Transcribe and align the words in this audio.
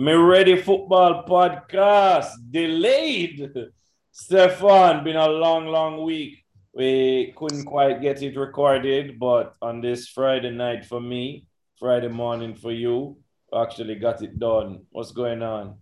Me 0.00 0.14
Ready 0.14 0.56
Football 0.56 1.24
Podcast 1.28 2.30
delayed. 2.50 3.52
Stefan, 4.10 5.04
been 5.04 5.16
a 5.16 5.28
long, 5.28 5.66
long 5.66 6.02
week. 6.04 6.42
We 6.72 7.34
couldn't 7.36 7.66
quite 7.66 8.00
get 8.00 8.22
it 8.22 8.34
recorded, 8.34 9.18
but 9.18 9.56
on 9.60 9.82
this 9.82 10.08
Friday 10.08 10.52
night 10.52 10.86
for 10.86 11.02
me, 11.02 11.44
Friday 11.78 12.08
morning 12.08 12.54
for 12.54 12.72
you, 12.72 13.18
actually 13.54 13.96
got 13.96 14.22
it 14.22 14.38
done. 14.38 14.86
What's 14.88 15.12
going 15.12 15.42
on? 15.42 15.76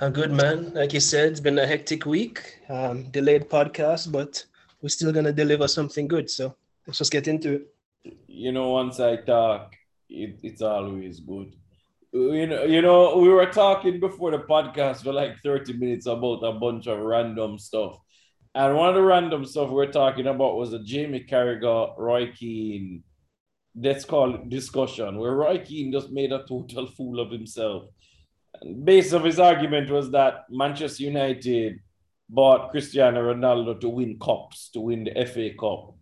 I'm 0.00 0.12
good, 0.12 0.32
man. 0.32 0.72
Like 0.72 0.94
you 0.94 1.00
said, 1.00 1.32
it's 1.32 1.40
been 1.40 1.58
a 1.58 1.66
hectic 1.66 2.06
week. 2.06 2.60
Um, 2.70 3.10
delayed 3.10 3.50
podcast, 3.50 4.10
but 4.10 4.42
we're 4.80 4.88
still 4.88 5.12
gonna 5.12 5.34
deliver 5.34 5.68
something 5.68 6.08
good. 6.08 6.30
So 6.30 6.56
let's 6.86 6.96
just 6.96 7.12
get 7.12 7.28
into 7.28 7.56
it. 7.56 7.74
You 8.28 8.52
know, 8.52 8.70
once 8.70 8.98
I 8.98 9.16
talk, 9.16 9.74
it, 10.08 10.40
it's 10.42 10.62
always 10.62 11.20
good 11.20 11.54
you 12.12 12.46
know, 12.46 12.64
you 12.64 12.82
know, 12.82 13.16
we 13.18 13.28
were 13.28 13.46
talking 13.46 14.00
before 14.00 14.32
the 14.32 14.38
podcast 14.38 15.02
for 15.04 15.12
like 15.12 15.40
30 15.42 15.74
minutes 15.74 16.06
about 16.06 16.42
a 16.42 16.52
bunch 16.52 16.86
of 16.86 16.98
random 16.98 17.58
stuff. 17.58 17.96
And 18.54 18.76
one 18.76 18.88
of 18.88 18.96
the 18.96 19.02
random 19.02 19.44
stuff 19.44 19.70
we 19.70 19.84
are 19.84 19.92
talking 19.92 20.26
about 20.26 20.56
was 20.56 20.72
a 20.72 20.82
Jamie 20.82 21.24
Carragher, 21.28 21.96
Roy 21.96 22.32
Keane, 22.32 23.04
let's 23.76 24.04
call 24.04 24.34
it 24.34 24.48
discussion, 24.48 25.18
where 25.18 25.34
Roy 25.34 25.58
Keane 25.58 25.92
just 25.92 26.10
made 26.10 26.32
a 26.32 26.44
total 26.48 26.86
fool 26.86 27.20
of 27.20 27.30
himself. 27.30 27.84
And 28.60 28.84
base 28.84 29.12
of 29.12 29.22
his 29.22 29.38
argument 29.38 29.90
was 29.90 30.10
that 30.10 30.46
Manchester 30.50 31.04
United 31.04 31.78
bought 32.28 32.72
Cristiano 32.72 33.32
Ronaldo 33.32 33.80
to 33.80 33.88
win 33.88 34.18
cups, 34.18 34.70
to 34.70 34.80
win 34.80 35.04
the 35.04 35.26
FA 35.26 35.50
Cup. 35.58 35.94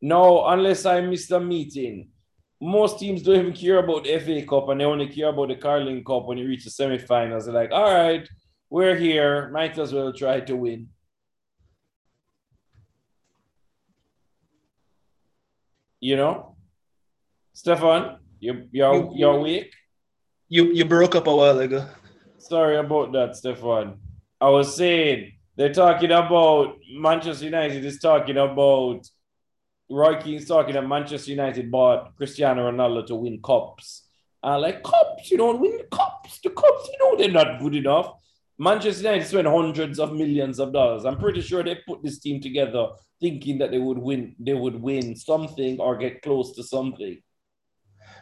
No, 0.00 0.46
unless 0.46 0.84
I 0.84 1.00
missed 1.00 1.30
a 1.30 1.40
meeting, 1.40 2.10
most 2.64 2.98
teams 2.98 3.22
don't 3.22 3.38
even 3.38 3.52
care 3.52 3.78
about 3.78 4.04
the 4.04 4.18
FA 4.18 4.42
Cup 4.46 4.70
and 4.70 4.80
they 4.80 4.86
only 4.86 5.06
care 5.06 5.28
about 5.28 5.48
the 5.48 5.56
Carling 5.56 6.02
Cup 6.02 6.24
when 6.26 6.38
you 6.38 6.48
reach 6.48 6.64
the 6.64 6.70
semifinals. 6.70 7.44
They're 7.44 7.52
like, 7.52 7.70
all 7.70 7.92
right, 7.92 8.26
we're 8.70 8.96
here. 8.96 9.50
Might 9.50 9.78
as 9.78 9.92
well 9.92 10.14
try 10.14 10.40
to 10.40 10.56
win. 10.56 10.88
You 16.00 16.16
know? 16.16 16.56
Stefan, 17.52 18.16
you, 18.40 18.66
you're, 18.72 18.94
you, 18.94 19.12
you're 19.14 19.40
weak? 19.40 19.70
You, 20.48 20.72
you 20.72 20.86
broke 20.86 21.14
up 21.14 21.26
a 21.26 21.36
while 21.36 21.58
ago. 21.58 21.86
Sorry 22.38 22.78
about 22.78 23.12
that, 23.12 23.36
Stefan. 23.36 23.98
I 24.40 24.48
was 24.48 24.74
saying, 24.74 25.32
they're 25.56 25.74
talking 25.74 26.10
about 26.10 26.76
Manchester 26.90 27.44
United 27.44 27.84
is 27.84 27.98
talking 28.00 28.38
about 28.38 29.06
Roy 29.90 30.20
Keane's 30.20 30.46
talking 30.46 30.74
that 30.74 30.86
Manchester 30.86 31.30
United 31.30 31.70
bought 31.70 32.16
Cristiano 32.16 32.70
Ronaldo 32.70 33.06
to 33.06 33.14
win 33.14 33.40
cups. 33.42 34.08
Uh, 34.42 34.58
like 34.58 34.82
cups, 34.82 35.30
you 35.30 35.36
don't 35.36 35.60
win 35.60 35.80
cups. 35.90 36.40
The 36.42 36.50
cups, 36.50 36.88
you 36.92 36.98
know, 37.00 37.16
they're 37.16 37.30
not 37.30 37.60
good 37.60 37.74
enough. 37.74 38.14
Manchester 38.58 39.02
United 39.02 39.26
spent 39.26 39.48
hundreds 39.48 39.98
of 39.98 40.12
millions 40.12 40.60
of 40.60 40.72
dollars. 40.72 41.04
I'm 41.04 41.18
pretty 41.18 41.40
sure 41.40 41.62
they 41.62 41.78
put 41.86 42.02
this 42.02 42.18
team 42.18 42.40
together 42.40 42.88
thinking 43.20 43.58
that 43.58 43.70
they 43.70 43.78
would 43.78 43.98
win, 43.98 44.34
they 44.38 44.54
would 44.54 44.80
win 44.80 45.16
something 45.16 45.80
or 45.80 45.96
get 45.96 46.22
close 46.22 46.54
to 46.56 46.62
something. 46.62 47.20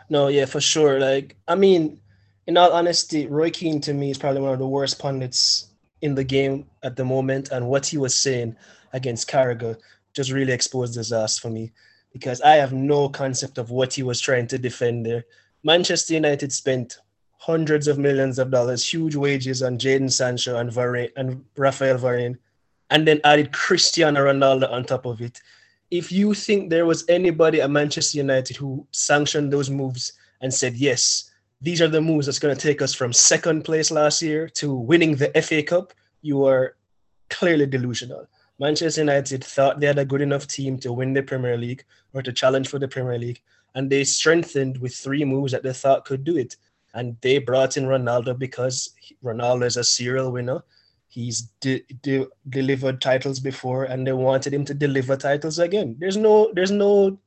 No, 0.09 0.29
yeah, 0.29 0.47
for 0.47 0.61
sure. 0.61 1.01
Like, 1.01 1.37
I 1.49 1.55
mean, 1.55 2.01
in 2.47 2.57
all 2.57 2.73
honesty, 2.73 3.27
Roy 3.27 3.51
Keane 3.51 3.81
to 3.83 3.95
me 3.95 4.11
is 4.11 4.19
probably 4.19 4.41
one 4.41 4.53
of 4.53 4.59
the 4.59 4.67
worst 4.67 4.99
pundits 4.99 5.69
in 6.01 6.15
the 6.15 6.25
game 6.25 6.67
at 6.83 6.97
the 6.97 7.05
moment. 7.05 7.51
And 7.51 7.69
what 7.69 7.87
he 7.87 7.99
was 7.99 8.15
saying 8.15 8.57
against 8.93 9.31
Carragher 9.31 9.77
just 10.15 10.33
really 10.33 10.53
exposed 10.53 10.95
his 10.95 11.13
ass 11.13 11.39
for 11.39 11.51
me 11.51 11.73
because 12.13 12.41
I 12.43 12.57
have 12.57 12.73
no 12.73 13.09
concept 13.09 13.59
of 13.59 13.71
what 13.71 13.95
he 13.95 14.03
was 14.03 14.21
trying 14.21 14.47
to 14.49 14.59
defend 14.59 15.07
there. 15.07 15.25
Manchester 15.65 16.15
United 16.15 16.53
spent 16.53 16.99
hundreds 17.39 17.89
of 17.89 17.99
millions 17.99 18.39
of 18.39 18.51
dollars, 18.51 18.89
huge 18.89 19.17
wages 19.17 19.63
on 19.63 19.79
Jadon 19.79 20.13
Sancho 20.13 20.59
and 20.59 20.71
Varane 20.71 21.11
and 21.17 21.45
Rafael 21.57 21.99
Varane, 21.99 22.37
and 22.91 23.07
then 23.07 23.21
added 23.25 23.53
Cristiano 23.53 24.21
Ronaldo 24.27 24.71
on 24.71 24.85
top 24.85 25.07
of 25.07 25.21
it. 25.21 25.41
If 25.91 26.13
you 26.13 26.35
think 26.35 26.71
there 26.71 26.87
was 26.87 27.05
anybody 27.09 27.61
at 27.61 27.71
Manchester 27.71 28.19
United 28.19 28.57
who 28.57 28.87
sanctioned 28.93 29.53
those 29.53 29.71
moves 29.71 30.13
and 30.41 30.53
said, 30.53 30.75
yes, 30.75 31.31
these 31.61 31.81
are 31.81 31.89
the 31.89 32.01
moves 32.01 32.27
that's 32.27 32.39
going 32.39 32.55
to 32.55 32.61
take 32.61 32.83
us 32.83 32.95
from 32.95 33.13
second 33.13 33.65
place 33.65 33.91
last 33.91 34.21
year 34.21 34.49
to 34.51 34.75
winning 34.75 35.17
the 35.17 35.31
FA 35.43 35.63
Cup, 35.63 35.93
you 36.21 36.45
are 36.45 36.77
clearly 37.31 37.67
delusional. 37.67 38.27
Manchester 38.59 39.01
United 39.01 39.43
thought 39.43 39.81
they 39.81 39.87
had 39.87 39.99
a 39.99 40.05
good 40.05 40.21
enough 40.21 40.47
team 40.47 40.79
to 40.79 40.93
win 40.93 41.13
the 41.13 41.23
Premier 41.23 41.57
League 41.57 41.85
or 42.13 42.23
to 42.23 42.33
challenge 42.33 42.69
for 42.69 42.79
the 42.79 42.89
Premier 42.89 43.19
League, 43.19 43.41
and 43.75 43.91
they 43.91 44.05
strengthened 44.05 44.79
with 44.79 44.95
three 44.95 45.25
moves 45.25 45.53
that 45.53 45.63
they 45.63 45.73
thought 45.73 46.05
could 46.05 46.25
do 46.25 46.37
it. 46.37 46.57
And 46.95 47.17
they 47.23 47.39
brought 47.39 47.77
in 47.77 47.85
Ronaldo 47.85 48.39
because 48.39 48.95
Ronaldo 49.25 49.65
is 49.65 49.79
a 49.79 49.85
serial 49.85 50.31
winner. 50.31 50.63
He's 51.09 51.43
de- 51.61 51.85
de- 52.03 52.29
delivered 52.49 53.01
titles 53.01 53.41
before, 53.41 53.85
and 53.85 54.07
they 54.07 54.13
wanted 54.13 54.53
him 54.53 54.65
to 54.67 54.75
deliver 54.75 55.17
titles 55.17 55.59
again. 55.59 55.97
There's 55.99 56.19
no, 56.19 56.53
there's 56.55 56.71
no 56.71 57.19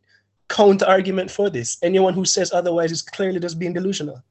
counter 0.49 0.85
argument 0.85 1.31
for 1.31 1.49
this. 1.49 1.77
Anyone 1.81 2.13
who 2.13 2.25
says 2.25 2.53
otherwise 2.53 2.91
is 2.91 3.01
clearly 3.01 3.39
just 3.39 3.57
being 3.57 3.73
delusional. 3.73 4.23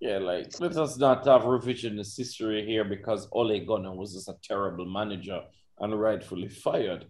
Yeah, 0.00 0.18
like 0.18 0.60
let 0.60 0.76
us 0.76 0.96
not 0.96 1.26
have 1.26 1.42
revisionist 1.42 2.16
history 2.16 2.64
here 2.64 2.84
because 2.84 3.26
Ole 3.32 3.64
Gunnar 3.64 3.94
was 3.94 4.14
just 4.14 4.28
a 4.28 4.36
terrible 4.42 4.86
manager 4.86 5.40
and 5.80 6.00
rightfully 6.00 6.48
fired. 6.48 7.06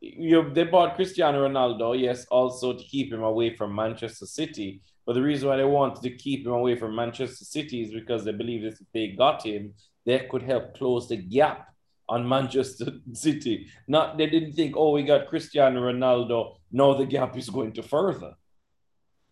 You, 0.00 0.50
they 0.52 0.64
bought 0.64 0.96
Cristiano 0.96 1.46
Ronaldo, 1.46 1.98
yes, 2.00 2.24
also 2.30 2.72
to 2.72 2.84
keep 2.84 3.12
him 3.12 3.22
away 3.22 3.54
from 3.54 3.74
Manchester 3.74 4.26
City. 4.26 4.80
But 5.06 5.14
the 5.14 5.22
reason 5.22 5.48
why 5.48 5.56
they 5.56 5.64
wanted 5.64 6.02
to 6.02 6.16
keep 6.16 6.46
him 6.46 6.52
away 6.52 6.76
from 6.76 6.94
Manchester 6.94 7.44
City 7.44 7.82
is 7.82 7.92
because 7.92 8.24
they 8.24 8.32
believe 8.32 8.62
that 8.62 8.80
if 8.80 8.86
they 8.94 9.08
got 9.08 9.44
him, 9.44 9.74
they 10.06 10.26
could 10.30 10.42
help 10.42 10.74
close 10.76 11.08
the 11.08 11.16
gap 11.16 11.68
on 12.08 12.28
Manchester 12.28 12.92
City. 13.12 13.66
Not 13.86 14.16
they 14.16 14.26
didn't 14.26 14.54
think, 14.54 14.74
oh, 14.76 14.92
we 14.92 15.02
got 15.02 15.28
Cristiano 15.28 15.80
Ronaldo. 15.80 16.56
No, 16.72 16.96
the 16.96 17.06
gap 17.06 17.36
is 17.36 17.50
going 17.50 17.72
to 17.74 17.82
further. 17.82 18.34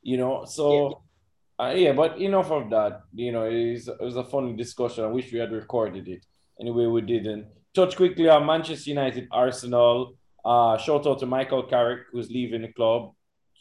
You 0.03 0.17
know, 0.19 0.44
so 0.44 1.03
yeah, 1.59 1.67
uh, 1.67 1.71
yeah 1.71 1.93
but 1.93 2.19
enough 2.19 2.50
of 2.50 2.71
that. 2.71 3.03
You 3.15 3.33
know, 3.33 3.44
it 3.44 3.72
was, 3.72 3.88
it 3.88 4.00
was 4.00 4.17
a 4.17 4.25
funny 4.25 4.55
discussion. 4.55 5.05
I 5.05 5.09
wish 5.09 5.33
we 5.33 5.38
had 5.38 5.53
recorded 5.53 6.09
it. 6.09 6.27
Anyway, 6.61 6.87
we 6.87 7.00
didn't 7.00 7.47
touch 7.75 7.97
quickly 7.97 8.29
on 8.29 8.47
Manchester 8.47 8.91
United, 8.91 9.29
Arsenal. 9.31 10.15
Uh, 10.45 10.77
shout 10.79 11.06
out 11.06 11.19
to 11.21 11.27
Michael 11.27 11.65
Carrick, 11.65 12.03
who's 12.12 12.31
leaving 12.31 12.62
the 12.62 12.73
club. 12.73 13.12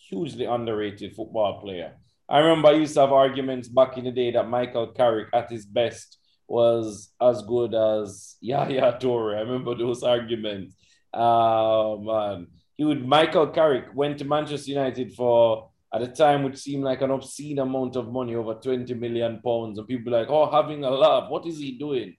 Hugely 0.09 0.45
underrated 0.45 1.16
football 1.16 1.59
player. 1.62 1.97
I 2.29 2.40
remember 2.40 2.69
I 2.69 2.73
used 2.73 2.94
to 2.95 3.01
have 3.01 3.12
arguments 3.12 3.68
back 3.68 3.97
in 3.97 4.06
the 4.06 4.12
day 4.12 4.31
that 4.31 4.50
Michael 4.50 4.88
Carrick 4.88 5.29
at 5.34 5.50
his 5.50 5.66
best 5.66 6.18
was 6.47 7.12
as 7.22 7.41
good 7.44 7.73
as 7.73 8.35
Yaya 8.41 8.97
Toure. 9.01 9.38
I 9.38 9.41
remember 9.41 9.75
those 9.75 10.03
arguments. 10.03 10.75
Oh 11.13 12.00
man. 12.00 12.47
He 12.75 12.84
would 12.84 13.07
Michael 13.07 13.47
Carrick 13.47 13.85
went 13.95 14.19
to 14.19 14.25
Manchester 14.25 14.72
United 14.72 15.13
for 15.13 15.69
at 15.94 16.01
the 16.01 16.07
time 16.07 16.44
would 16.44 16.57
seem 16.57 16.81
like 16.81 17.01
an 17.01 17.12
obscene 17.12 17.59
amount 17.59 17.95
of 17.95 18.12
money, 18.12 18.35
over 18.35 18.56
20 18.56 18.94
million 18.94 19.41
pounds. 19.41 19.78
And 19.78 19.88
people 19.88 20.12
like, 20.12 20.29
oh, 20.29 20.51
having 20.51 20.84
a 20.84 20.89
laugh. 20.89 21.29
What 21.29 21.47
is 21.47 21.59
he 21.59 21.78
doing? 21.78 22.16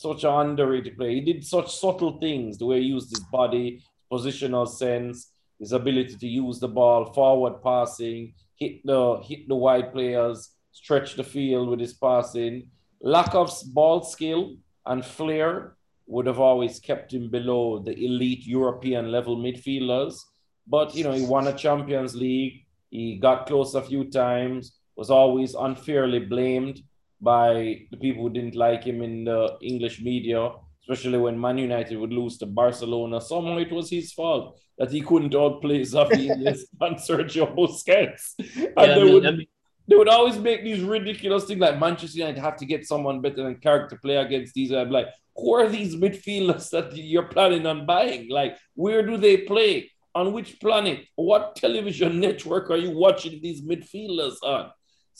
Such 0.00 0.24
an 0.24 0.32
underrated 0.32 0.96
player. 0.96 1.10
He 1.10 1.20
did 1.20 1.44
such 1.44 1.74
subtle 1.74 2.18
things, 2.18 2.58
the 2.58 2.66
way 2.66 2.80
he 2.80 2.88
used 2.88 3.10
his 3.10 3.20
body, 3.20 3.82
positional 4.10 4.68
sense, 4.68 5.32
his 5.58 5.72
ability 5.72 6.16
to 6.16 6.26
use 6.26 6.58
the 6.58 6.68
ball, 6.68 7.12
forward 7.12 7.62
passing, 7.62 8.34
hit 8.56 8.84
the 8.84 9.20
hit 9.22 9.46
the 9.48 9.54
wide 9.54 9.92
players, 9.92 10.50
stretch 10.72 11.16
the 11.16 11.24
field 11.24 11.68
with 11.68 11.80
his 11.80 11.94
passing. 11.94 12.68
Lack 13.02 13.34
of 13.34 13.52
ball 13.72 14.02
skill 14.02 14.56
and 14.86 15.04
flair 15.04 15.76
would 16.06 16.26
have 16.26 16.40
always 16.40 16.80
kept 16.80 17.12
him 17.12 17.30
below 17.30 17.78
the 17.78 17.92
elite 17.92 18.46
European 18.46 19.12
level 19.12 19.36
midfielders. 19.36 20.18
But 20.66 20.94
you 20.94 21.04
know, 21.04 21.12
he 21.12 21.24
won 21.24 21.46
a 21.46 21.56
Champions 21.56 22.14
League. 22.14 22.64
He 22.90 23.16
got 23.16 23.46
close 23.46 23.74
a 23.74 23.82
few 23.82 24.10
times. 24.10 24.72
Was 24.96 25.10
always 25.10 25.54
unfairly 25.54 26.18
blamed 26.18 26.82
by 27.20 27.82
the 27.90 27.96
people 27.96 28.22
who 28.22 28.30
didn't 28.30 28.54
like 28.54 28.84
him 28.84 29.02
in 29.02 29.24
the 29.24 29.56
English 29.62 30.00
media, 30.00 30.50
especially 30.82 31.18
when 31.18 31.40
Man 31.40 31.58
United 31.58 31.98
would 31.98 32.12
lose 32.12 32.38
to 32.38 32.46
Barcelona. 32.46 33.20
Somehow 33.20 33.58
it 33.58 33.70
was 33.70 33.90
his 33.90 34.12
fault 34.12 34.58
that 34.78 34.90
he 34.90 35.02
couldn't 35.02 35.34
outplay 35.34 35.80
Xavi 35.80 36.30
and 36.80 36.96
Sergio 36.96 37.54
Busquets. 37.54 38.34
And 38.38 38.72
yeah, 38.76 38.86
they, 38.86 38.92
I 38.92 39.04
mean, 39.04 39.14
would, 39.14 39.26
I 39.26 39.30
mean, 39.32 39.46
they 39.86 39.96
would 39.96 40.08
always 40.08 40.38
make 40.38 40.62
these 40.62 40.82
ridiculous 40.82 41.44
things 41.44 41.60
like 41.60 41.78
Manchester 41.78 42.18
United 42.18 42.40
have 42.40 42.56
to 42.56 42.64
get 42.64 42.86
someone 42.86 43.20
better 43.20 43.42
than 43.42 43.56
Carrick 43.56 43.90
to 43.90 43.96
play 43.96 44.16
against 44.16 44.54
these. 44.54 44.72
I'm 44.72 44.90
like, 44.90 45.08
who 45.36 45.54
are 45.54 45.68
these 45.68 45.96
midfielders 45.96 46.70
that 46.74 46.96
you're 46.96 47.28
planning 47.28 47.66
on 47.66 47.86
buying? 47.86 48.30
Like, 48.30 48.56
where 48.74 49.04
do 49.04 49.16
they 49.16 49.38
play? 49.38 49.90
On 50.12 50.32
which 50.32 50.58
planet? 50.60 51.06
What 51.14 51.54
television 51.56 52.18
network 52.26 52.70
are 52.70 52.76
you 52.76 52.96
watching 52.96 53.40
these 53.40 53.62
midfielders 53.62 54.36
on? 54.42 54.70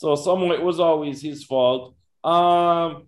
So 0.01 0.15
somehow 0.15 0.53
it 0.53 0.63
was 0.63 0.81
always 0.81 1.21
his 1.21 1.45
fault. 1.45 1.95
Um, 2.25 3.07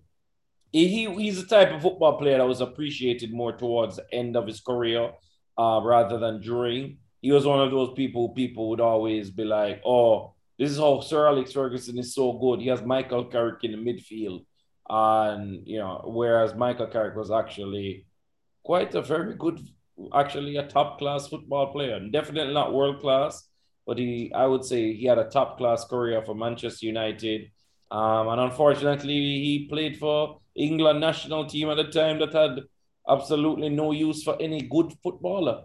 he 0.73 1.07
he's 1.15 1.41
the 1.43 1.49
type 1.49 1.73
of 1.73 1.81
football 1.81 2.19
player 2.19 2.37
that 2.37 2.47
was 2.47 2.61
appreciated 2.61 3.33
more 3.33 3.57
towards 3.57 3.97
the 3.97 4.05
end 4.13 4.37
of 4.37 4.47
his 4.47 4.61
career, 4.61 5.11
uh, 5.57 5.81
rather 5.83 6.19
than 6.19 6.43
during. 6.43 6.99
He 7.23 7.33
was 7.33 7.47
one 7.47 7.61
of 7.61 7.71
those 7.71 7.95
people 7.95 8.35
people 8.35 8.69
would 8.69 8.83
always 8.83 9.31
be 9.31 9.43
like, 9.43 9.81
"Oh, 9.87 10.35
this 10.59 10.71
is 10.71 10.77
how 10.77 11.01
Sir 11.01 11.27
Alex 11.29 11.53
Ferguson 11.53 11.99
is 11.99 12.15
so 12.15 12.35
good. 12.35 12.61
He 12.61 12.69
has 12.69 12.83
Michael 12.83 13.25
Carrick 13.25 13.65
in 13.65 13.73
the 13.73 13.79
midfield, 13.79 14.45
and 14.87 15.67
you 15.67 15.79
know, 15.79 16.03
whereas 16.05 16.55
Michael 16.55 16.89
Carrick 16.89 17.17
was 17.17 17.31
actually 17.31 18.05
quite 18.65 18.95
a 18.95 19.01
very 19.01 19.35
good, 19.37 19.67
actually 20.15 20.57
a 20.59 20.67
top 20.67 20.99
class 20.99 21.27
football 21.27 21.73
player. 21.73 21.99
Definitely 22.11 22.53
not 22.53 22.75
world 22.75 23.01
class, 23.01 23.49
but 23.87 23.99
he, 23.99 24.33
I 24.35 24.47
would 24.47 24.65
say, 24.65 24.93
he 24.93 25.07
had 25.07 25.19
a 25.19 25.29
top 25.29 25.59
class 25.59 25.85
career 25.85 26.23
for 26.23 26.35
Manchester 26.35 26.87
United. 26.87 27.51
Um, 27.91 28.29
and 28.29 28.41
unfortunately, 28.41 29.13
he 29.13 29.67
played 29.69 29.99
for 29.99 30.41
England 30.55 31.01
national 31.01 31.47
team 31.47 31.69
at 31.71 31.79
a 31.79 31.91
time 31.91 32.19
that 32.21 32.33
had 32.33 32.61
absolutely 33.09 33.69
no 33.69 33.93
use 33.93 34.23
for 34.23 34.37
any 34.41 34.63
good 34.63 34.93
footballer. 35.03 35.65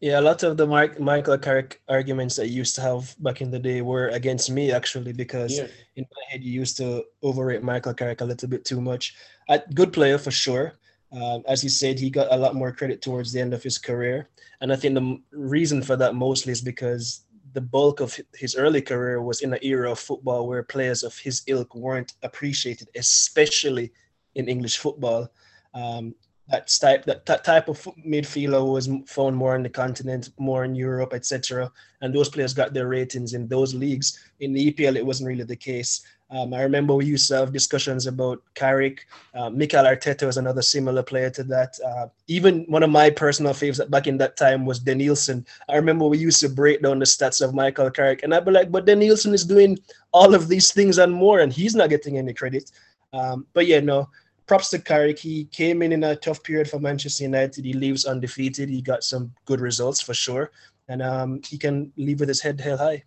Yeah, 0.00 0.20
a 0.20 0.22
lot 0.22 0.44
of 0.44 0.56
the 0.56 0.66
Mark, 0.66 1.00
Michael 1.00 1.38
Carrick 1.38 1.82
arguments 1.88 2.36
that 2.36 2.48
used 2.48 2.76
to 2.76 2.80
have 2.80 3.16
back 3.18 3.40
in 3.40 3.50
the 3.50 3.58
day 3.58 3.82
were 3.82 4.08
against 4.08 4.48
me 4.48 4.70
actually 4.70 5.12
because 5.12 5.58
yeah. 5.58 5.66
in 5.96 6.06
my 6.12 6.22
head 6.30 6.44
you 6.44 6.52
used 6.52 6.76
to 6.76 7.04
overrate 7.20 7.64
Michael 7.64 7.94
Carrick 7.94 8.20
a 8.20 8.24
little 8.24 8.48
bit 8.48 8.64
too 8.64 8.80
much. 8.80 9.16
A 9.48 9.60
good 9.74 9.92
player 9.92 10.16
for 10.16 10.30
sure. 10.30 10.74
Um, 11.10 11.42
as 11.48 11.64
you 11.64 11.70
said, 11.70 11.98
he 11.98 12.10
got 12.10 12.32
a 12.32 12.36
lot 12.36 12.54
more 12.54 12.72
credit 12.72 13.00
towards 13.00 13.32
the 13.32 13.40
end 13.40 13.54
of 13.54 13.62
his 13.62 13.78
career, 13.78 14.28
and 14.60 14.72
I 14.72 14.76
think 14.76 14.94
the 14.94 15.20
reason 15.32 15.82
for 15.82 15.96
that 15.96 16.14
mostly 16.14 16.52
is 16.52 16.60
because 16.60 17.24
the 17.54 17.60
bulk 17.62 18.00
of 18.00 18.18
his 18.34 18.56
early 18.56 18.82
career 18.82 19.22
was 19.22 19.40
in 19.40 19.52
an 19.52 19.58
era 19.62 19.90
of 19.90 19.98
football 19.98 20.46
where 20.46 20.62
players 20.62 21.02
of 21.02 21.16
his 21.16 21.42
ilk 21.46 21.74
weren't 21.74 22.12
appreciated, 22.22 22.88
especially 22.94 23.90
in 24.34 24.48
English 24.48 24.78
football. 24.78 25.28
Um, 25.74 26.14
that 26.48 26.74
type 26.80 27.04
that, 27.04 27.26
that 27.26 27.44
type 27.44 27.68
of 27.68 27.78
midfielder 28.06 28.72
was 28.72 28.88
found 29.06 29.36
more 29.36 29.54
on 29.54 29.62
the 29.62 29.68
continent, 29.68 30.30
more 30.38 30.64
in 30.64 30.74
Europe, 30.74 31.12
etc. 31.12 31.70
And 32.00 32.14
those 32.14 32.28
players 32.28 32.54
got 32.54 32.72
their 32.72 32.88
ratings 32.88 33.34
in 33.34 33.48
those 33.48 33.74
leagues. 33.74 34.18
In 34.40 34.52
the 34.52 34.72
EPL, 34.72 34.96
it 34.96 35.04
wasn't 35.04 35.28
really 35.28 35.44
the 35.44 35.56
case. 35.56 36.06
Um, 36.30 36.52
I 36.52 36.62
remember 36.62 36.94
we 36.94 37.06
used 37.06 37.28
to 37.28 37.36
have 37.36 37.52
discussions 37.52 38.06
about 38.06 38.42
Carrick. 38.54 39.06
Uh, 39.34 39.48
Mikel 39.48 39.84
Arteta 39.84 40.26
was 40.26 40.36
another 40.36 40.60
similar 40.60 41.02
player 41.02 41.30
to 41.30 41.42
that. 41.44 41.78
Uh, 41.84 42.08
even 42.26 42.64
one 42.68 42.82
of 42.82 42.90
my 42.90 43.08
personal 43.08 43.54
favorites 43.54 43.80
back 43.88 44.06
in 44.06 44.18
that 44.18 44.36
time 44.36 44.66
was 44.66 44.78
Denilson. 44.78 45.46
I 45.70 45.76
remember 45.76 46.06
we 46.06 46.18
used 46.18 46.40
to 46.40 46.50
break 46.50 46.82
down 46.82 46.98
the 46.98 47.06
stats 47.06 47.40
of 47.40 47.54
Michael 47.54 47.90
Carrick, 47.90 48.22
and 48.22 48.34
I'd 48.34 48.44
be 48.44 48.50
like, 48.50 48.70
but 48.70 48.84
Denilson 48.84 49.32
is 49.32 49.44
doing 49.44 49.78
all 50.12 50.34
of 50.34 50.48
these 50.48 50.70
things 50.70 50.98
and 50.98 51.12
more, 51.12 51.40
and 51.40 51.52
he's 51.52 51.74
not 51.74 51.88
getting 51.88 52.18
any 52.18 52.34
credit. 52.34 52.72
Um, 53.14 53.46
but 53.54 53.66
yeah, 53.66 53.80
no, 53.80 54.10
props 54.48 54.70
to 54.70 54.78
Carrick. 54.78 55.18
He 55.18 55.44
came 55.44 55.82
in 55.82 55.92
in 55.92 56.02
a 56.02 56.16
tough 56.16 56.42
period 56.42 56.68
for 56.68 56.80
Manchester 56.80 57.24
United. 57.24 57.64
He 57.64 57.74
leaves 57.74 58.06
undefeated. 58.06 58.68
He 58.68 58.80
got 58.80 59.04
some 59.04 59.32
good 59.44 59.60
results 59.60 60.00
for 60.00 60.14
sure, 60.14 60.50
and 60.88 61.02
um, 61.02 61.40
he 61.46 61.58
can 61.58 61.92
leave 61.96 62.20
with 62.20 62.28
his 62.28 62.40
head 62.40 62.60
held 62.60 62.80
high. 62.80 63.04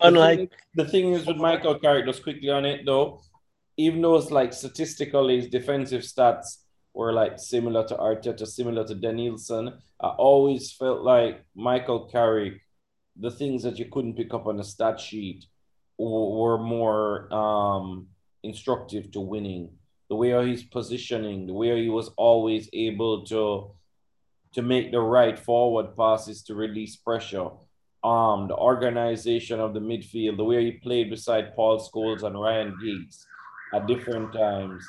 Unlike 0.00 0.52
the 0.74 0.84
thing, 0.84 1.12
is 1.14 1.24
with 1.24 1.38
Michael 1.38 1.78
Carrick, 1.78 2.04
just 2.04 2.22
quickly 2.22 2.50
on 2.50 2.66
it 2.66 2.84
though, 2.84 3.22
even 3.78 4.02
though 4.02 4.16
it's 4.16 4.30
like 4.30 4.52
statistically 4.52 5.36
his 5.40 5.48
defensive 5.48 6.02
stats 6.02 6.58
were 6.92 7.12
like 7.12 7.38
similar 7.38 7.86
to 7.88 7.94
Arteta, 7.94 8.46
similar 8.46 8.86
to 8.86 8.94
Denilson, 8.94 9.72
I 10.00 10.08
always 10.08 10.72
felt 10.72 11.00
like 11.02 11.44
Michael 11.54 12.08
Carrick, 12.10 12.60
the 13.18 13.30
things 13.30 13.62
that 13.62 13.78
you 13.78 13.86
couldn't 13.86 14.16
pick 14.16 14.34
up 14.34 14.46
on 14.46 14.58
the 14.58 14.64
stat 14.64 15.00
sheet 15.00 15.46
were 15.98 16.58
more 16.58 17.32
um, 17.32 18.08
instructive 18.42 19.10
to 19.12 19.20
winning 19.20 19.70
the 20.08 20.16
way 20.16 20.46
he's 20.46 20.64
positioning, 20.64 21.46
the 21.46 21.54
way 21.54 21.82
he 21.82 21.88
was 21.88 22.10
always 22.16 22.68
able 22.72 23.24
to 23.26 23.70
to 24.52 24.62
make 24.62 24.90
the 24.90 25.00
right 25.00 25.38
forward 25.38 25.96
passes 25.96 26.42
to 26.44 26.54
release 26.54 26.96
pressure. 26.96 27.48
Um, 28.02 28.48
the 28.48 28.56
organization 28.56 29.60
of 29.60 29.74
the 29.74 29.80
midfield, 29.80 30.36
the 30.36 30.44
way 30.44 30.64
he 30.64 30.72
played 30.72 31.10
beside 31.10 31.54
Paul 31.54 31.78
Scholes 31.78 32.22
and 32.22 32.40
Ryan 32.40 32.74
Giggs 32.80 33.26
at 33.74 33.86
different 33.86 34.32
times. 34.32 34.86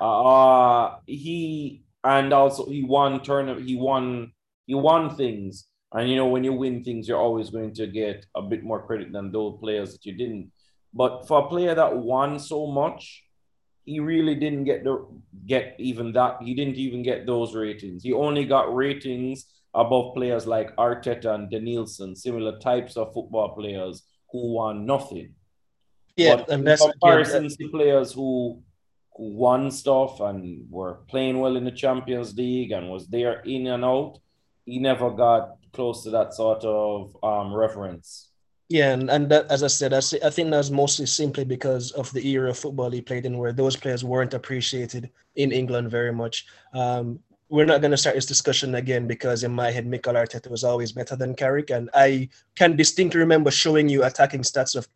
Uh, 0.00 0.96
he 1.06 1.82
and 2.04 2.32
also 2.32 2.66
he 2.66 2.84
won 2.84 3.22
turn 3.22 3.66
he 3.66 3.76
won 3.76 4.32
he 4.66 4.74
won 4.74 5.16
things. 5.16 5.66
And 5.92 6.08
you 6.10 6.16
know, 6.16 6.26
when 6.26 6.44
you 6.44 6.52
win 6.52 6.84
things, 6.84 7.08
you're 7.08 7.18
always 7.18 7.50
going 7.50 7.72
to 7.74 7.86
get 7.86 8.26
a 8.36 8.42
bit 8.42 8.62
more 8.62 8.86
credit 8.86 9.10
than 9.12 9.32
those 9.32 9.58
players 9.58 9.92
that 9.92 10.04
you 10.04 10.12
didn't. 10.12 10.52
But 10.92 11.26
for 11.26 11.40
a 11.40 11.48
player 11.48 11.74
that 11.74 11.96
won 11.96 12.38
so 12.38 12.66
much, 12.66 13.24
he 13.88 14.00
really 14.00 14.34
didn't 14.34 14.64
get 14.64 14.84
the 14.84 15.06
get 15.46 15.74
even 15.78 16.12
that. 16.12 16.42
He 16.42 16.54
didn't 16.54 16.76
even 16.76 17.02
get 17.02 17.24
those 17.24 17.54
ratings. 17.54 18.02
He 18.02 18.12
only 18.12 18.44
got 18.44 18.74
ratings 18.74 19.46
above 19.72 20.14
players 20.14 20.46
like 20.46 20.76
Arteta 20.76 21.34
and 21.34 21.50
Denilson, 21.50 22.14
similar 22.14 22.58
types 22.58 22.98
of 22.98 23.14
football 23.14 23.54
players 23.54 24.02
who 24.30 24.52
won 24.52 24.84
nothing. 24.84 25.34
Yeah, 26.16 26.36
but 26.36 26.50
and 26.50 26.66
that's 26.66 26.84
comparisons 26.84 27.56
to 27.56 27.68
players 27.68 28.12
who 28.12 28.62
who 29.16 29.34
won 29.34 29.70
stuff 29.70 30.20
and 30.20 30.66
were 30.70 30.94
playing 31.08 31.38
well 31.40 31.56
in 31.56 31.64
the 31.64 31.78
Champions 31.84 32.36
League 32.36 32.72
and 32.72 32.90
was 32.90 33.08
there 33.08 33.40
in 33.40 33.68
and 33.68 33.84
out. 33.84 34.18
He 34.66 34.78
never 34.78 35.10
got 35.10 35.56
close 35.72 36.02
to 36.04 36.10
that 36.10 36.34
sort 36.34 36.62
of 36.62 37.16
um, 37.22 37.54
reference. 37.54 38.27
Yeah, 38.68 38.92
and, 38.92 39.10
and 39.10 39.30
that, 39.30 39.50
as 39.50 39.62
I 39.62 39.68
said, 39.68 39.94
I, 39.94 40.02
I 40.22 40.30
think 40.30 40.50
that's 40.50 40.68
mostly 40.68 41.06
simply 41.06 41.44
because 41.44 41.90
of 41.92 42.12
the 42.12 42.26
era 42.28 42.50
of 42.50 42.58
football 42.58 42.90
he 42.90 43.00
played 43.00 43.24
in, 43.24 43.38
where 43.38 43.52
those 43.52 43.76
players 43.76 44.04
weren't 44.04 44.34
appreciated 44.34 45.10
in 45.36 45.52
England 45.52 45.90
very 45.90 46.12
much. 46.12 46.46
Um, 46.74 47.20
we're 47.48 47.64
not 47.64 47.80
going 47.80 47.92
to 47.92 47.96
start 47.96 48.14
this 48.14 48.26
discussion 48.26 48.74
again 48.74 49.06
because 49.06 49.42
in 49.42 49.52
my 49.52 49.70
head, 49.70 49.86
Mikel 49.86 50.12
Arteta 50.12 50.50
was 50.50 50.64
always 50.64 50.92
better 50.92 51.16
than 51.16 51.34
Carrick, 51.34 51.70
and 51.70 51.88
I 51.94 52.28
can 52.56 52.76
distinctly 52.76 53.20
remember 53.20 53.50
showing 53.50 53.88
you 53.88 54.04
attacking 54.04 54.42
stats 54.42 54.76
of 54.76 54.86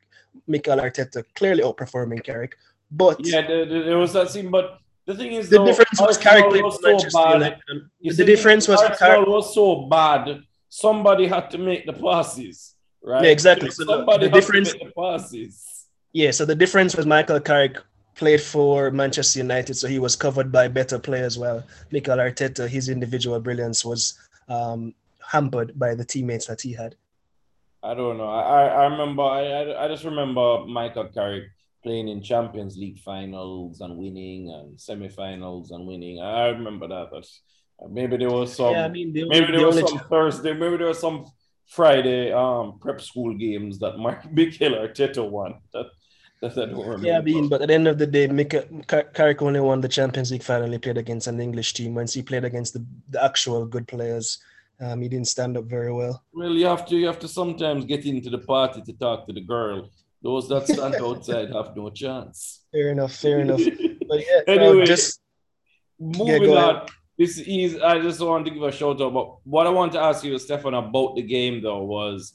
Mikel 0.46 0.76
Arteta 0.76 1.24
clearly 1.34 1.62
outperforming 1.62 2.22
Carrick. 2.22 2.58
But 2.90 3.24
yeah, 3.24 3.40
there 3.40 3.96
was 3.96 4.12
that 4.12 4.30
scene. 4.30 4.50
But 4.50 4.80
the 5.06 5.14
thing 5.14 5.32
is, 5.32 5.48
the 5.48 5.56
though, 5.56 5.64
difference 5.64 5.98
was 5.98 6.18
Carrick 6.18 6.62
was 6.62 6.78
so 6.82 7.22
bad. 7.22 7.58
The 8.02 8.24
difference 8.24 8.68
was 8.68 8.82
Arsenal 8.82 9.32
was 9.32 9.54
so 9.54 9.86
bad. 9.86 10.42
Somebody 10.68 11.26
had 11.26 11.50
to 11.52 11.58
make 11.58 11.86
the 11.86 11.94
passes 11.94 12.74
right? 13.02 13.24
Yeah, 13.24 13.30
exactly. 13.30 13.70
So 13.70 13.84
Somebody 13.84 14.28
the, 14.28 14.32
difference. 14.32 14.72
The 14.72 14.92
passes. 14.96 15.86
Yeah, 16.12 16.30
so 16.30 16.44
the 16.44 16.54
difference 16.54 16.94
was 16.94 17.06
Michael 17.06 17.40
Carrick 17.40 17.78
played 18.14 18.42
for 18.42 18.90
Manchester 18.90 19.38
United, 19.38 19.74
so 19.74 19.88
he 19.88 19.98
was 19.98 20.14
covered 20.14 20.52
by 20.52 20.68
better 20.68 20.98
players. 20.98 21.38
Well, 21.38 21.64
Mikel 21.90 22.18
Arteta, 22.18 22.68
his 22.68 22.88
individual 22.88 23.40
brilliance 23.40 23.84
was 23.84 24.18
um, 24.48 24.94
hampered 25.26 25.78
by 25.78 25.94
the 25.94 26.04
teammates 26.04 26.46
that 26.46 26.60
he 26.60 26.72
had. 26.72 26.96
I 27.82 27.94
don't 27.94 28.16
know. 28.18 28.28
I 28.28 28.66
I 28.66 28.84
remember. 28.86 29.22
I 29.22 29.84
I 29.84 29.88
just 29.88 30.04
remember 30.04 30.64
Michael 30.66 31.08
Carrick 31.08 31.44
playing 31.82 32.08
in 32.08 32.22
Champions 32.22 32.76
League 32.76 32.98
finals 33.00 33.80
and 33.80 33.96
winning 33.96 34.50
and 34.50 34.80
semi-finals 34.80 35.72
and 35.72 35.86
winning. 35.86 36.20
I 36.20 36.48
remember 36.48 36.86
that. 36.86 37.08
That's, 37.12 37.40
maybe 37.90 38.16
there 38.16 38.30
was 38.30 38.54
some. 38.54 38.72
Yeah, 38.72 38.84
I 38.84 38.88
mean, 38.88 39.12
the 39.12 39.28
maybe 39.28 39.50
there 39.50 39.66
was 39.66 39.80
some 39.80 39.98
Thursday. 39.98 40.52
Maybe 40.52 40.76
there 40.76 40.86
was 40.88 41.00
some 41.00 41.26
Friday 41.66 42.32
um 42.32 42.78
prep 42.80 43.00
school 43.00 43.34
games 43.34 43.78
that 43.78 43.98
Mark 43.98 44.30
Mikel 44.32 44.72
Arteta 44.72 45.28
won. 45.28 45.54
That, 45.72 45.86
that 46.42 46.52
I 46.52 46.66
don't 46.66 46.80
remember. 46.80 47.06
Yeah, 47.06 47.18
I 47.18 47.22
mean, 47.22 47.48
but 47.48 47.62
at 47.62 47.68
the 47.68 47.74
end 47.74 47.88
of 47.88 47.98
the 47.98 48.06
day, 48.06 48.26
Mikel, 48.26 48.62
Carrick 48.86 49.40
only 49.42 49.60
won 49.60 49.80
the 49.80 49.88
Champions 49.88 50.32
League 50.32 50.42
final. 50.42 50.70
He 50.70 50.78
played 50.78 50.98
against 50.98 51.28
an 51.28 51.40
English 51.40 51.72
team. 51.74 51.94
Once 51.94 52.14
he 52.14 52.22
played 52.22 52.44
against 52.44 52.74
the, 52.74 52.84
the 53.10 53.22
actual 53.22 53.64
good 53.64 53.86
players, 53.86 54.38
um, 54.80 55.00
he 55.00 55.08
didn't 55.08 55.28
stand 55.28 55.56
up 55.56 55.64
very 55.64 55.92
well. 55.92 56.22
Well, 56.32 56.50
you 56.50 56.66
have 56.66 56.84
to 56.86 56.96
you 56.96 57.06
have 57.06 57.20
to 57.20 57.28
sometimes 57.28 57.84
get 57.84 58.04
into 58.04 58.30
the 58.30 58.38
party 58.38 58.82
to 58.82 58.92
talk 58.94 59.26
to 59.28 59.32
the 59.32 59.40
girl. 59.40 59.88
Those 60.22 60.48
that 60.48 60.66
stand 60.66 60.94
outside 61.00 61.52
have 61.52 61.76
no 61.76 61.90
chance. 61.90 62.64
Fair 62.72 62.90
enough. 62.90 63.14
Fair 63.14 63.40
enough. 63.40 63.60
But 64.08 64.20
yeah, 64.20 64.40
anyway, 64.46 64.80
um, 64.80 64.86
just 64.86 65.20
moving 65.98 66.50
yeah, 66.50 66.64
on. 66.64 66.76
Ahead. 66.76 66.90
This 67.22 67.38
is 67.38 67.80
I 67.80 68.00
just 68.00 68.20
want 68.20 68.44
to 68.46 68.50
give 68.50 68.64
a 68.64 68.72
shout 68.72 69.00
out. 69.00 69.14
But 69.14 69.26
what 69.44 69.68
I 69.68 69.70
want 69.70 69.92
to 69.92 70.00
ask 70.00 70.24
you, 70.24 70.36
Stefan, 70.38 70.74
about 70.74 71.14
the 71.14 71.22
game 71.22 71.62
though 71.62 71.84
was 71.84 72.32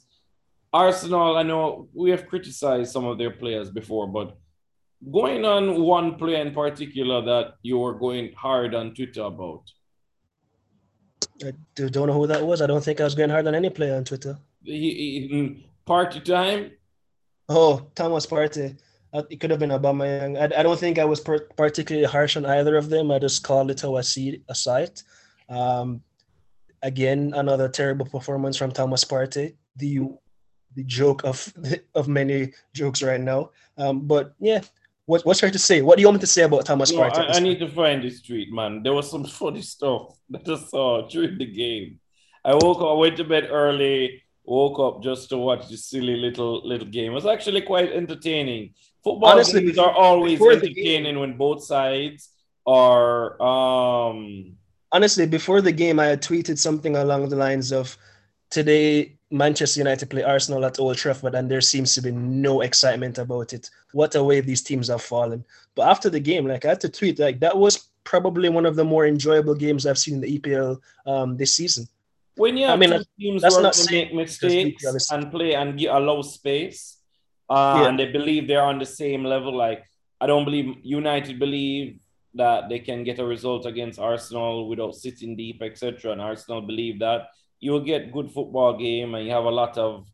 Arsenal. 0.72 1.36
I 1.36 1.42
know 1.42 1.88
we 1.92 2.08
have 2.12 2.26
criticized 2.26 2.90
some 2.90 3.04
of 3.04 3.18
their 3.18 3.32
players 3.42 3.68
before, 3.70 4.06
but 4.06 4.38
going 5.12 5.44
on 5.44 5.82
one 5.82 6.14
player 6.16 6.40
in 6.40 6.54
particular 6.54 7.20
that 7.30 7.56
you 7.60 7.76
were 7.76 7.96
going 7.98 8.32
hard 8.32 8.74
on 8.74 8.94
Twitter 8.94 9.24
about. 9.24 9.64
I 11.44 11.52
don't 11.76 12.06
know 12.06 12.14
who 12.14 12.26
that 12.26 12.42
was. 12.42 12.62
I 12.62 12.66
don't 12.66 12.82
think 12.82 13.02
I 13.02 13.04
was 13.04 13.14
going 13.14 13.28
hard 13.28 13.46
on 13.46 13.54
any 13.54 13.68
player 13.68 13.94
on 13.94 14.04
Twitter. 14.04 14.38
He, 14.62 14.72
he, 15.02 15.30
mm, 15.30 15.64
party 15.84 16.20
time. 16.20 16.70
Oh, 17.46 17.86
Thomas 17.94 18.24
Partey. 18.24 18.78
Uh, 19.12 19.22
it 19.30 19.40
could 19.40 19.50
have 19.50 19.60
been 19.60 19.70
Aubameyang. 19.70 20.38
I, 20.38 20.60
I 20.60 20.62
don't 20.62 20.78
think 20.78 20.98
I 20.98 21.04
was 21.04 21.20
per- 21.20 21.48
particularly 21.56 22.06
harsh 22.06 22.36
on 22.36 22.44
either 22.44 22.76
of 22.76 22.90
them. 22.90 23.10
I 23.10 23.18
just 23.18 23.42
called 23.42 23.70
it 23.70 23.80
how 23.80 23.96
I 23.96 24.02
see 24.02 24.30
it, 24.30 24.42
a 24.48 24.54
sight. 24.54 25.02
Um, 25.48 26.02
again, 26.82 27.32
another 27.34 27.68
terrible 27.68 28.06
performance 28.06 28.56
from 28.56 28.72
Thomas 28.72 29.04
Partey. 29.04 29.54
The 29.76 30.00
the 30.74 30.84
joke 30.84 31.24
of 31.24 31.52
of 31.94 32.08
many 32.08 32.52
jokes 32.74 33.02
right 33.02 33.20
now. 33.20 33.50
Um, 33.78 34.06
but 34.06 34.34
yeah, 34.38 34.60
what, 35.06 35.24
what's 35.24 35.40
fair 35.40 35.50
to 35.50 35.58
say? 35.58 35.80
What 35.80 35.96
do 35.96 36.02
you 36.02 36.06
want 36.06 36.16
me 36.16 36.20
to 36.20 36.26
say 36.26 36.42
about 36.42 36.66
Thomas 36.66 36.92
no, 36.92 36.98
Partey? 36.98 37.30
I, 37.30 37.36
I, 37.36 37.38
need 37.38 37.58
to 37.60 37.68
find 37.68 38.02
this 38.02 38.20
tweet, 38.20 38.52
man. 38.52 38.82
There 38.82 38.92
was 38.92 39.10
some 39.10 39.24
funny 39.40 39.62
stuff 39.62 40.18
that 40.28 40.46
I 40.46 40.56
saw 40.56 41.08
during 41.08 41.38
the 41.38 41.46
game. 41.46 41.98
I 42.44 42.52
woke 42.54 42.78
up, 42.78 42.88
I 42.88 42.92
went 42.92 43.16
to 43.16 43.24
bed 43.24 43.48
early, 43.50 44.22
woke 44.48 44.78
up 44.78 45.02
just 45.02 45.28
to 45.28 45.38
watch 45.38 45.68
this 45.68 45.84
silly 45.84 46.16
little 46.16 46.66
little 46.66 46.88
game. 46.88 47.12
It 47.12 47.14
was 47.14 47.26
actually 47.26 47.62
quite 47.62 47.92
entertaining. 47.92 48.74
Football 49.04 49.30
Honestly, 49.30 49.62
games 49.62 49.78
are 49.78 49.92
always 49.92 50.40
entertaining 50.40 51.18
when 51.18 51.36
both 51.36 51.62
sides 51.62 52.30
are 52.66 53.40
um 53.42 54.56
honestly 54.92 55.26
before 55.26 55.60
the 55.60 55.72
game 55.72 55.98
I 56.00 56.06
had 56.06 56.22
tweeted 56.22 56.58
something 56.58 56.96
along 56.96 57.28
the 57.28 57.36
lines 57.36 57.72
of 57.72 57.96
today 58.50 59.18
Manchester 59.30 59.80
United 59.80 60.08
play 60.08 60.22
Arsenal 60.22 60.64
at 60.64 60.80
Old 60.80 60.96
Trafford 60.96 61.34
and 61.34 61.50
there 61.50 61.60
seems 61.60 61.94
to 61.94 62.00
be 62.02 62.10
no 62.10 62.62
excitement 62.62 63.18
about 63.18 63.52
it. 63.52 63.70
What 63.92 64.14
a 64.14 64.24
way 64.24 64.40
these 64.40 64.62
teams 64.62 64.88
have 64.88 65.02
fallen. 65.02 65.44
But 65.74 65.88
after 65.88 66.08
the 66.08 66.20
game, 66.20 66.46
like 66.46 66.64
I 66.64 66.70
had 66.70 66.80
to 66.80 66.88
tweet, 66.88 67.18
like 67.18 67.38
that 67.40 67.56
was 67.56 67.88
probably 68.04 68.48
one 68.48 68.64
of 68.64 68.74
the 68.74 68.84
more 68.84 69.06
enjoyable 69.06 69.54
games 69.54 69.84
I've 69.84 69.98
seen 69.98 70.14
in 70.14 70.20
the 70.22 70.38
EPL 70.38 70.80
um, 71.06 71.36
this 71.36 71.54
season. 71.54 71.86
When 72.38 72.56
you 72.56 72.66
have 72.66 72.74
I 72.74 72.86
mean, 72.86 73.04
teams 73.18 73.42
that's 73.42 73.58
not 73.58 73.76
make 73.90 74.14
mistakes 74.14 75.10
and 75.10 75.30
play 75.30 75.54
and 75.54 75.80
allow 75.80 76.22
space, 76.22 76.98
uh, 77.50 77.80
yeah. 77.80 77.88
and 77.88 77.98
they 77.98 78.10
believe 78.10 78.46
they're 78.46 78.62
on 78.62 78.78
the 78.78 78.86
same 78.86 79.24
level, 79.24 79.56
like 79.56 79.84
I 80.20 80.26
don't 80.26 80.44
believe 80.44 80.76
United 80.82 81.38
believe 81.38 82.00
that 82.34 82.68
they 82.68 82.78
can 82.78 83.04
get 83.04 83.18
a 83.18 83.24
result 83.24 83.66
against 83.66 83.98
Arsenal 83.98 84.68
without 84.68 84.94
sitting 84.94 85.36
deep, 85.36 85.62
etc. 85.62 86.12
And 86.12 86.20
Arsenal 86.20 86.62
believe 86.62 87.00
that 87.00 87.28
you 87.60 87.72
will 87.72 87.80
get 87.80 88.12
good 88.12 88.30
football 88.30 88.78
game 88.78 89.14
and 89.14 89.26
you 89.26 89.32
have 89.32 89.44
a 89.44 89.50
lot 89.50 89.76
of 89.76 90.06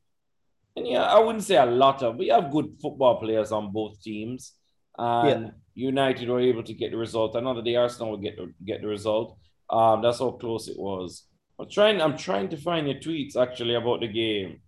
and 0.76 0.86
yeah, 0.88 1.04
I 1.04 1.20
wouldn't 1.20 1.44
say 1.44 1.56
a 1.56 1.66
lot 1.66 2.02
of, 2.02 2.16
but 2.16 2.26
you 2.26 2.32
have 2.32 2.50
good 2.50 2.76
football 2.82 3.20
players 3.20 3.52
on 3.52 3.70
both 3.70 4.02
teams. 4.02 4.54
And 4.98 5.44
yeah. 5.46 5.50
United 5.74 6.28
were 6.28 6.40
able 6.40 6.62
to 6.64 6.74
get 6.74 6.90
the 6.90 6.96
result. 6.96 7.36
Another 7.36 7.62
day 7.62 7.76
Arsenal 7.76 8.12
will 8.12 8.18
get 8.18 8.38
get 8.64 8.80
the 8.80 8.88
result. 8.88 9.36
Um, 9.70 10.02
that's 10.02 10.18
how 10.18 10.32
close 10.32 10.68
it 10.68 10.78
was. 10.78 11.24
I'm 11.58 11.68
trying. 11.70 12.00
I'm 12.00 12.16
trying 12.16 12.48
to 12.50 12.56
find 12.56 12.86
your 12.88 12.98
tweets 12.98 13.36
actually 13.36 13.74
about 13.74 14.00
the 14.00 14.08
game. 14.08 14.60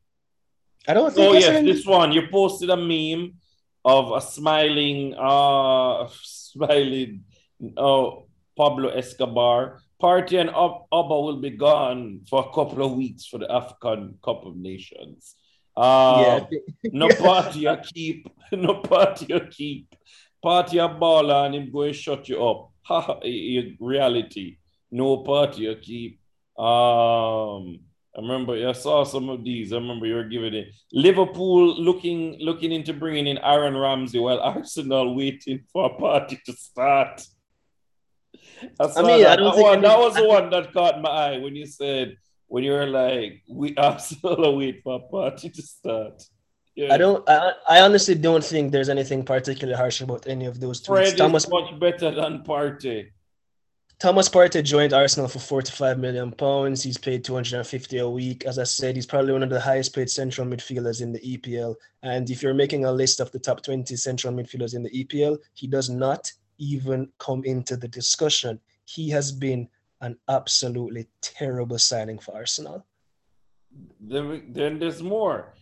I 0.88 0.95
don't 0.95 1.12
think. 1.12 1.28
Oh 1.28 1.33
yes, 1.33 1.64
this 1.64 1.87
one. 1.87 2.12
You 2.12 2.28
posted 2.28 2.71
a 2.71 2.76
meme 2.76 3.35
of 3.85 4.12
a 4.12 4.21
smiling, 4.21 5.14
uh, 5.14 6.09
smiling, 6.23 7.25
oh 7.76 8.26
Pablo 8.57 8.90
Escobar 8.90 9.81
Partey 10.00 10.38
and 10.40 10.50
Auba 10.50 11.25
will 11.25 11.40
be 11.40 11.50
gone 11.50 12.21
for 12.28 12.47
a 12.47 12.52
couple 12.52 12.85
of 12.85 12.93
weeks 12.93 13.25
for 13.26 13.38
the 13.38 13.50
African 13.50 14.19
Cup 14.23 14.45
of 14.45 14.57
Nations. 14.57 15.37
Uh, 15.75 16.45
yeah. 16.50 16.59
no 16.93 17.09
party 17.09 17.66
or 17.66 17.78
keep, 17.78 18.28
no 18.52 18.81
party 18.81 19.33
or 19.33 19.47
keep. 19.47 19.95
Party 20.43 20.78
a 20.78 20.88
baller 20.88 21.47
and 21.47 21.55
him 21.55 21.73
going 21.73 21.93
to 21.93 21.99
shut 21.99 22.28
you 22.28 22.45
up. 22.45 22.71
Ha, 22.83 23.21
reality. 23.81 24.59
No 24.90 25.19
party 25.19 25.66
or 25.66 25.76
keep. 25.76 26.21
Um, 26.58 27.80
I 28.16 28.20
remember 28.20 28.68
I 28.68 28.72
saw 28.72 29.04
some 29.04 29.28
of 29.28 29.44
these. 29.44 29.72
I 29.72 29.76
remember 29.76 30.06
you 30.06 30.14
were 30.14 30.25
giving 30.25 30.54
it 30.54 30.68
Liverpool 30.90 31.78
looking 31.78 32.38
looking 32.40 32.72
into 32.72 32.94
bringing 32.94 33.26
in 33.26 33.38
Aaron 33.38 33.76
Ramsey 33.76 34.18
while 34.18 34.40
Arsenal 34.40 35.14
waiting 35.14 35.60
for 35.70 35.86
a 35.86 35.94
party 35.94 36.40
to 36.46 36.52
start. 36.52 37.26
I, 38.80 39.02
mean, 39.02 39.22
that. 39.22 39.32
I 39.32 39.36
don't 39.36 39.44
that 39.44 39.54
think 39.54 39.68
one, 39.68 39.80
that 39.82 39.98
was 39.98 40.14
the 40.14 40.25
one 40.25 40.48
that 40.50 40.72
caught 40.72 41.02
my 41.02 41.10
eye 41.10 41.38
when 41.38 41.54
you 41.54 41.66
said 41.66 42.16
when 42.48 42.64
you 42.64 42.72
were 42.72 42.86
like, 42.86 43.42
"We 43.48 43.75
absolutely 43.78 44.56
wait 44.56 44.82
for 44.82 44.96
a 44.96 45.00
party 45.00 45.50
to 45.50 45.62
start." 45.62 46.22
Yeah. 46.75 46.94
I 46.94 46.96
don't. 46.96 47.28
I, 47.28 47.52
I 47.68 47.80
honestly 47.82 48.14
don't 48.14 48.44
think 48.44 48.72
there's 48.72 48.88
anything 48.88 49.25
particularly 49.25 49.76
harsh 49.76 50.00
about 50.00 50.26
any 50.26 50.46
of 50.46 50.58
those 50.60 50.80
tweets. 50.80 50.86
Fred 50.86 51.16
Thomas, 51.18 51.44
is 51.44 51.50
much 51.50 51.78
better 51.78 52.10
than 52.10 52.44
Partey. 52.44 53.08
Thomas 53.99 54.29
Partey 54.29 54.62
joined 54.62 54.93
Arsenal 54.93 55.26
for 55.26 55.38
45 55.38 55.99
million 55.99 56.31
pounds. 56.31 56.83
He's 56.83 56.99
paid 56.99 57.25
250 57.25 57.99
a 57.99 58.09
week. 58.09 58.45
As 58.45 58.59
I 58.59 58.65
said, 58.65 58.95
he's 58.95 59.07
probably 59.07 59.33
one 59.33 59.43
of 59.43 59.49
the 59.49 59.59
highest 59.59 59.95
paid 59.95 60.11
central 60.11 60.47
midfielders 60.47 61.00
in 61.00 61.12
the 61.12 61.21
EPL. 61.21 61.75
And 62.03 62.29
if 62.29 62.43
you're 62.43 62.53
making 62.53 62.85
a 62.85 62.93
list 62.93 63.21
of 63.21 63.33
the 63.33 63.38
top 63.38 63.62
20 63.62 63.97
central 63.97 64.35
midfielders 64.35 64.75
in 64.75 64.83
the 64.83 64.91
EPL, 64.91 65.38
he 65.55 65.67
does 65.67 65.88
not 65.88 66.31
even 66.59 67.09
come 67.19 67.43
into 67.45 67.75
the 67.75 67.88
discussion. 67.88 68.61
He 68.85 69.09
has 69.11 69.33
been 69.33 69.67
an 70.03 70.19
absolutely 70.29 71.07
terrible 71.23 71.79
signing 71.79 72.19
for 72.19 72.35
Arsenal. 72.35 72.85
Then, 73.99 74.79
there's 74.79 75.03
more. 75.03 75.55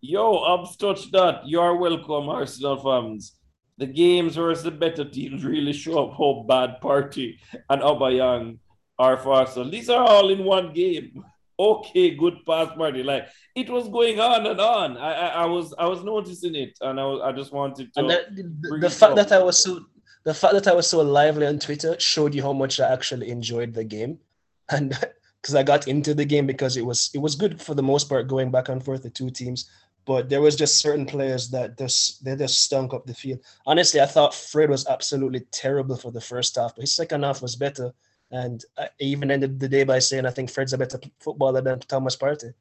Yo, 0.00 0.44
Abs 0.54 0.76
touch 0.76 1.10
that. 1.10 1.44
You 1.44 1.60
are 1.60 1.74
welcome, 1.74 2.28
Arsenal 2.28 2.76
fans. 2.76 3.32
The 3.78 3.86
games 3.86 4.36
versus 4.36 4.64
the 4.64 4.70
better 4.70 5.04
teams 5.04 5.44
really 5.44 5.72
show 5.72 6.04
up 6.04 6.16
how 6.16 6.44
bad 6.46 6.80
Partey 6.80 7.38
and 7.68 7.82
Aubameyang 7.82 8.58
are 8.98 9.16
for 9.16 9.32
Arsenal. 9.32 9.70
These 9.70 9.90
are 9.90 10.04
all 10.04 10.30
in 10.30 10.44
one 10.44 10.72
game. 10.72 11.24
Okay, 11.58 12.14
good 12.14 12.44
pass 12.46 12.68
Partey. 12.76 13.04
Like 13.04 13.26
it 13.54 13.68
was 13.70 13.88
going 13.88 14.20
on 14.20 14.46
and 14.46 14.60
on. 14.60 14.96
I, 14.96 15.12
I, 15.12 15.26
I 15.42 15.46
was 15.46 15.74
I 15.78 15.86
was 15.86 16.02
noticing 16.04 16.54
it, 16.54 16.76
and 16.80 17.00
I 17.00 17.04
was, 17.04 17.20
I 17.24 17.32
just 17.32 17.52
wanted 17.52 17.92
to. 17.94 18.00
And 18.00 18.10
that, 18.10 18.34
the, 18.34 18.78
the 18.80 18.90
fact 18.90 19.12
up. 19.12 19.28
that 19.28 19.32
I 19.32 19.42
was 19.42 19.62
so 19.62 19.80
the 20.24 20.34
fact 20.34 20.54
that 20.54 20.66
I 20.66 20.74
was 20.74 20.88
so 20.88 21.00
lively 21.02 21.46
on 21.46 21.58
Twitter 21.58 21.98
showed 22.00 22.34
you 22.34 22.42
how 22.42 22.52
much 22.52 22.80
I 22.80 22.92
actually 22.92 23.30
enjoyed 23.30 23.74
the 23.74 23.84
game, 23.84 24.18
and 24.70 24.98
because 25.40 25.54
I 25.54 25.62
got 25.62 25.86
into 25.88 26.14
the 26.14 26.24
game 26.24 26.46
because 26.46 26.76
it 26.76 26.84
was 26.84 27.10
it 27.14 27.18
was 27.18 27.34
good 27.34 27.60
for 27.60 27.74
the 27.74 27.82
most 27.82 28.08
part 28.08 28.28
going 28.28 28.50
back 28.50 28.68
and 28.68 28.82
forth 28.82 29.02
the 29.02 29.10
two 29.10 29.30
teams, 29.30 29.70
but 30.06 30.28
there 30.28 30.40
was 30.40 30.56
just 30.56 30.78
certain 30.78 31.06
players 31.06 31.48
that 31.50 31.78
just 31.78 32.24
they 32.24 32.36
just 32.36 32.62
stunk 32.62 32.92
up 32.92 33.06
the 33.06 33.14
field. 33.14 33.40
Honestly, 33.66 34.00
I 34.00 34.06
thought 34.06 34.34
Fred 34.34 34.70
was 34.70 34.86
absolutely 34.86 35.40
terrible 35.50 35.96
for 35.96 36.10
the 36.10 36.20
first 36.20 36.56
half, 36.56 36.74
but 36.74 36.82
his 36.82 36.94
second 36.94 37.22
half 37.22 37.42
was 37.42 37.56
better. 37.56 37.92
And 38.30 38.64
I 38.78 38.88
even 38.98 39.30
ended 39.30 39.60
the 39.60 39.68
day 39.68 39.84
by 39.84 39.98
saying 39.98 40.26
I 40.26 40.30
think 40.30 40.50
Fred's 40.50 40.72
a 40.72 40.78
better 40.78 40.98
footballer 41.20 41.60
than 41.62 41.78
Thomas 41.80 42.16
Partey. 42.16 42.52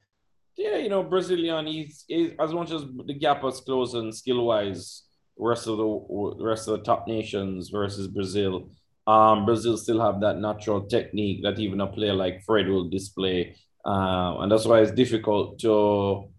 Yeah, 0.56 0.78
you 0.78 0.90
know, 0.90 1.02
Brazilian, 1.02 1.66
he's, 1.66 2.06
he's 2.08 2.32
as 2.40 2.54
much 2.54 2.72
as 2.72 2.84
the 3.06 3.14
gap 3.14 3.42
was 3.42 3.60
closing 3.62 4.12
skill 4.12 4.46
wise 4.46 5.04
rest 5.38 5.68
of 5.68 5.78
the 5.78 6.36
rest 6.40 6.68
of 6.68 6.78
the 6.78 6.84
top 6.84 7.08
nations 7.08 7.70
versus 7.70 8.08
Brazil. 8.08 8.70
Um, 9.08 9.46
Brazil 9.46 9.78
still 9.78 10.00
have 10.00 10.22
that 10.22 10.38
natural 10.38 10.82
technique 10.82 11.44
that 11.44 11.60
even 11.60 11.82
a 11.82 11.88
player 11.88 12.14
like 12.14 12.44
Fred 12.44 12.68
will 12.68 12.90
display, 12.90 13.56
uh, 13.84 14.38
and 14.40 14.52
that's 14.52 14.66
why 14.66 14.80
it's 14.80 14.92
difficult 14.92 15.60
to 15.60 16.30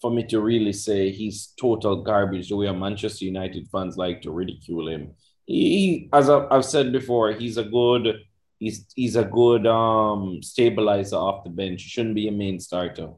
for 0.00 0.10
me 0.10 0.24
to 0.24 0.40
really 0.40 0.72
say 0.72 1.10
he's 1.10 1.52
total 1.60 2.02
garbage. 2.02 2.48
The 2.48 2.56
way 2.56 2.72
Manchester 2.72 3.24
United 3.24 3.68
fans 3.70 3.96
like 3.96 4.22
to 4.22 4.30
ridicule 4.30 4.88
him. 4.88 5.12
He, 5.46 6.08
as 6.12 6.30
I've 6.30 6.64
said 6.64 6.92
before, 6.92 7.32
he's 7.32 7.56
a 7.56 7.64
good 7.64 8.20
he's 8.58 8.86
he's 8.94 9.16
a 9.16 9.24
good 9.24 9.66
um 9.66 10.42
stabilizer 10.42 11.16
off 11.16 11.44
the 11.44 11.50
bench. 11.50 11.82
He 11.82 11.88
shouldn't 11.88 12.14
be 12.14 12.28
a 12.28 12.32
main 12.32 12.60
starter. 12.60 13.10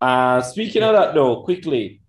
Uh 0.00 0.40
speaking 0.40 0.82
of 0.82 0.94
that 0.94 1.14
though, 1.14 1.42
quickly, 1.42 2.00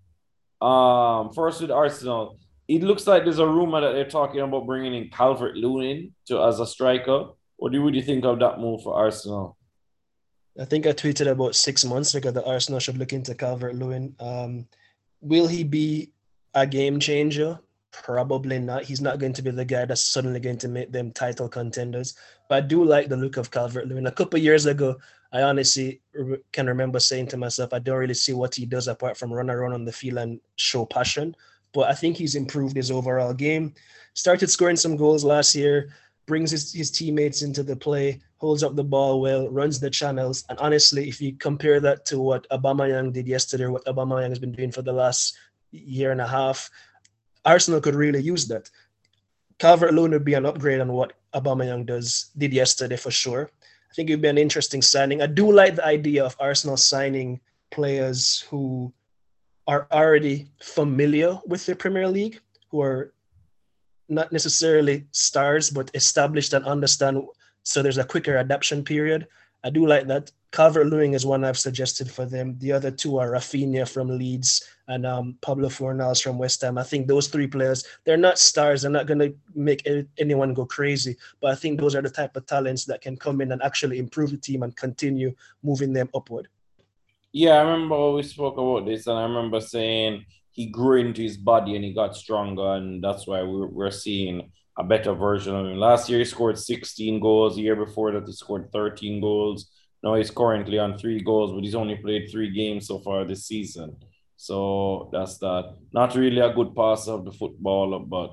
um, 0.60 1.32
first 1.32 1.60
with 1.60 1.70
Arsenal, 1.70 2.38
it 2.68 2.82
looks 2.82 3.06
like 3.06 3.24
there's 3.24 3.38
a 3.38 3.46
rumor 3.46 3.80
that 3.80 3.92
they're 3.92 4.08
talking 4.08 4.40
about 4.40 4.66
bringing 4.66 4.94
in 4.94 5.10
Calvert 5.10 5.56
Lewin 5.56 6.14
to 6.26 6.42
as 6.42 6.60
a 6.60 6.66
striker. 6.66 7.30
What 7.56 7.72
do 7.72 7.82
What 7.82 7.92
do 7.92 7.98
you 7.98 8.04
think 8.04 8.24
of 8.24 8.38
that 8.40 8.58
move 8.58 8.82
for 8.82 8.94
Arsenal? 8.94 9.56
I 10.58 10.64
think 10.64 10.86
I 10.86 10.92
tweeted 10.92 11.30
about 11.30 11.54
six 11.54 11.84
months 11.84 12.14
ago 12.14 12.30
that 12.30 12.44
Arsenal 12.44 12.80
should 12.80 12.98
look 12.98 13.12
into 13.12 13.34
Calvert 13.34 13.76
Lewin. 13.76 14.14
Um, 14.18 14.66
will 15.20 15.46
he 15.46 15.64
be 15.64 16.10
a 16.54 16.66
game 16.66 16.98
changer? 16.98 17.58
Probably 17.92 18.58
not. 18.58 18.84
He's 18.84 19.00
not 19.00 19.18
going 19.18 19.32
to 19.34 19.42
be 19.42 19.50
the 19.50 19.64
guy 19.64 19.84
that's 19.84 20.00
suddenly 20.00 20.40
going 20.40 20.58
to 20.58 20.68
make 20.68 20.92
them 20.92 21.12
title 21.12 21.48
contenders. 21.48 22.16
But 22.48 22.64
I 22.64 22.66
do 22.66 22.84
like 22.84 23.08
the 23.08 23.16
look 23.16 23.36
of 23.36 23.50
Calvert 23.50 23.88
Lewin. 23.88 24.06
A 24.06 24.12
couple 24.12 24.38
years 24.38 24.66
ago, 24.66 24.96
I 25.32 25.42
honestly 25.42 26.00
can 26.52 26.66
remember 26.66 26.98
saying 26.98 27.28
to 27.28 27.36
myself, 27.36 27.72
I 27.72 27.78
don't 27.78 27.98
really 27.98 28.14
see 28.14 28.32
what 28.32 28.54
he 28.54 28.66
does 28.66 28.88
apart 28.88 29.16
from 29.16 29.32
run 29.32 29.50
around 29.50 29.72
on 29.72 29.84
the 29.84 29.92
field 29.92 30.18
and 30.18 30.40
show 30.56 30.84
passion. 30.84 31.34
But 31.72 31.88
I 31.88 31.94
think 31.94 32.16
he's 32.16 32.34
improved 32.34 32.76
his 32.76 32.90
overall 32.90 33.32
game. 33.32 33.74
Started 34.14 34.50
scoring 34.50 34.76
some 34.76 34.96
goals 34.96 35.24
last 35.24 35.54
year, 35.54 35.90
brings 36.30 36.52
his, 36.52 36.72
his 36.72 36.92
teammates 36.92 37.42
into 37.42 37.64
the 37.64 37.74
play, 37.74 38.20
holds 38.36 38.62
up 38.62 38.76
the 38.76 38.84
ball 38.84 39.20
well, 39.20 39.48
runs 39.48 39.80
the 39.80 39.90
channels. 39.90 40.44
And 40.48 40.56
honestly, 40.60 41.08
if 41.08 41.20
you 41.20 41.34
compare 41.34 41.80
that 41.80 42.06
to 42.06 42.20
what 42.20 42.48
Aubameyang 42.50 43.12
did 43.12 43.26
yesterday, 43.26 43.66
what 43.66 43.84
Aubameyang 43.84 44.28
has 44.28 44.38
been 44.38 44.52
doing 44.52 44.70
for 44.70 44.82
the 44.82 44.92
last 44.92 45.36
year 45.72 46.12
and 46.12 46.20
a 46.20 46.26
half, 46.28 46.70
Arsenal 47.44 47.80
could 47.80 47.96
really 47.96 48.22
use 48.22 48.46
that. 48.46 48.70
Calvert 49.58 49.92
Lewin 49.92 50.12
would 50.12 50.24
be 50.24 50.34
an 50.34 50.46
upgrade 50.46 50.80
on 50.80 50.92
what 50.92 51.14
Aubameyang 51.34 51.84
does 51.84 52.30
did 52.38 52.52
yesterday 52.52 52.96
for 52.96 53.10
sure. 53.10 53.50
I 53.90 53.94
think 53.94 54.08
it 54.08 54.12
would 54.14 54.22
be 54.22 54.28
an 54.28 54.38
interesting 54.38 54.82
signing. 54.82 55.20
I 55.22 55.26
do 55.26 55.50
like 55.50 55.74
the 55.74 55.84
idea 55.84 56.24
of 56.24 56.36
Arsenal 56.38 56.76
signing 56.76 57.40
players 57.72 58.46
who 58.48 58.92
are 59.66 59.88
already 59.90 60.48
familiar 60.62 61.40
with 61.44 61.66
the 61.66 61.74
Premier 61.74 62.06
League, 62.06 62.38
who 62.70 62.80
are 62.82 63.12
not 64.10 64.32
necessarily 64.32 65.06
stars, 65.12 65.70
but 65.70 65.90
established 65.94 66.52
and 66.52 66.64
understand. 66.64 67.22
So 67.62 67.82
there's 67.82 67.98
a 67.98 68.04
quicker 68.04 68.36
adaptation 68.36 68.84
period. 68.84 69.26
I 69.62 69.70
do 69.70 69.86
like 69.86 70.06
that. 70.08 70.32
Calvert 70.52 70.88
Lewin 70.88 71.14
is 71.14 71.24
one 71.24 71.44
I've 71.44 71.58
suggested 71.58 72.10
for 72.10 72.24
them. 72.26 72.58
The 72.58 72.72
other 72.72 72.90
two 72.90 73.18
are 73.18 73.30
Raphinha 73.30 73.88
from 73.88 74.08
Leeds 74.08 74.64
and 74.88 75.06
um, 75.06 75.36
Pablo 75.42 75.68
Fornals 75.68 76.20
from 76.20 76.38
West 76.38 76.62
Ham. 76.62 76.76
I 76.76 76.82
think 76.82 77.06
those 77.06 77.28
three 77.28 77.46
players, 77.46 77.86
they're 78.04 78.16
not 78.16 78.38
stars. 78.38 78.82
They're 78.82 78.90
not 78.90 79.06
going 79.06 79.20
to 79.20 79.34
make 79.54 79.86
anyone 80.18 80.54
go 80.54 80.66
crazy. 80.66 81.16
But 81.40 81.52
I 81.52 81.54
think 81.54 81.78
those 81.78 81.94
are 81.94 82.02
the 82.02 82.10
type 82.10 82.34
of 82.36 82.46
talents 82.46 82.84
that 82.86 83.00
can 83.00 83.16
come 83.16 83.40
in 83.40 83.52
and 83.52 83.62
actually 83.62 83.98
improve 84.00 84.32
the 84.32 84.38
team 84.38 84.64
and 84.64 84.74
continue 84.74 85.34
moving 85.62 85.92
them 85.92 86.10
upward. 86.14 86.48
Yeah, 87.32 87.52
I 87.52 87.60
remember 87.60 88.10
we 88.10 88.24
spoke 88.24 88.56
about 88.58 88.86
this, 88.86 89.06
and 89.06 89.16
I 89.16 89.22
remember 89.22 89.60
saying 89.60 90.24
he 90.52 90.66
grew 90.66 91.00
into 91.00 91.22
his 91.22 91.36
body 91.36 91.76
and 91.76 91.84
he 91.84 91.92
got 91.92 92.16
stronger, 92.16 92.74
and 92.74 93.02
that's 93.02 93.26
why 93.26 93.42
we're, 93.42 93.66
we're 93.66 93.90
seeing 93.90 94.50
a 94.78 94.84
better 94.84 95.14
version 95.14 95.54
of 95.54 95.66
him. 95.66 95.78
Last 95.78 96.08
year 96.08 96.18
he 96.18 96.24
scored 96.24 96.58
16 96.58 97.20
goals. 97.20 97.56
The 97.56 97.62
year 97.62 97.76
before 97.76 98.12
that 98.12 98.26
he 98.26 98.32
scored 98.32 98.70
13 98.72 99.20
goals. 99.20 99.70
Now 100.02 100.14
he's 100.14 100.30
currently 100.30 100.78
on 100.78 100.98
three 100.98 101.20
goals, 101.20 101.52
but 101.52 101.62
he's 101.62 101.74
only 101.74 101.96
played 101.96 102.30
three 102.30 102.50
games 102.50 102.86
so 102.86 102.98
far 103.00 103.24
this 103.24 103.46
season. 103.46 103.96
So 104.36 105.10
that's 105.12 105.36
that. 105.38 105.76
Not 105.92 106.14
really 106.14 106.40
a 106.40 106.52
good 106.52 106.74
passer 106.74 107.12
of 107.12 107.26
the 107.26 107.32
football, 107.32 107.98
but 107.98 108.30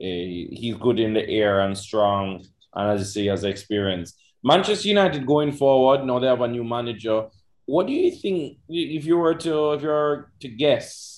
uh, 0.00 0.50
he's 0.60 0.76
good 0.76 1.00
in 1.00 1.14
the 1.14 1.28
air 1.28 1.60
and 1.60 1.76
strong, 1.76 2.44
and 2.74 2.90
as 2.90 3.00
you 3.00 3.06
say, 3.06 3.26
has 3.26 3.44
experience. 3.44 4.14
Manchester 4.42 4.88
United 4.88 5.26
going 5.26 5.52
forward, 5.52 6.04
now 6.04 6.18
they 6.18 6.26
have 6.26 6.40
a 6.40 6.48
new 6.48 6.64
manager. 6.64 7.26
What 7.66 7.86
do 7.86 7.92
you 7.92 8.10
think 8.10 8.58
if 8.68 9.04
you 9.06 9.16
were 9.16 9.34
to 9.34 9.72
if 9.72 9.82
you 9.82 9.88
were 9.88 10.30
to 10.40 10.48
guess 10.48 11.13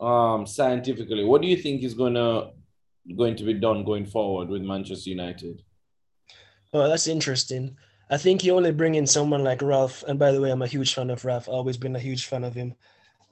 um 0.00 0.46
scientifically, 0.46 1.24
what 1.24 1.42
do 1.42 1.48
you 1.48 1.56
think 1.56 1.82
is 1.82 1.94
gonna 1.94 2.50
going 3.16 3.36
to 3.36 3.44
be 3.44 3.54
done 3.54 3.84
going 3.84 4.06
forward 4.06 4.48
with 4.48 4.62
Manchester 4.62 5.10
United? 5.10 5.62
Oh, 6.72 6.88
that's 6.88 7.06
interesting. 7.06 7.76
I 8.10 8.16
think 8.16 8.44
you 8.44 8.56
only 8.56 8.72
bring 8.72 8.96
in 8.96 9.06
someone 9.06 9.44
like 9.44 9.62
Ralph, 9.62 10.02
and 10.08 10.18
by 10.18 10.32
the 10.32 10.40
way, 10.40 10.50
I'm 10.50 10.62
a 10.62 10.66
huge 10.66 10.94
fan 10.94 11.10
of 11.10 11.24
Ralph. 11.24 11.48
Always 11.48 11.76
been 11.76 11.96
a 11.96 12.00
huge 12.00 12.26
fan 12.26 12.44
of 12.44 12.54
him. 12.54 12.74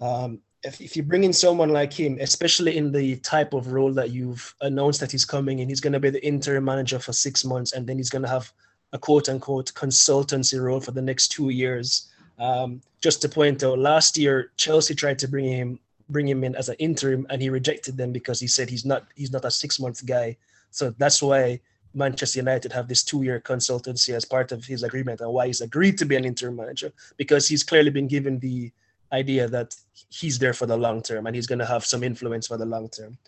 Um, 0.00 0.40
if, 0.62 0.80
if 0.80 0.96
you 0.96 1.02
bring 1.02 1.24
in 1.24 1.32
someone 1.32 1.70
like 1.70 1.92
him, 1.92 2.18
especially 2.20 2.76
in 2.76 2.92
the 2.92 3.16
type 3.16 3.52
of 3.52 3.72
role 3.72 3.92
that 3.94 4.10
you've 4.10 4.54
announced 4.60 5.00
that 5.00 5.12
he's 5.12 5.24
coming 5.24 5.58
in, 5.58 5.68
he's 5.68 5.80
going 5.80 5.92
to 5.92 6.00
be 6.00 6.10
the 6.10 6.24
interim 6.24 6.64
manager 6.64 6.98
for 6.98 7.12
six 7.12 7.44
months, 7.44 7.72
and 7.72 7.86
then 7.86 7.96
he's 7.96 8.10
going 8.10 8.22
to 8.22 8.28
have 8.28 8.52
a 8.92 8.98
quote 8.98 9.28
unquote 9.28 9.72
consultancy 9.74 10.62
role 10.62 10.80
for 10.80 10.92
the 10.92 11.02
next 11.02 11.28
two 11.28 11.48
years. 11.50 12.10
Um, 12.38 12.80
just 13.00 13.20
to 13.22 13.28
point 13.28 13.62
out, 13.62 13.78
last 13.78 14.16
year 14.16 14.52
Chelsea 14.56 14.94
tried 14.94 15.18
to 15.20 15.28
bring 15.28 15.46
him 15.46 15.80
bring 16.08 16.28
him 16.28 16.44
in 16.44 16.54
as 16.54 16.68
an 16.68 16.76
interim, 16.78 17.26
and 17.30 17.40
he 17.42 17.50
rejected 17.50 17.96
them 17.96 18.12
because 18.12 18.40
he 18.40 18.46
said 18.46 18.70
he's 18.70 18.84
not 18.84 19.06
he's 19.14 19.32
not 19.32 19.44
a 19.44 19.50
six 19.50 19.80
month 19.80 20.04
guy. 20.06 20.36
So 20.70 20.94
that's 20.98 21.22
why 21.22 21.60
Manchester 21.94 22.38
United 22.38 22.72
have 22.72 22.88
this 22.88 23.04
two 23.04 23.22
year 23.22 23.40
consultancy 23.40 24.14
as 24.14 24.24
part 24.24 24.52
of 24.52 24.64
his 24.64 24.82
agreement, 24.82 25.20
and 25.20 25.32
why 25.32 25.46
he's 25.46 25.60
agreed 25.60 25.98
to 25.98 26.04
be 26.04 26.16
an 26.16 26.24
interim 26.24 26.56
manager 26.56 26.92
because 27.16 27.48
he's 27.48 27.64
clearly 27.64 27.90
been 27.90 28.08
given 28.08 28.38
the 28.38 28.72
idea 29.12 29.46
that 29.46 29.74
he's 30.08 30.38
there 30.38 30.54
for 30.54 30.66
the 30.66 30.76
long 30.76 31.02
term 31.02 31.26
and 31.26 31.36
he's 31.36 31.46
going 31.46 31.58
to 31.58 31.66
have 31.66 31.84
some 31.84 32.02
influence 32.02 32.46
for 32.46 32.56
the 32.56 32.64
long 32.64 32.88
term. 32.88 33.18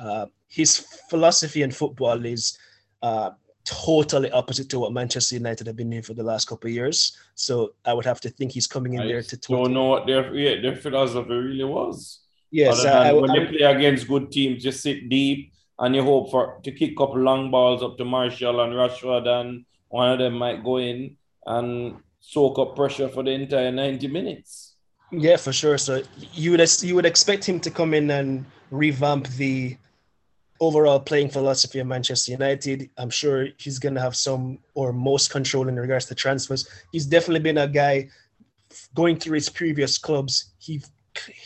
Uh, 0.00 0.26
his 0.48 0.78
philosophy 1.08 1.62
in 1.62 1.70
football 1.70 2.24
is 2.24 2.58
uh, 3.02 3.30
totally 3.68 4.30
opposite 4.30 4.68
to 4.70 4.78
what 4.78 4.92
Manchester 4.92 5.34
United 5.34 5.66
have 5.66 5.76
been 5.76 5.90
doing 5.90 6.02
for 6.02 6.14
the 6.14 6.22
last 6.22 6.48
couple 6.48 6.68
of 6.68 6.74
years. 6.74 7.16
So 7.34 7.74
I 7.84 7.92
would 7.92 8.06
have 8.06 8.20
to 8.22 8.30
think 8.30 8.52
he's 8.52 8.66
coming 8.66 8.94
in 8.94 9.00
I 9.02 9.06
there 9.06 9.22
to. 9.22 9.36
Totally... 9.36 9.64
Don't 9.64 9.74
know 9.74 9.84
what 9.86 10.06
their 10.06 10.34
yeah, 10.34 10.60
their 10.60 10.76
philosophy 10.76 11.32
really 11.32 11.64
was. 11.64 12.20
Yes, 12.50 12.84
I, 12.84 13.12
when 13.12 13.32
they 13.32 13.46
play 13.46 13.66
against 13.66 14.08
good 14.08 14.32
teams, 14.32 14.62
just 14.62 14.80
sit 14.82 15.08
deep 15.08 15.52
and 15.78 15.94
you 15.94 16.02
hope 16.02 16.30
for 16.30 16.58
to 16.64 16.72
kick 16.72 17.00
up 17.00 17.14
long 17.14 17.50
balls 17.50 17.82
up 17.82 17.98
to 17.98 18.04
Martial 18.04 18.60
and 18.62 18.72
Rashford, 18.72 19.26
and 19.28 19.64
one 19.88 20.12
of 20.12 20.18
them 20.18 20.34
might 20.34 20.64
go 20.64 20.78
in 20.78 21.16
and 21.46 21.96
soak 22.20 22.58
up 22.58 22.74
pressure 22.74 23.08
for 23.08 23.22
the 23.22 23.32
entire 23.32 23.70
ninety 23.70 24.08
minutes. 24.08 24.76
Yeah, 25.12 25.36
for 25.36 25.52
sure. 25.52 25.78
So 25.78 26.02
you 26.32 26.52
would 26.52 26.82
you 26.82 26.94
would 26.94 27.06
expect 27.06 27.44
him 27.44 27.60
to 27.60 27.70
come 27.70 27.94
in 27.94 28.10
and 28.10 28.44
revamp 28.70 29.28
the 29.28 29.76
overall 30.60 31.00
playing 31.00 31.30
philosophy 31.30 31.78
of 31.78 31.86
Manchester 31.86 32.32
United. 32.32 32.90
I'm 32.98 33.10
sure 33.10 33.48
he's 33.58 33.78
going 33.78 33.94
to 33.94 34.00
have 34.00 34.16
some 34.16 34.58
or 34.74 34.92
most 34.92 35.30
control 35.30 35.68
in 35.68 35.76
regards 35.78 36.06
to 36.06 36.14
transfers. 36.14 36.68
He's 36.92 37.06
definitely 37.06 37.40
been 37.40 37.58
a 37.58 37.68
guy 37.68 38.08
going 38.94 39.18
through 39.18 39.34
his 39.34 39.48
previous 39.48 39.98
clubs. 39.98 40.52
He 40.58 40.82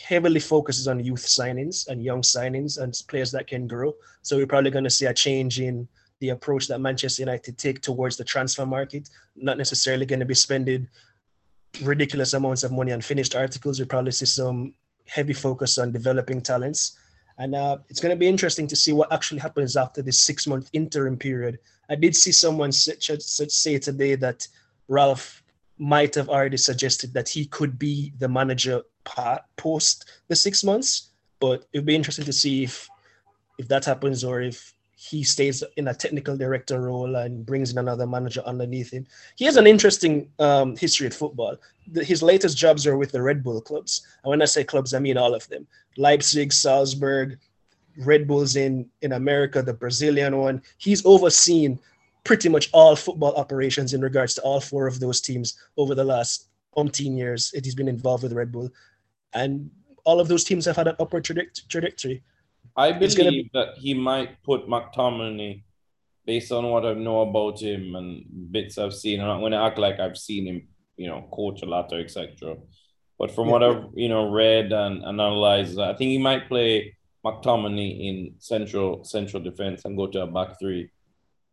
heavily 0.07 0.39
focuses 0.39 0.87
on 0.87 1.03
youth 1.03 1.25
signings 1.25 1.87
and 1.87 2.03
young 2.03 2.21
signings 2.21 2.79
and 2.79 2.93
players 3.07 3.31
that 3.31 3.47
can 3.47 3.67
grow. 3.67 3.93
So 4.21 4.37
we're 4.37 4.47
probably 4.47 4.71
going 4.71 4.83
to 4.83 4.89
see 4.89 5.05
a 5.05 5.13
change 5.13 5.59
in 5.59 5.87
the 6.19 6.29
approach 6.29 6.67
that 6.67 6.79
Manchester 6.79 7.21
United 7.21 7.57
take 7.57 7.81
towards 7.81 8.17
the 8.17 8.23
transfer 8.23 8.65
market. 8.65 9.09
Not 9.35 9.57
necessarily 9.57 10.05
going 10.05 10.19
to 10.19 10.25
be 10.25 10.35
spending 10.35 10.87
ridiculous 11.81 12.33
amounts 12.33 12.63
of 12.63 12.71
money 12.71 12.91
on 12.91 13.01
finished 13.01 13.35
articles. 13.35 13.79
We 13.79 13.85
probably 13.85 14.11
see 14.11 14.25
some 14.25 14.73
heavy 15.07 15.33
focus 15.33 15.77
on 15.77 15.91
developing 15.91 16.41
talents 16.41 16.97
and 17.37 17.55
uh, 17.55 17.77
it's 17.89 17.99
going 17.99 18.11
to 18.11 18.19
be 18.19 18.27
interesting 18.27 18.67
to 18.67 18.75
see 18.75 18.93
what 18.93 19.11
actually 19.11 19.39
happens 19.39 19.75
after 19.75 20.01
this 20.01 20.21
six 20.21 20.45
month 20.47 20.69
interim 20.73 21.17
period. 21.17 21.59
I 21.89 21.95
did 21.95 22.15
see 22.15 22.31
someone 22.31 22.71
say 22.71 23.79
today 23.79 24.15
that 24.15 24.47
Ralph 24.87 25.43
might 25.77 26.15
have 26.15 26.29
already 26.29 26.57
suggested 26.57 27.13
that 27.13 27.27
he 27.27 27.45
could 27.45 27.79
be 27.79 28.13
the 28.19 28.29
manager 28.29 28.83
post 29.57 30.09
the 30.27 30.35
six 30.35 30.63
months, 30.63 31.09
but 31.39 31.65
it'd 31.73 31.85
be 31.85 31.95
interesting 31.95 32.25
to 32.25 32.33
see 32.33 32.63
if 32.63 32.87
if 33.57 33.67
that 33.67 33.85
happens 33.85 34.23
or 34.23 34.41
if 34.41 34.73
he 35.09 35.21
stays 35.21 35.63
in 35.75 35.89
a 35.89 35.93
technical 35.93 36.37
director 36.37 36.79
role 36.79 37.17
and 37.17 37.45
brings 37.45 37.71
in 37.71 37.77
another 37.77 38.07
manager 38.07 38.41
underneath 38.45 38.91
him. 38.91 39.05
He 39.35 39.43
has 39.43 39.57
an 39.57 39.67
interesting 39.67 40.29
um, 40.39 40.77
history 40.77 41.07
at 41.07 41.13
football. 41.13 41.57
The, 41.91 42.03
his 42.05 42.23
latest 42.23 42.57
jobs 42.57 42.87
are 42.87 42.97
with 42.97 43.11
the 43.11 43.21
Red 43.21 43.43
Bull 43.43 43.59
clubs. 43.59 44.07
And 44.23 44.29
when 44.29 44.41
I 44.41 44.45
say 44.45 44.63
clubs, 44.63 44.93
I 44.93 44.99
mean 44.99 45.17
all 45.17 45.35
of 45.35 45.47
them 45.49 45.67
Leipzig, 45.97 46.53
Salzburg, 46.53 47.37
Red 47.97 48.27
Bulls 48.27 48.55
in, 48.55 48.89
in 49.01 49.11
America, 49.11 49.61
the 49.61 49.73
Brazilian 49.73 50.37
one. 50.37 50.61
He's 50.77 51.05
overseen 51.05 51.79
pretty 52.23 52.47
much 52.47 52.69
all 52.71 52.95
football 52.95 53.35
operations 53.35 53.93
in 53.93 53.99
regards 53.99 54.33
to 54.35 54.41
all 54.41 54.61
four 54.61 54.87
of 54.87 55.01
those 55.01 55.19
teams 55.19 55.57
over 55.75 55.95
the 55.95 56.03
last 56.05 56.47
umpteen 56.77 57.17
years. 57.17 57.51
He's 57.61 57.75
been 57.75 57.89
involved 57.89 58.23
with 58.23 58.31
Red 58.31 58.53
Bull. 58.53 58.69
And 59.33 59.69
all 60.05 60.21
of 60.21 60.29
those 60.29 60.45
teams 60.45 60.65
have 60.65 60.77
had 60.77 60.87
an 60.87 60.95
upward 60.97 61.25
trajectory. 61.25 62.23
I 62.75 62.91
believe 62.91 63.17
be... 63.17 63.51
that 63.53 63.77
he 63.77 63.93
might 63.93 64.41
put 64.43 64.67
McTominay, 64.67 65.63
based 66.25 66.51
on 66.51 66.69
what 66.69 66.85
I 66.85 66.93
know 66.93 67.21
about 67.21 67.61
him 67.61 67.95
and 67.95 68.25
bits 68.51 68.77
I've 68.77 68.93
seen. 68.93 69.19
I'm 69.19 69.27
not 69.27 69.39
going 69.39 69.51
to 69.51 69.59
act 69.59 69.77
like 69.77 69.99
I've 69.99 70.17
seen 70.17 70.47
him, 70.47 70.67
you 70.97 71.07
know, 71.07 71.27
coach 71.31 71.61
a 71.61 71.65
lot 71.65 71.91
or 71.91 71.99
etc. 71.99 72.55
But 73.19 73.31
from 73.31 73.47
yeah. 73.47 73.51
what 73.51 73.63
I've 73.63 73.83
you 73.93 74.09
know 74.09 74.31
read 74.31 74.71
and, 74.71 75.03
analyzed, 75.03 75.79
I 75.79 75.93
think 75.93 76.09
he 76.09 76.17
might 76.17 76.47
play 76.47 76.95
McTominay 77.25 78.07
in 78.09 78.35
central 78.39 79.03
central 79.03 79.41
defense 79.41 79.85
and 79.85 79.97
go 79.97 80.07
to 80.07 80.23
a 80.23 80.27
back 80.27 80.59
three 80.59 80.89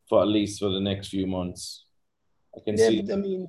for 0.08 0.22
at 0.22 0.28
least 0.28 0.58
for 0.58 0.70
the 0.70 0.80
next 0.80 1.08
few 1.08 1.26
months. 1.26 1.84
I 2.56 2.60
can 2.64 2.76
yeah, 2.76 2.88
see. 2.88 3.12
I 3.12 3.16
mean, 3.16 3.48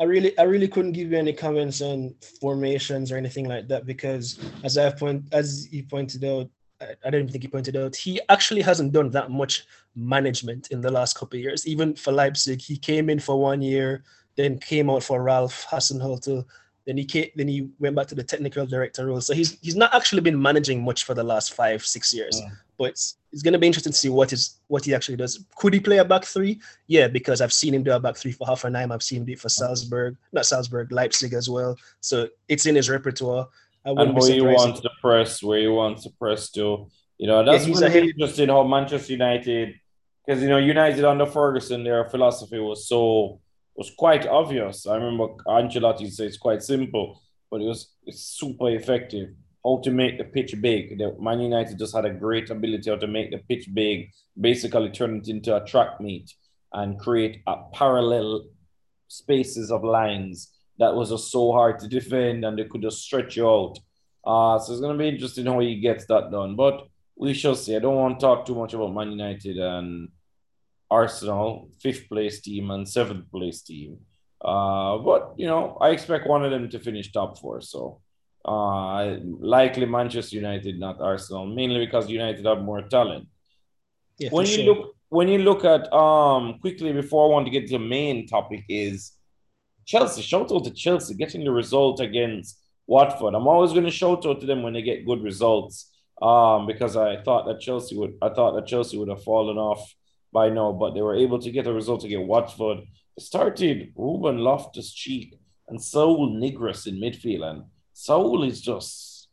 I 0.00 0.04
really, 0.04 0.38
I 0.38 0.44
really 0.44 0.68
couldn't 0.68 0.92
give 0.92 1.10
you 1.10 1.18
any 1.18 1.32
comments 1.32 1.82
on 1.82 2.14
formations 2.40 3.10
or 3.10 3.16
anything 3.16 3.48
like 3.48 3.66
that 3.68 3.84
because, 3.84 4.38
as 4.62 4.78
I've 4.78 4.96
point, 4.96 5.24
as 5.32 5.70
you 5.72 5.82
pointed 5.82 6.24
out, 6.24 6.48
I 6.80 7.10
don't 7.10 7.28
think 7.30 7.42
he 7.42 7.48
pointed 7.48 7.76
out, 7.76 7.96
he 7.96 8.20
actually 8.28 8.62
hasn't 8.62 8.92
done 8.92 9.10
that 9.10 9.30
much 9.30 9.66
management 9.96 10.68
in 10.70 10.80
the 10.80 10.90
last 10.90 11.16
couple 11.16 11.36
of 11.36 11.42
years. 11.42 11.66
Even 11.66 11.94
for 11.94 12.12
Leipzig, 12.12 12.60
he 12.60 12.76
came 12.76 13.10
in 13.10 13.18
for 13.18 13.40
one 13.40 13.60
year, 13.60 14.04
then 14.36 14.58
came 14.58 14.88
out 14.88 15.02
for 15.02 15.22
Ralph 15.22 15.66
Hasenhüttl. 15.68 16.44
Then 16.86 16.96
he 16.96 17.04
came, 17.04 17.28
then 17.34 17.48
he 17.48 17.68
went 17.80 17.96
back 17.96 18.06
to 18.06 18.14
the 18.14 18.22
technical 18.22 18.64
director 18.64 19.06
role. 19.06 19.20
So 19.20 19.34
he's 19.34 19.58
he's 19.60 19.76
not 19.76 19.94
actually 19.94 20.22
been 20.22 20.40
managing 20.40 20.82
much 20.82 21.04
for 21.04 21.14
the 21.14 21.24
last 21.24 21.52
five 21.52 21.84
six 21.84 22.14
years. 22.14 22.40
Yeah. 22.40 22.50
But 22.78 22.90
it's, 22.90 23.16
it's 23.32 23.42
going 23.42 23.52
to 23.52 23.58
be 23.58 23.66
interesting 23.66 23.92
to 23.92 23.98
see 23.98 24.08
what 24.08 24.32
is 24.32 24.60
what 24.68 24.84
he 24.84 24.94
actually 24.94 25.16
does. 25.16 25.44
Could 25.56 25.74
he 25.74 25.80
play 25.80 25.98
a 25.98 26.04
back 26.04 26.24
three? 26.24 26.60
Yeah, 26.86 27.08
because 27.08 27.40
I've 27.40 27.52
seen 27.52 27.74
him 27.74 27.82
do 27.82 27.92
a 27.92 28.00
back 28.00 28.16
three 28.16 28.32
for 28.32 28.46
half 28.46 28.62
Hoffenheim. 28.62 28.92
I've 28.92 29.02
seen 29.02 29.18
him 29.18 29.24
do 29.26 29.32
it 29.32 29.40
for 29.40 29.50
Salzburg, 29.50 30.16
not 30.32 30.46
Salzburg, 30.46 30.92
Leipzig 30.92 31.34
as 31.34 31.50
well. 31.50 31.76
So 32.00 32.28
it's 32.48 32.64
in 32.64 32.76
his 32.76 32.88
repertoire 32.88 33.48
and 33.96 34.14
where 34.14 34.30
you 34.30 34.44
want 34.44 34.76
to 34.76 34.90
press, 35.00 35.42
where 35.42 35.58
you 35.58 35.72
want 35.72 35.98
to 36.02 36.10
press 36.10 36.50
to. 36.50 36.88
You 37.18 37.26
know, 37.26 37.44
that's 37.44 37.66
yeah, 37.66 37.88
really 37.88 38.10
interesting 38.10 38.48
how 38.48 38.62
Manchester 38.62 39.12
United, 39.12 39.74
because 40.24 40.42
you 40.42 40.48
know, 40.48 40.58
United 40.58 41.04
under 41.04 41.26
Ferguson, 41.26 41.84
their 41.84 42.08
philosophy 42.08 42.58
was 42.58 42.88
so 42.88 43.40
was 43.74 43.92
quite 43.96 44.26
obvious. 44.26 44.86
I 44.86 44.96
remember 44.96 45.34
Ancelotti 45.46 46.10
said 46.10 46.26
it's 46.26 46.36
quite 46.36 46.62
simple, 46.62 47.22
but 47.50 47.60
it 47.60 47.66
was 47.66 47.92
it's 48.04 48.22
super 48.22 48.70
effective. 48.70 49.30
How 49.64 49.80
to 49.82 49.90
make 49.90 50.18
the 50.18 50.24
pitch 50.24 50.54
big. 50.60 50.98
The 50.98 51.16
Man 51.20 51.40
United 51.40 51.78
just 51.78 51.94
had 51.94 52.04
a 52.04 52.10
great 52.10 52.48
ability 52.50 52.90
how 52.90 52.96
to 52.96 53.06
make 53.06 53.30
the 53.30 53.38
pitch 53.38 53.68
big, 53.74 54.10
basically 54.40 54.90
turn 54.90 55.16
it 55.16 55.28
into 55.28 55.54
a 55.56 55.64
track 55.64 56.00
meet 56.00 56.32
and 56.72 56.98
create 56.98 57.42
a 57.46 57.56
parallel 57.72 58.44
spaces 59.08 59.70
of 59.70 59.82
lines 59.82 60.52
that 60.78 60.94
was 60.94 61.10
just 61.10 61.30
so 61.30 61.52
hard 61.52 61.78
to 61.80 61.88
defend 61.88 62.44
and 62.44 62.58
they 62.58 62.64
could 62.64 62.82
just 62.82 63.02
stretch 63.02 63.36
you 63.36 63.48
out. 63.48 63.78
Uh, 64.24 64.58
so 64.58 64.72
it's 64.72 64.80
going 64.80 64.96
to 64.96 65.02
be 65.02 65.08
interesting 65.08 65.46
how 65.46 65.58
he 65.58 65.80
gets 65.80 66.06
that 66.06 66.30
done. 66.30 66.56
But 66.56 66.86
we 67.16 67.34
shall 67.34 67.54
see. 67.54 67.76
I 67.76 67.80
don't 67.80 67.96
want 67.96 68.18
to 68.18 68.26
talk 68.26 68.46
too 68.46 68.54
much 68.54 68.74
about 68.74 68.94
Man 68.94 69.10
United 69.10 69.56
and 69.56 70.08
Arsenal, 70.90 71.70
fifth 71.80 72.08
place 72.08 72.40
team 72.40 72.70
and 72.70 72.88
seventh 72.88 73.30
place 73.30 73.62
team. 73.62 73.98
Uh, 74.40 74.98
but, 74.98 75.34
you 75.36 75.46
know, 75.46 75.76
I 75.80 75.90
expect 75.90 76.28
one 76.28 76.44
of 76.44 76.50
them 76.50 76.68
to 76.70 76.78
finish 76.78 77.10
top 77.10 77.38
four. 77.38 77.60
So 77.60 78.00
uh, 78.44 79.16
likely 79.40 79.86
Manchester 79.86 80.36
United, 80.36 80.78
not 80.78 81.00
Arsenal, 81.00 81.46
mainly 81.46 81.84
because 81.84 82.08
United 82.08 82.46
have 82.46 82.62
more 82.62 82.82
talent. 82.82 83.28
Yeah, 84.18 84.30
when 84.30 84.46
you 84.46 84.56
sure. 84.56 84.64
look 84.64 84.94
when 85.10 85.28
you 85.28 85.38
look 85.38 85.64
at 85.64 85.90
um 85.92 86.58
quickly 86.60 86.92
before 86.92 87.26
I 87.26 87.32
want 87.32 87.46
to 87.46 87.52
get 87.52 87.66
to 87.68 87.78
the 87.78 87.84
main 87.84 88.26
topic 88.26 88.64
is 88.68 89.12
Chelsea, 89.88 90.20
shout 90.20 90.52
out 90.52 90.64
to 90.64 90.70
Chelsea 90.70 91.14
getting 91.14 91.44
the 91.44 91.50
result 91.50 91.98
against 92.00 92.60
Watford. 92.86 93.34
I'm 93.34 93.48
always 93.48 93.72
going 93.72 93.86
to 93.86 93.90
shout 93.90 94.26
out 94.26 94.38
to 94.40 94.46
them 94.46 94.62
when 94.62 94.74
they 94.74 94.82
get 94.82 95.06
good 95.06 95.22
results. 95.22 95.90
Um, 96.20 96.66
because 96.66 96.94
I 96.96 97.22
thought 97.22 97.46
that 97.46 97.60
Chelsea 97.60 97.96
would, 97.96 98.14
I 98.20 98.28
thought 98.28 98.52
that 98.56 98.66
Chelsea 98.66 98.98
would 98.98 99.08
have 99.08 99.22
fallen 99.22 99.56
off 99.56 99.94
by 100.30 100.50
now, 100.50 100.72
but 100.72 100.92
they 100.92 101.00
were 101.00 101.14
able 101.14 101.38
to 101.38 101.50
get 101.50 101.66
a 101.66 101.72
result 101.72 102.04
against 102.04 102.26
Watford. 102.26 102.80
They 103.16 103.22
started 103.22 103.92
Ruben 103.96 104.38
Loftus 104.38 104.92
Cheek 104.92 105.38
and 105.68 105.82
Saul 105.82 106.36
Niguez 106.36 106.86
in 106.86 107.00
midfield, 107.00 107.44
and 107.44 107.62
Saul 107.94 108.42
is 108.42 108.60
just, 108.60 109.28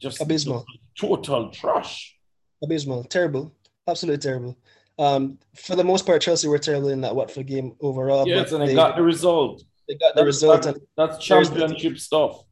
just 0.00 0.20
abysmal, 0.20 0.64
total 0.98 1.50
trash, 1.50 2.16
abysmal, 2.62 3.04
terrible, 3.04 3.54
absolutely 3.86 4.18
terrible. 4.18 4.58
Um, 4.98 5.38
for 5.56 5.76
the 5.76 5.84
most 5.84 6.06
part, 6.06 6.22
Chelsea 6.22 6.48
were 6.48 6.58
terrible 6.58 6.88
in 6.88 7.00
that 7.00 7.14
Watford 7.14 7.46
game 7.46 7.74
overall. 7.80 8.26
Yes, 8.28 8.52
and 8.52 8.62
they, 8.62 8.68
they, 8.68 8.74
got 8.74 8.96
the 8.96 9.02
result. 9.02 9.64
They 9.88 9.96
got 9.96 10.14
the 10.14 10.20
that's, 10.20 10.26
result. 10.26 10.62
That's, 10.62 10.78
that's 10.96 11.24
championship 11.24 11.98
stuff. 11.98 12.44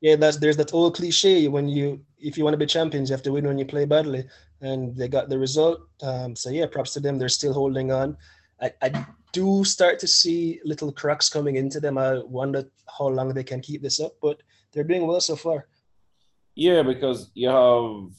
Yeah, 0.00 0.16
that's 0.16 0.36
there's 0.36 0.56
that 0.58 0.74
old 0.74 0.96
cliche 0.96 1.48
when 1.48 1.68
you 1.68 2.04
if 2.18 2.36
you 2.36 2.44
want 2.44 2.54
to 2.54 2.58
be 2.58 2.66
champions, 2.66 3.08
you 3.08 3.14
have 3.14 3.22
to 3.22 3.32
win 3.32 3.46
when 3.46 3.58
you 3.58 3.64
play 3.64 3.84
badly, 3.84 4.24
and 4.60 4.96
they 4.96 5.08
got 5.08 5.28
the 5.28 5.38
result. 5.38 5.80
Um, 6.02 6.34
so 6.34 6.50
yeah, 6.50 6.66
props 6.66 6.92
to 6.94 7.00
them. 7.00 7.18
They're 7.18 7.28
still 7.28 7.52
holding 7.52 7.92
on. 7.92 8.16
I, 8.60 8.72
I 8.82 9.06
do 9.32 9.64
start 9.64 9.98
to 10.00 10.06
see 10.06 10.60
little 10.64 10.92
cracks 10.92 11.28
coming 11.28 11.56
into 11.56 11.78
them. 11.78 11.98
I 11.98 12.18
wonder 12.24 12.64
how 12.98 13.08
long 13.08 13.32
they 13.32 13.44
can 13.44 13.60
keep 13.60 13.82
this 13.82 14.00
up, 14.00 14.12
but 14.20 14.42
they're 14.72 14.84
doing 14.84 15.06
well 15.06 15.20
so 15.20 15.36
far. 15.36 15.66
Yeah, 16.54 16.82
because 16.82 17.30
you 17.34 17.48
have 17.48 18.10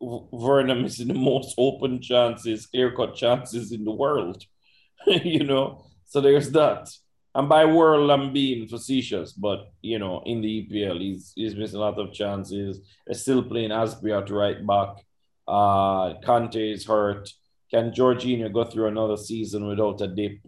Werner 0.00 0.74
missing 0.74 1.08
the 1.08 1.14
most 1.30 1.54
open 1.58 2.00
chances, 2.00 2.66
clear 2.66 2.94
cut 2.94 3.14
chances 3.14 3.72
in 3.72 3.84
the 3.84 3.92
world. 3.92 4.44
you 5.06 5.44
know, 5.44 5.84
so 6.04 6.20
there's 6.20 6.50
that. 6.52 6.88
And 7.34 7.48
by 7.48 7.64
world, 7.66 8.10
I'm 8.10 8.32
being 8.32 8.66
facetious, 8.66 9.32
but 9.32 9.70
you 9.82 9.98
know, 9.98 10.22
in 10.24 10.40
the 10.40 10.66
EPL, 10.66 11.00
he's 11.00 11.32
he's 11.36 11.54
missing 11.54 11.76
a 11.76 11.80
lot 11.80 11.98
of 11.98 12.12
chances. 12.12 12.80
They're 13.06 13.14
still 13.14 13.42
playing 13.42 13.70
Azpi 13.70 14.16
at 14.16 14.30
right 14.30 14.66
back. 14.66 15.04
Uh, 15.46 16.14
Kante 16.20 16.74
is 16.74 16.86
hurt. 16.86 17.28
Can 17.70 17.92
Jorginho 17.92 18.52
go 18.52 18.64
through 18.64 18.88
another 18.88 19.16
season 19.16 19.66
without 19.66 20.00
a 20.00 20.08
dip? 20.08 20.38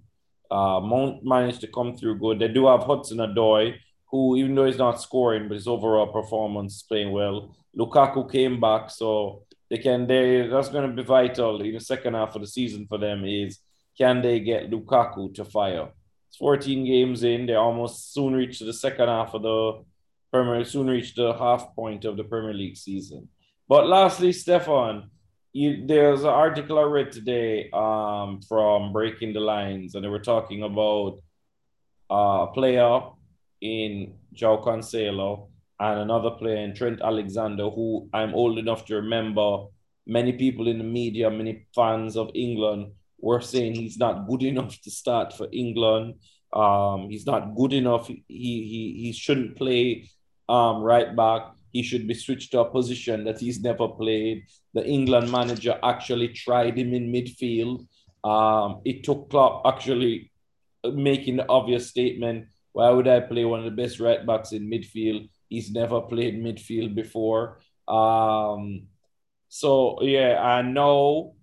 Uh, 0.51 0.81
Mount 0.81 1.25
managed 1.25 1.61
to 1.61 1.69
come 1.69 1.97
through 1.97 2.19
good. 2.19 2.39
They 2.41 2.49
do 2.49 2.67
have 2.67 2.83
Hudson 2.83 3.19
Odoi, 3.19 3.77
who, 4.11 4.37
even 4.37 4.55
though 4.55 4.67
he's 4.67 4.79
not 4.79 5.01
scoring, 5.01 5.49
but 5.49 5.55
his 5.55 5.69
overall 5.69 6.07
performance 6.07 6.83
playing 6.83 7.13
well. 7.13 7.55
Lukaku 7.77 8.31
came 8.31 8.61
back, 8.61 8.91
so 8.91 9.45
they 9.69 9.79
can 9.79 10.07
they 10.07 10.49
that's 10.49 10.69
going 10.69 10.89
to 10.89 10.97
be 10.97 11.07
vital 11.07 11.61
in 11.61 11.73
the 11.73 11.81
second 11.81 12.15
half 12.15 12.35
of 12.35 12.43
the 12.43 12.47
season 12.47 12.87
for 12.89 12.99
them. 12.99 13.25
Is 13.25 13.61
can 13.97 14.21
they 14.21 14.41
get 14.41 14.71
Lukaku 14.71 15.33
to 15.35 15.45
fire? 15.45 15.89
It's 16.29 16.37
14 16.37 16.85
games 16.85 17.23
in. 17.23 17.47
They 17.47 17.55
almost 17.55 18.13
soon 18.13 18.35
reach 18.35 18.59
the 18.59 18.73
second 18.73 19.09
half 19.09 19.35
of 19.35 19.43
the 19.43 19.85
Premier. 20.33 20.65
Soon 20.65 20.89
reach 20.89 21.15
the 21.15 21.33
half 21.35 21.75
point 21.75 22.05
of 22.05 22.17
the 22.17 22.25
Premier 22.25 22.55
League 22.55 22.77
season. 22.77 23.29
But 23.69 23.87
lastly, 23.87 24.33
Stefan, 24.33 25.11
you, 25.53 25.87
there's 25.87 26.23
an 26.23 26.31
article 26.31 26.79
I 26.79 26.83
read 26.83 27.13
today 27.13 27.71
um, 27.73 28.41
from 28.49 28.93
Breaking 28.93 29.33
the 29.33 29.41
Lines, 29.41 29.95
and 29.95 30.05
they 30.05 30.09
were 30.09 30.21
talking 30.21 30.63
about 30.63 31.21
a 32.09 32.49
player 32.53 33.01
in 33.61 34.15
João 34.35 34.63
Cancelo 34.65 35.49
and 35.79 36.01
another 36.01 36.31
player 36.31 36.57
in 36.57 36.75
Trent 36.75 37.01
Alexander, 37.03 37.71
who 37.71 38.09
I'm 38.13 38.35
old 38.35 38.59
enough 38.59 38.85
to 38.87 38.97
remember 38.97 39.67
many 40.07 40.33
people 40.33 40.69
in 40.69 40.79
the 40.79 40.85
media, 40.85 41.31
many 41.31 41.67
fans 41.75 42.17
of 42.17 42.31
England 42.35 42.93
were 43.21 43.41
saying 43.41 43.75
he's 43.75 43.99
not 43.99 44.27
good 44.29 44.43
enough 44.43 44.81
to 44.83 44.91
start 44.91 45.33
for 45.33 45.47
England. 45.53 46.15
Um, 46.53 47.09
he's 47.11 47.27
not 47.27 47.55
good 47.55 47.73
enough. 47.73 48.09
He 48.09 48.25
he 48.29 48.97
he 49.03 49.13
shouldn't 49.13 49.57
play 49.57 50.11
um, 50.49 50.83
right 50.83 51.15
back. 51.15 51.53
He 51.73 51.83
should 51.83 52.09
be 52.09 52.15
switched 52.15 52.51
to 52.53 52.61
a 52.61 52.71
position 52.71 53.25
that 53.25 53.39
he's 53.39 53.61
never 53.61 53.87
played. 53.87 54.47
The 54.75 54.85
England 54.85 55.31
manager 55.31 55.79
actually 55.83 56.29
tried 56.29 56.77
him 56.77 56.93
in 56.93 57.13
midfield. 57.13 57.87
Um, 58.25 58.81
it 58.85 59.05
took 59.05 59.31
Klopp 59.31 59.65
actually 59.65 60.33
making 60.85 61.37
the 61.37 61.49
obvious 61.49 61.89
statement: 61.89 62.47
Why 62.73 62.91
would 62.91 63.09
I 63.09 63.21
play 63.21 63.45
one 63.45 63.61
of 63.61 63.65
the 63.65 63.83
best 63.83 64.01
right 64.01 64.25
backs 64.25 64.53
in 64.53 64.71
midfield? 64.71 65.29
He's 65.49 65.71
never 65.71 66.01
played 66.01 66.43
midfield 66.43 66.95
before. 66.95 67.61
Um, 67.89 68.87
so 69.49 70.01
yeah, 70.03 70.41
I 70.41 70.63
know 70.63 71.35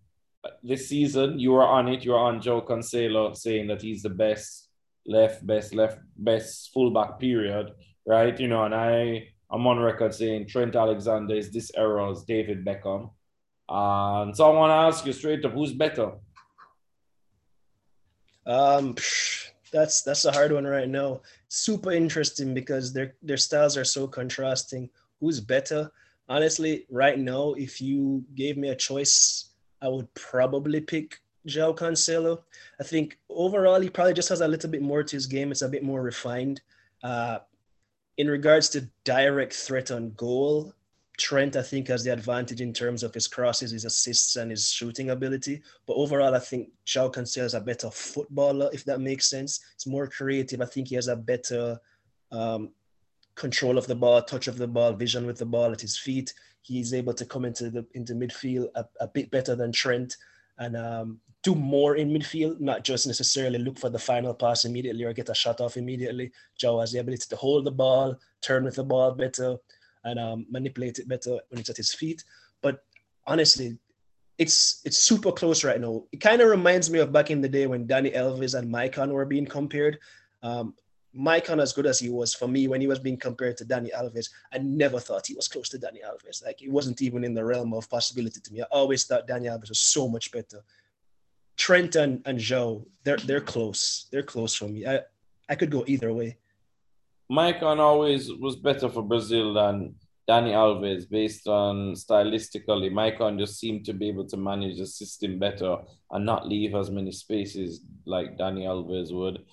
this 0.64 0.88
season 0.88 1.40
you 1.40 1.52
were 1.52 1.68
on 1.68 1.90
it. 1.90 2.06
You 2.06 2.12
were 2.12 2.20
on 2.20 2.42
Joe 2.42 2.62
Cancelo 2.62 3.36
saying 3.36 3.68
that 3.68 3.82
he's 3.82 4.04
the 4.04 4.10
best 4.10 4.70
left, 5.06 5.46
best 5.46 5.74
left, 5.74 6.00
best 6.16 6.72
fullback. 6.74 7.20
Period. 7.20 7.74
Right? 8.06 8.40
You 8.40 8.48
know, 8.48 8.64
and 8.64 8.74
I 8.74 9.28
I'm 9.52 9.66
on 9.68 9.80
record 9.80 10.14
saying 10.14 10.48
Trent 10.48 10.76
Alexander 10.76 11.36
is 11.36 11.52
this 11.52 11.72
era's 11.76 12.24
David 12.24 12.66
Beckham. 12.66 13.12
And 13.70 14.36
so 14.36 14.50
I 14.50 14.56
want 14.56 14.70
to 14.72 14.76
ask 14.76 15.06
you 15.06 15.14
straight 15.14 15.44
up, 15.44 15.54
who's 15.54 15.74
better? 15.74 16.12
Um, 18.46 18.96
that's 19.72 20.02
that's 20.02 20.26
a 20.26 20.32
hard 20.32 20.52
one 20.52 20.66
right 20.66 20.90
now. 20.90 21.22
Super 21.48 21.92
interesting 21.92 22.54
because 22.54 22.94
their 22.94 23.16
their 23.22 23.38
styles 23.38 23.78
are 23.78 23.86
so 23.86 24.08
contrasting. 24.08 24.90
Who's 25.20 25.40
better? 25.40 25.92
Honestly, 26.30 26.86
right 26.90 27.18
now, 27.18 27.54
if 27.54 27.82
you 27.82 28.24
gave 28.36 28.58
me 28.58 28.70
a 28.70 28.76
choice, 28.76 29.52
I 29.82 29.88
would 29.88 30.14
probably 30.14 30.82
pick 30.82 31.22
João 31.48 31.76
Cancelo. 31.76 32.42
I 32.80 32.84
think 32.84 33.18
overall 33.30 33.80
he 33.80 33.90
probably 33.90 34.14
just 34.14 34.30
has 34.30 34.42
a 34.42 34.48
little 34.48 34.70
bit 34.70 34.82
more 34.82 35.04
to 35.04 35.16
his 35.16 35.26
game. 35.26 35.52
It's 35.52 35.62
a 35.62 35.70
bit 35.70 35.84
more 35.84 36.02
refined. 36.02 36.62
Uh, 37.04 37.40
in 38.18 38.28
regards 38.28 38.70
to 38.70 38.90
direct 39.04 39.54
threat 39.54 39.92
on 39.92 40.12
goal, 40.14 40.74
Trent, 41.18 41.56
I 41.56 41.64
think, 41.64 41.88
has 41.88 42.04
the 42.04 42.14
advantage 42.14 42.62
in 42.62 42.72
terms 42.72 43.02
of 43.02 43.14
his 43.14 43.28
crosses, 43.28 43.72
his 43.72 43.86
assists, 43.86 44.36
and 44.36 44.52
his 44.52 44.72
shooting 44.72 45.10
ability. 45.10 45.64
But 45.88 45.96
overall, 45.96 46.36
I 46.36 46.40
think 46.40 46.70
João 46.86 47.12
Cancelo 47.12 47.46
is 47.46 47.54
a 47.56 47.62
better 47.62 47.90
footballer, 47.90 48.70
if 48.72 48.86
that 48.86 49.02
makes 49.02 49.28
sense. 49.28 49.60
It's 49.74 49.88
more 49.88 50.08
creative. 50.08 50.62
I 50.62 50.66
think 50.66 50.90
he 50.90 50.96
has 50.96 51.08
a 51.08 51.16
better 51.16 51.80
um, 52.32 52.70
control 53.34 53.78
of 53.78 53.88
the 53.88 53.96
ball, 53.96 54.22
touch 54.22 54.48
of 54.48 54.58
the 54.58 54.68
ball, 54.68 54.94
vision 54.94 55.26
with 55.26 55.40
the 55.40 55.46
ball 55.46 55.72
at 55.72 55.82
his 55.82 55.98
feet. 55.98 56.34
He's 56.62 56.94
able 56.94 57.14
to 57.14 57.26
come 57.26 57.46
into 57.46 57.70
the 57.70 57.86
into 57.94 58.14
midfield 58.14 58.68
a, 58.76 58.86
a 59.00 59.08
bit 59.08 59.32
better 59.32 59.56
than 59.56 59.72
Trent 59.72 60.18
and 60.60 60.76
um, 60.76 61.20
do 61.44 61.56
more 61.56 61.96
in 61.96 62.10
midfield, 62.10 62.60
not 62.60 62.84
just 62.84 63.08
necessarily 63.08 63.60
look 63.60 63.80
for 63.80 63.90
the 63.90 64.00
final 64.00 64.34
pass 64.34 64.66
immediately 64.66 65.04
or 65.04 65.14
get 65.14 65.30
a 65.30 65.36
shot 65.36 65.62
off 65.62 65.78
immediately. 65.78 66.32
Joe 66.58 66.80
has 66.80 66.92
the 66.92 67.00
ability 67.00 67.26
to 67.30 67.36
hold 67.36 67.66
the 67.66 67.72
ball, 67.72 68.20
turn 68.42 68.66
with 68.66 68.76
the 68.76 68.84
ball 68.84 69.12
better, 69.12 69.58
and 70.08 70.20
um, 70.20 70.46
manipulate 70.50 71.00
it 71.00 71.08
better 71.08 71.40
when 71.50 71.60
it's 71.60 71.70
at 71.70 71.78
his 71.78 71.94
feet. 71.94 72.24
But 72.62 72.84
honestly, 73.26 73.78
it's 74.38 74.82
it's 74.86 74.98
super 74.98 75.32
close 75.32 75.64
right 75.64 75.82
now. 75.82 76.04
It 76.12 76.22
kind 76.22 76.42
of 76.42 76.50
reminds 76.50 76.90
me 76.90 77.00
of 77.00 77.12
back 77.12 77.32
in 77.32 77.42
the 77.42 77.50
day 77.50 77.68
when 77.68 77.88
Dani 77.88 78.16
Alves 78.16 78.58
and 78.58 78.72
Maicon 78.74 79.12
were 79.12 79.26
being 79.26 79.46
compared. 79.46 79.98
Um, 80.44 80.74
Maicon, 81.18 81.60
as 81.60 81.74
good 81.74 81.88
as 81.88 82.00
he 82.00 82.10
was 82.10 82.34
for 82.36 82.48
me 82.48 82.68
when 82.68 82.80
he 82.80 82.88
was 82.88 83.00
being 83.00 83.18
compared 83.18 83.58
to 83.58 83.66
Dani 83.66 83.90
Alves, 83.92 84.30
I 84.54 84.60
never 84.60 85.00
thought 85.00 85.26
he 85.26 85.34
was 85.34 85.48
close 85.48 85.70
to 85.70 85.80
Dani 85.80 86.04
Alves. 86.06 86.46
Like 86.46 86.62
it 86.62 86.72
wasn't 86.72 87.02
even 87.02 87.24
in 87.24 87.34
the 87.34 87.44
realm 87.44 87.74
of 87.74 87.90
possibility 87.90 88.40
to 88.40 88.54
me. 88.54 88.62
I 88.62 88.66
always 88.72 89.06
thought 89.06 89.28
Dani 89.28 89.48
Alves 89.48 89.70
was 89.70 89.80
so 89.80 90.08
much 90.08 90.32
better. 90.32 90.62
Trent 91.56 91.96
and, 91.96 92.22
and 92.26 92.38
Joe, 92.38 92.86
they're 93.04 93.18
they're 93.18 93.42
close. 93.42 94.08
They're 94.12 94.30
close 94.34 94.54
for 94.54 94.68
me. 94.68 94.86
I 94.86 95.02
I 95.50 95.56
could 95.56 95.72
go 95.72 95.84
either 95.88 96.14
way. 96.14 96.38
Maicon 97.32 97.80
always 97.80 98.32
was 98.34 98.56
better 98.56 98.90
for 98.90 99.02
Brazil 99.02 99.54
than 99.54 99.96
Dani 100.30 100.52
Alves 100.52 101.10
based 101.10 101.48
on 101.48 101.94
stylistically. 101.94 102.92
Maicon 102.92 103.40
just 103.40 103.60
seemed 103.60 103.86
to 103.86 103.94
be 103.94 104.10
able 104.10 104.26
to 104.28 104.38
manage 104.38 104.78
the 104.78 104.86
system 104.86 105.40
better 105.40 105.78
and 106.12 106.26
not 106.26 106.48
leave 106.48 106.76
as 106.76 106.90
many 106.90 107.12
spaces 107.12 107.82
like 108.06 108.38
Dani 108.38 108.64
Alves 108.64 109.14
would. 109.14 109.46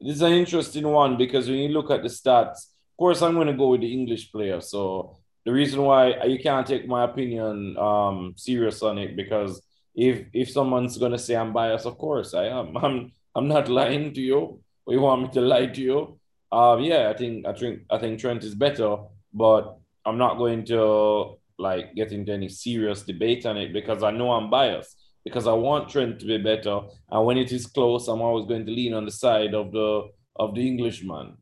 This 0.00 0.16
is 0.16 0.22
an 0.22 0.32
interesting 0.32 0.86
one 0.86 1.16
because 1.16 1.48
when 1.48 1.58
you 1.58 1.68
look 1.68 1.90
at 1.90 2.02
the 2.02 2.08
stats, 2.08 2.68
of 2.92 2.96
course, 2.98 3.22
I'm 3.22 3.34
going 3.34 3.46
to 3.46 3.52
go 3.52 3.68
with 3.68 3.80
the 3.80 3.92
English 3.92 4.30
player. 4.30 4.60
So 4.60 5.16
the 5.44 5.52
reason 5.52 5.82
why 5.82 6.24
you 6.24 6.38
can't 6.38 6.66
take 6.66 6.86
my 6.86 7.04
opinion 7.04 7.76
um, 7.78 8.34
serious 8.36 8.82
on 8.82 8.98
it 8.98 9.16
because 9.16 9.62
if 9.94 10.26
if 10.32 10.50
someone's 10.50 10.98
going 10.98 11.12
to 11.12 11.18
say 11.18 11.36
I'm 11.36 11.52
biased, 11.52 11.86
of 11.86 11.96
course 11.98 12.34
I 12.34 12.46
am. 12.46 12.76
I'm 12.84 13.12
I'm 13.34 13.48
not 13.48 13.68
lying 13.68 14.12
to 14.14 14.20
you. 14.20 14.60
you 14.86 15.00
want 15.00 15.22
me 15.22 15.28
to 15.28 15.40
lie 15.40 15.66
to 15.66 15.80
you? 15.80 16.17
Um, 16.50 16.80
yeah, 16.80 17.10
I 17.10 17.16
think 17.16 17.46
I 17.46 17.52
think 17.52 17.80
I 17.90 17.98
think 17.98 18.18
Trent 18.18 18.44
is 18.44 18.54
better, 18.54 18.96
but 19.32 19.76
I'm 20.04 20.18
not 20.18 20.38
going 20.38 20.64
to 20.66 21.36
like 21.58 21.94
get 21.94 22.12
into 22.12 22.32
any 22.32 22.48
serious 22.48 23.02
debate 23.02 23.44
on 23.44 23.56
it 23.56 23.72
because 23.72 24.02
I 24.02 24.10
know 24.10 24.30
I'm 24.32 24.48
biased 24.48 24.96
because 25.24 25.46
I 25.46 25.52
want 25.52 25.88
Trent 25.88 26.20
to 26.20 26.26
be 26.26 26.38
better. 26.38 26.80
And 27.10 27.26
when 27.26 27.36
it 27.36 27.52
is 27.52 27.66
close, 27.66 28.08
I'm 28.08 28.22
always 28.22 28.46
going 28.46 28.64
to 28.64 28.72
lean 28.72 28.94
on 28.94 29.04
the 29.04 29.10
side 29.10 29.54
of 29.54 29.72
the 29.72 30.08
of 30.36 30.54
the 30.54 30.66
Englishman. 30.66 31.36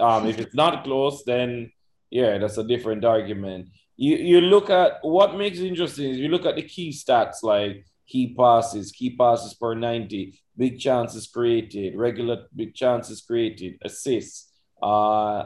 Um, 0.00 0.26
if 0.26 0.38
it's 0.38 0.54
not 0.54 0.84
close, 0.84 1.22
then 1.24 1.70
yeah, 2.10 2.38
that's 2.38 2.58
a 2.58 2.64
different 2.64 3.04
argument. 3.04 3.68
You 3.96 4.16
you 4.16 4.40
look 4.40 4.70
at 4.70 4.98
what 5.02 5.36
makes 5.36 5.58
it 5.58 5.66
interesting 5.66 6.10
is 6.10 6.18
you 6.18 6.28
look 6.28 6.46
at 6.46 6.56
the 6.56 6.62
key 6.62 6.90
stats 6.90 7.42
like 7.42 7.84
key 8.08 8.34
passes, 8.34 8.90
key 8.90 9.16
passes 9.16 9.54
per 9.54 9.74
90, 9.74 10.40
big 10.56 10.78
chances 10.78 11.26
created, 11.26 11.94
regular 11.96 12.46
big 12.56 12.74
chances 12.74 13.20
created, 13.20 13.78
assists, 13.82 14.47
uh, 14.82 15.44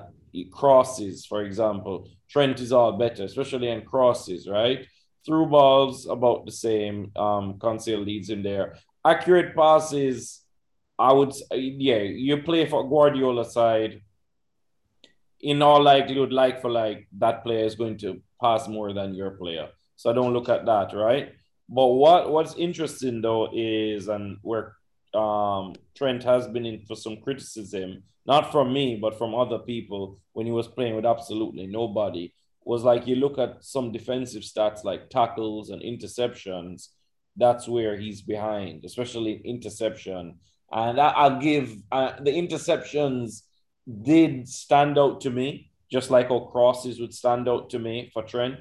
crosses, 0.50 1.26
for 1.26 1.42
example. 1.42 2.08
Trent 2.28 2.60
is 2.60 2.72
all 2.72 2.92
better, 2.92 3.24
especially 3.24 3.68
in 3.68 3.82
crosses, 3.82 4.48
right? 4.48 4.86
Through 5.24 5.46
balls, 5.46 6.06
about 6.06 6.46
the 6.46 6.52
same. 6.52 7.12
Um, 7.16 7.54
Cancelo 7.58 8.04
leads 8.04 8.30
in 8.30 8.42
there. 8.42 8.76
Accurate 9.04 9.54
passes, 9.54 10.42
I 10.98 11.12
would, 11.12 11.32
yeah, 11.52 11.98
you 11.98 12.42
play 12.42 12.66
for 12.66 12.88
Guardiola 12.88 13.44
side. 13.44 14.00
In 15.40 15.60
all 15.60 15.82
likelihood, 15.82 16.32
like 16.32 16.60
for 16.62 16.70
like, 16.70 17.08
that 17.18 17.42
player 17.42 17.64
is 17.64 17.74
going 17.74 17.98
to 17.98 18.22
pass 18.40 18.68
more 18.68 18.92
than 18.92 19.14
your 19.14 19.32
player. 19.32 19.68
So 19.96 20.12
don't 20.12 20.32
look 20.32 20.48
at 20.48 20.66
that, 20.66 20.94
right? 20.94 21.32
But 21.68 21.86
what 21.86 22.30
what's 22.30 22.54
interesting 22.56 23.22
though 23.22 23.48
is, 23.52 24.08
and 24.08 24.38
where 24.42 24.74
um, 25.14 25.74
Trent 25.94 26.22
has 26.24 26.48
been 26.48 26.66
in 26.66 26.84
for 26.86 26.96
some 26.96 27.18
criticism, 27.22 28.02
not 28.26 28.52
from 28.52 28.72
me, 28.72 28.98
but 29.00 29.18
from 29.18 29.34
other 29.34 29.58
people 29.58 30.20
when 30.32 30.46
he 30.46 30.52
was 30.52 30.68
playing 30.68 30.96
with 30.96 31.06
absolutely 31.06 31.66
nobody, 31.66 32.32
was 32.64 32.84
like 32.84 33.06
you 33.06 33.16
look 33.16 33.38
at 33.38 33.64
some 33.64 33.92
defensive 33.92 34.42
stats 34.42 34.84
like 34.84 35.10
tackles 35.10 35.70
and 35.70 35.82
interceptions, 35.82 36.88
that's 37.36 37.66
where 37.66 37.96
he's 37.96 38.22
behind, 38.22 38.84
especially 38.84 39.40
interception. 39.44 40.38
And 40.70 41.00
I, 41.00 41.28
will 41.28 41.40
give 41.40 41.76
uh, 41.90 42.12
the 42.22 42.30
interceptions 42.30 43.42
did 44.02 44.48
stand 44.48 44.98
out 44.98 45.20
to 45.22 45.30
me, 45.30 45.70
just 45.90 46.10
like 46.10 46.28
how 46.28 46.40
crosses 46.40 47.00
would 47.00 47.12
stand 47.12 47.48
out 47.48 47.70
to 47.70 47.78
me 47.78 48.10
for 48.12 48.22
Trent, 48.22 48.56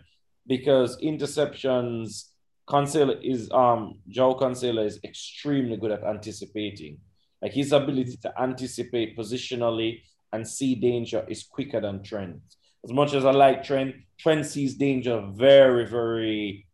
because 0.48 1.00
interceptions, 1.02 2.31
Cancelo 2.68 3.20
is 3.22 3.50
um 3.52 4.00
Joe 4.08 4.36
Cancelo 4.36 4.86
is 4.86 5.00
extremely 5.04 5.78
good 5.78 5.92
at 5.92 6.04
anticipating. 6.04 6.98
Like 7.42 7.54
his 7.54 7.72
ability 7.72 8.18
to 8.22 8.42
anticipate 8.42 9.18
positionally 9.18 10.02
and 10.32 10.48
see 10.48 10.76
danger 10.76 11.26
is 11.28 11.44
quicker 11.44 11.82
than 11.82 12.04
Trent. 12.04 12.40
As 12.84 12.94
much 12.94 13.14
as 13.14 13.26
I 13.26 13.32
like 13.32 13.64
Trent, 13.64 13.96
Trent 14.18 14.46
sees 14.46 14.76
danger 14.76 15.24
very, 15.34 15.86
very 15.88 16.68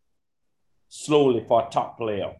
slowly 0.88 1.44
for 1.46 1.66
a 1.66 1.70
top 1.70 1.98
player. 1.98 2.34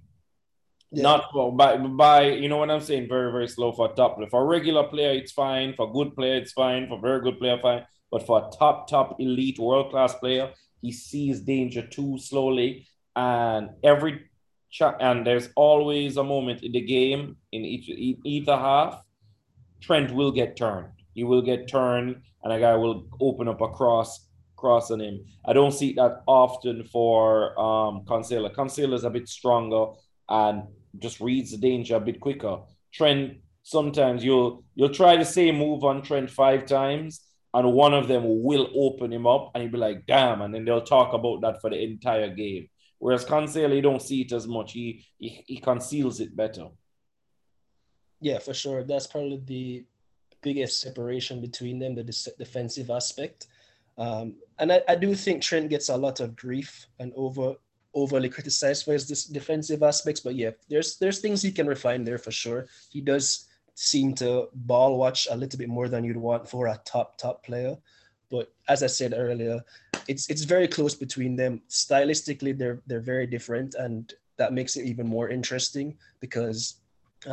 Yeah. 0.91 1.03
Not 1.03 1.31
for, 1.33 1.55
by, 1.55 1.77
by, 1.77 2.31
you 2.31 2.49
know 2.49 2.57
what 2.57 2.71
I'm 2.71 2.81
saying? 2.81 3.09
Very, 3.09 3.31
very 3.31 3.49
slow 3.49 3.73
for 3.73 3.91
a 3.91 3.95
top 3.95 4.17
player. 4.17 4.31
For 4.31 4.43
a 4.43 4.47
regular 4.47 4.85
player, 4.85 5.13
it's 5.13 5.33
fine. 5.33 5.75
For 5.75 5.89
a 5.89 5.93
good 5.93 6.15
player, 6.15 6.37
it's 6.37 6.53
fine. 6.53 6.89
For 6.89 6.97
a 6.97 7.01
very 7.01 7.21
good 7.21 7.39
player, 7.39 7.59
fine. 7.61 7.85
But 8.11 8.27
for 8.27 8.39
a 8.39 8.51
top, 8.57 8.89
top 8.89 9.21
elite 9.21 9.59
world 9.59 9.91
class 9.91 10.15
player, 10.15 10.51
he 10.81 10.93
sees 10.93 11.41
danger 11.41 11.87
too 11.87 12.19
slowly. 12.19 12.87
And 13.19 13.71
every 13.83 14.21
and 15.01 15.27
there's 15.27 15.49
always 15.57 16.17
a 16.19 16.23
moment 16.23 16.63
in 16.63 16.71
the 16.73 16.81
game 16.81 17.37
in 17.51 17.65
each 17.65 17.89
either 17.89 18.57
half, 18.57 19.03
Trent 19.81 20.13
will 20.13 20.31
get 20.31 20.57
turned. 20.57 20.93
He 21.15 21.25
will 21.25 21.43
get 21.43 21.67
turned, 21.69 22.23
and 22.45 22.53
a 22.53 22.61
guy 22.61 22.77
will 22.77 23.09
open 23.21 23.49
up 23.49 23.61
a 23.61 23.69
cross 23.69 24.29
cross 24.57 24.93
on 24.93 25.01
him. 25.01 25.25
I 25.45 25.53
don't 25.53 25.73
see 25.73 25.95
that 25.95 26.23
often 26.27 26.85
for 26.85 27.59
um 27.59 28.05
Cancelo. 28.07 28.55
Cancelo 28.55 28.95
is 28.95 29.05
a 29.05 29.11
bit 29.11 29.29
stronger 29.29 29.87
and 30.29 30.63
just 30.99 31.21
reads 31.21 31.51
the 31.51 31.59
danger 31.59 31.97
a 31.97 32.01
bit 32.01 32.21
quicker. 32.21 32.59
Trent 32.93 33.39
sometimes 33.65 34.25
you'll 34.25 34.65
you'll 34.77 34.99
try 35.01 35.17
the 35.17 35.25
same 35.25 35.59
move 35.59 35.83
on 35.83 36.03
Trent 36.03 36.31
five 36.31 36.67
times, 36.67 37.21
and 37.53 37.73
one 37.73 37.95
of 37.95 38.07
them 38.07 38.23
will 38.45 38.69
open 38.77 39.13
him 39.13 39.27
up, 39.27 39.51
and 39.55 39.63
he'll 39.63 39.73
be 39.73 39.79
like, 39.79 40.07
"Damn!" 40.07 40.43
And 40.43 40.55
then 40.55 40.65
they'll 40.65 40.93
talk 40.97 41.15
about 41.15 41.41
that 41.41 41.61
for 41.61 41.71
the 41.71 41.83
entire 41.83 42.31
game. 42.31 42.69
Whereas 42.99 43.25
Cancelo, 43.25 43.75
you 43.75 43.83
don't 43.83 44.03
see 44.03 44.23
it 44.23 44.33
as 44.33 44.47
much. 44.47 44.73
He, 44.73 45.05
he 45.19 45.45
he 45.47 45.59
conceals 45.59 46.21
it 46.21 46.35
better. 46.35 46.67
Yeah, 48.21 48.39
for 48.39 48.55
sure. 48.55 48.83
That's 48.83 49.07
probably 49.07 49.41
the 49.45 49.85
biggest 50.43 50.81
separation 50.81 51.41
between 51.41 51.79
them, 51.79 51.95
the 51.95 52.35
defensive 52.39 52.91
aspect. 52.91 53.47
Um, 53.97 54.37
and 54.59 54.73
I, 54.73 54.83
I 54.89 54.95
do 54.95 55.15
think 55.15 55.43
Trent 55.43 55.71
gets 55.71 55.89
a 55.89 55.97
lot 55.97 56.21
of 56.21 56.37
grief 56.37 56.87
and 56.99 57.13
over 57.17 57.55
overly 57.95 58.29
criticized 58.29 58.85
for 58.85 58.93
his 58.93 59.07
defensive 59.27 59.83
aspects. 59.83 60.21
But 60.21 60.35
yeah, 60.35 60.51
there's 60.69 60.99
there's 60.99 61.21
things 61.21 61.43
he 61.43 61.53
can 61.53 61.67
refine 61.67 62.05
there 62.05 62.19
for 62.19 62.31
sure. 62.31 62.67
He 62.91 63.01
does 63.01 63.49
seem 63.75 64.15
to 64.15 64.49
ball 64.53 64.99
watch 64.99 65.29
a 65.31 65.37
little 65.37 65.59
bit 65.59 65.69
more 65.69 65.89
than 65.89 66.05
you'd 66.05 66.17
want 66.17 66.49
for 66.49 66.67
a 66.67 66.81
top 66.85 67.17
top 67.19 67.45
player. 67.45 67.77
But 68.31 68.53
as 68.69 68.83
I 68.83 68.89
said 68.89 69.15
earlier, 69.17 69.61
it's 70.09 70.29
it's 70.31 70.45
very 70.45 70.67
close 70.67 70.95
between 70.95 71.37
them. 71.37 71.61
Stylistically, 71.69 72.57
they're 72.57 72.81
they're 72.87 73.01
very 73.15 73.27
different, 73.27 73.75
and 73.75 74.13
that 74.39 74.53
makes 74.53 74.77
it 74.77 74.87
even 74.87 75.07
more 75.07 75.29
interesting 75.29 75.97
because 76.21 76.81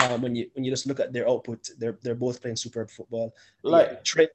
um, 0.02 0.22
when 0.22 0.36
you 0.36 0.50
when 0.54 0.64
you 0.64 0.72
just 0.72 0.86
look 0.86 1.00
at 1.00 1.14
their 1.14 1.28
output, 1.28 1.70
they're 1.80 1.98
they're 2.04 2.16
both 2.16 2.42
playing 2.42 2.58
superb 2.58 2.90
football. 2.90 3.34
Like 3.64 4.04
Trent, 4.04 4.30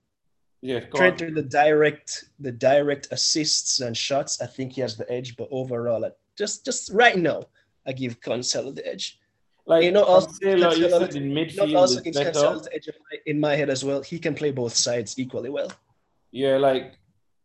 yeah, 0.62 0.80
Trent 0.80 1.18
the 1.18 1.42
direct 1.42 2.24
the 2.40 2.52
direct 2.52 3.08
assists 3.10 3.80
and 3.80 3.96
shots, 3.96 4.40
I 4.40 4.46
think 4.46 4.72
he 4.72 4.80
has 4.80 4.96
the 4.96 5.10
edge. 5.12 5.36
But 5.36 5.48
overall, 5.50 6.10
just 6.36 6.64
just 6.64 6.90
right 6.92 7.18
now, 7.18 7.44
I 7.86 7.92
give 7.92 8.20
Cancelo 8.20 8.74
the 8.74 8.86
edge. 8.86 9.18
Like 9.66 9.84
you 9.84 9.92
know, 9.92 10.04
also, 10.04 10.30
Cancelo, 10.42 10.76
you 10.78 10.90
said 10.90 11.14
in 11.14 11.30
midfield 11.30 11.76
also 11.76 12.00
gives 12.00 12.18
Cancelo 12.18 12.62
the 12.62 12.74
edge 12.74 12.88
in 13.26 13.38
my 13.38 13.54
head 13.54 13.68
as 13.68 13.84
well. 13.84 14.00
He 14.00 14.18
can 14.18 14.34
play 14.34 14.50
both 14.50 14.74
sides 14.74 15.18
equally 15.18 15.50
well. 15.50 15.70
Yeah, 16.32 16.56
like 16.56 16.94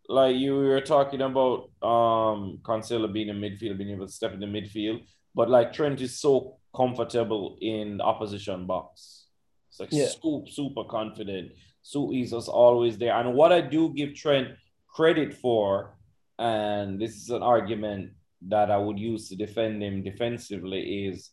like 0.07 0.35
you 0.35 0.55
were 0.55 0.81
talking 0.81 1.21
about 1.21 1.69
um 1.81 2.59
Cancelo 2.63 3.11
being 3.11 3.29
in 3.29 3.39
midfield, 3.39 3.77
being 3.77 3.91
able 3.91 4.07
to 4.07 4.11
step 4.11 4.33
in 4.33 4.39
the 4.39 4.45
midfield, 4.45 5.03
but 5.33 5.49
like 5.49 5.73
Trent 5.73 6.01
is 6.01 6.19
so 6.19 6.57
comfortable 6.75 7.57
in 7.61 8.01
opposition 8.01 8.65
box. 8.65 9.25
It's 9.69 9.79
like 9.79 9.89
yeah. 9.91 10.07
super, 10.07 10.49
super 10.49 10.83
confident. 10.83 11.51
So 11.81 12.09
he's 12.09 12.31
just 12.31 12.49
always 12.49 12.97
there. 12.97 13.13
And 13.13 13.33
what 13.33 13.51
I 13.51 13.61
do 13.61 13.93
give 13.93 14.15
Trent 14.15 14.49
credit 14.87 15.33
for, 15.33 15.97
and 16.39 16.99
this 16.99 17.15
is 17.15 17.29
an 17.29 17.43
argument 17.43 18.11
that 18.47 18.71
I 18.71 18.77
would 18.77 18.99
use 18.99 19.29
to 19.29 19.35
defend 19.35 19.83
him 19.83 20.03
defensively, 20.03 21.07
is 21.07 21.31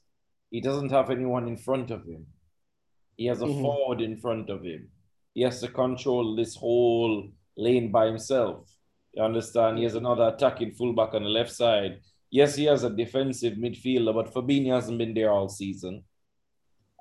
he 0.51 0.61
doesn't 0.61 0.91
have 0.91 1.11
anyone 1.11 1.49
in 1.49 1.57
front 1.57 1.91
of 1.91 2.05
him. 2.05 2.27
He 3.17 3.27
has 3.27 3.43
a 3.43 3.47
mm-hmm. 3.47 3.63
forward 3.63 4.01
in 4.01 4.17
front 4.17 4.51
of 4.51 4.63
him. 4.63 4.89
He 5.35 5.43
has 5.43 5.61
to 5.61 5.69
control 5.69 6.37
this 6.37 6.55
whole 6.57 7.29
lane 7.57 7.91
by 7.91 8.07
himself. 8.07 8.69
You 9.13 9.23
understand? 9.23 9.79
He 9.79 9.85
has 9.85 9.95
another 9.95 10.33
attacking 10.35 10.73
fullback 10.73 11.15
on 11.15 11.25
the 11.25 11.29
left 11.29 11.53
side. 11.53 12.01
Yes, 12.31 12.57
he 12.57 12.65
has 12.65 12.83
a 12.83 12.91
defensive 12.91 13.55
midfielder, 13.55 14.15
but 14.15 14.33
Fabinho 14.33 14.75
hasn't 14.75 14.99
been 14.99 15.15
there 15.15 15.31
all 15.31 15.49
season. 15.49 16.05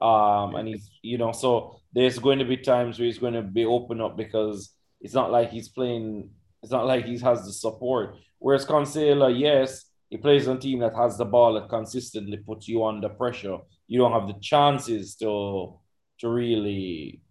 Um, 0.01 0.55
and 0.55 0.67
he's, 0.67 0.89
you 1.01 1.17
know, 1.17 1.31
so 1.31 1.79
there's 1.93 2.19
going 2.19 2.39
to 2.39 2.45
be 2.45 2.57
times 2.57 2.97
where 2.97 3.05
he's 3.05 3.19
going 3.19 3.35
to 3.35 3.43
be 3.43 3.65
open 3.65 4.01
up 4.01 4.17
because 4.17 4.73
it's 4.99 5.13
not 5.13 5.31
like 5.31 5.51
he's 5.51 5.69
playing, 5.69 6.31
it's 6.63 6.71
not 6.71 6.87
like 6.87 7.05
he 7.05 7.17
has 7.19 7.45
the 7.45 7.53
support. 7.53 8.15
Whereas 8.39 8.65
Cancelo, 8.65 9.37
yes, 9.37 9.85
he 10.09 10.17
plays 10.17 10.47
on 10.47 10.57
a 10.57 10.59
team 10.59 10.79
that 10.79 10.95
has 10.95 11.17
the 11.17 11.25
ball 11.25 11.53
that 11.53 11.69
consistently 11.69 12.37
puts 12.37 12.67
you 12.67 12.83
under 12.83 13.07
pressure. 13.07 13.59
You 13.87 13.99
don't 13.99 14.11
have 14.11 14.27
the 14.27 14.39
chances 14.41 15.15
to 15.17 15.77
to 16.19 16.29
really 16.29 17.21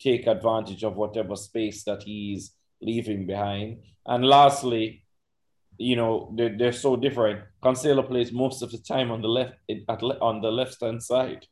take 0.00 0.26
advantage 0.26 0.82
of 0.82 0.96
whatever 0.96 1.36
space 1.36 1.84
that 1.84 2.02
he's 2.02 2.52
leaving 2.82 3.26
behind. 3.26 3.78
And 4.06 4.26
lastly, 4.26 5.04
you 5.78 5.96
know, 5.96 6.32
they're, 6.36 6.56
they're 6.56 6.72
so 6.72 6.96
different. 6.96 7.40
Cancelo 7.62 8.06
plays 8.06 8.32
most 8.32 8.62
of 8.62 8.70
the 8.70 8.78
time 8.78 9.10
on 9.10 9.22
the 9.22 9.28
left 9.28 9.54
at 9.88 10.02
on 10.02 10.42
the 10.42 10.50
left 10.50 10.80
hand 10.82 11.02
side. 11.02 11.46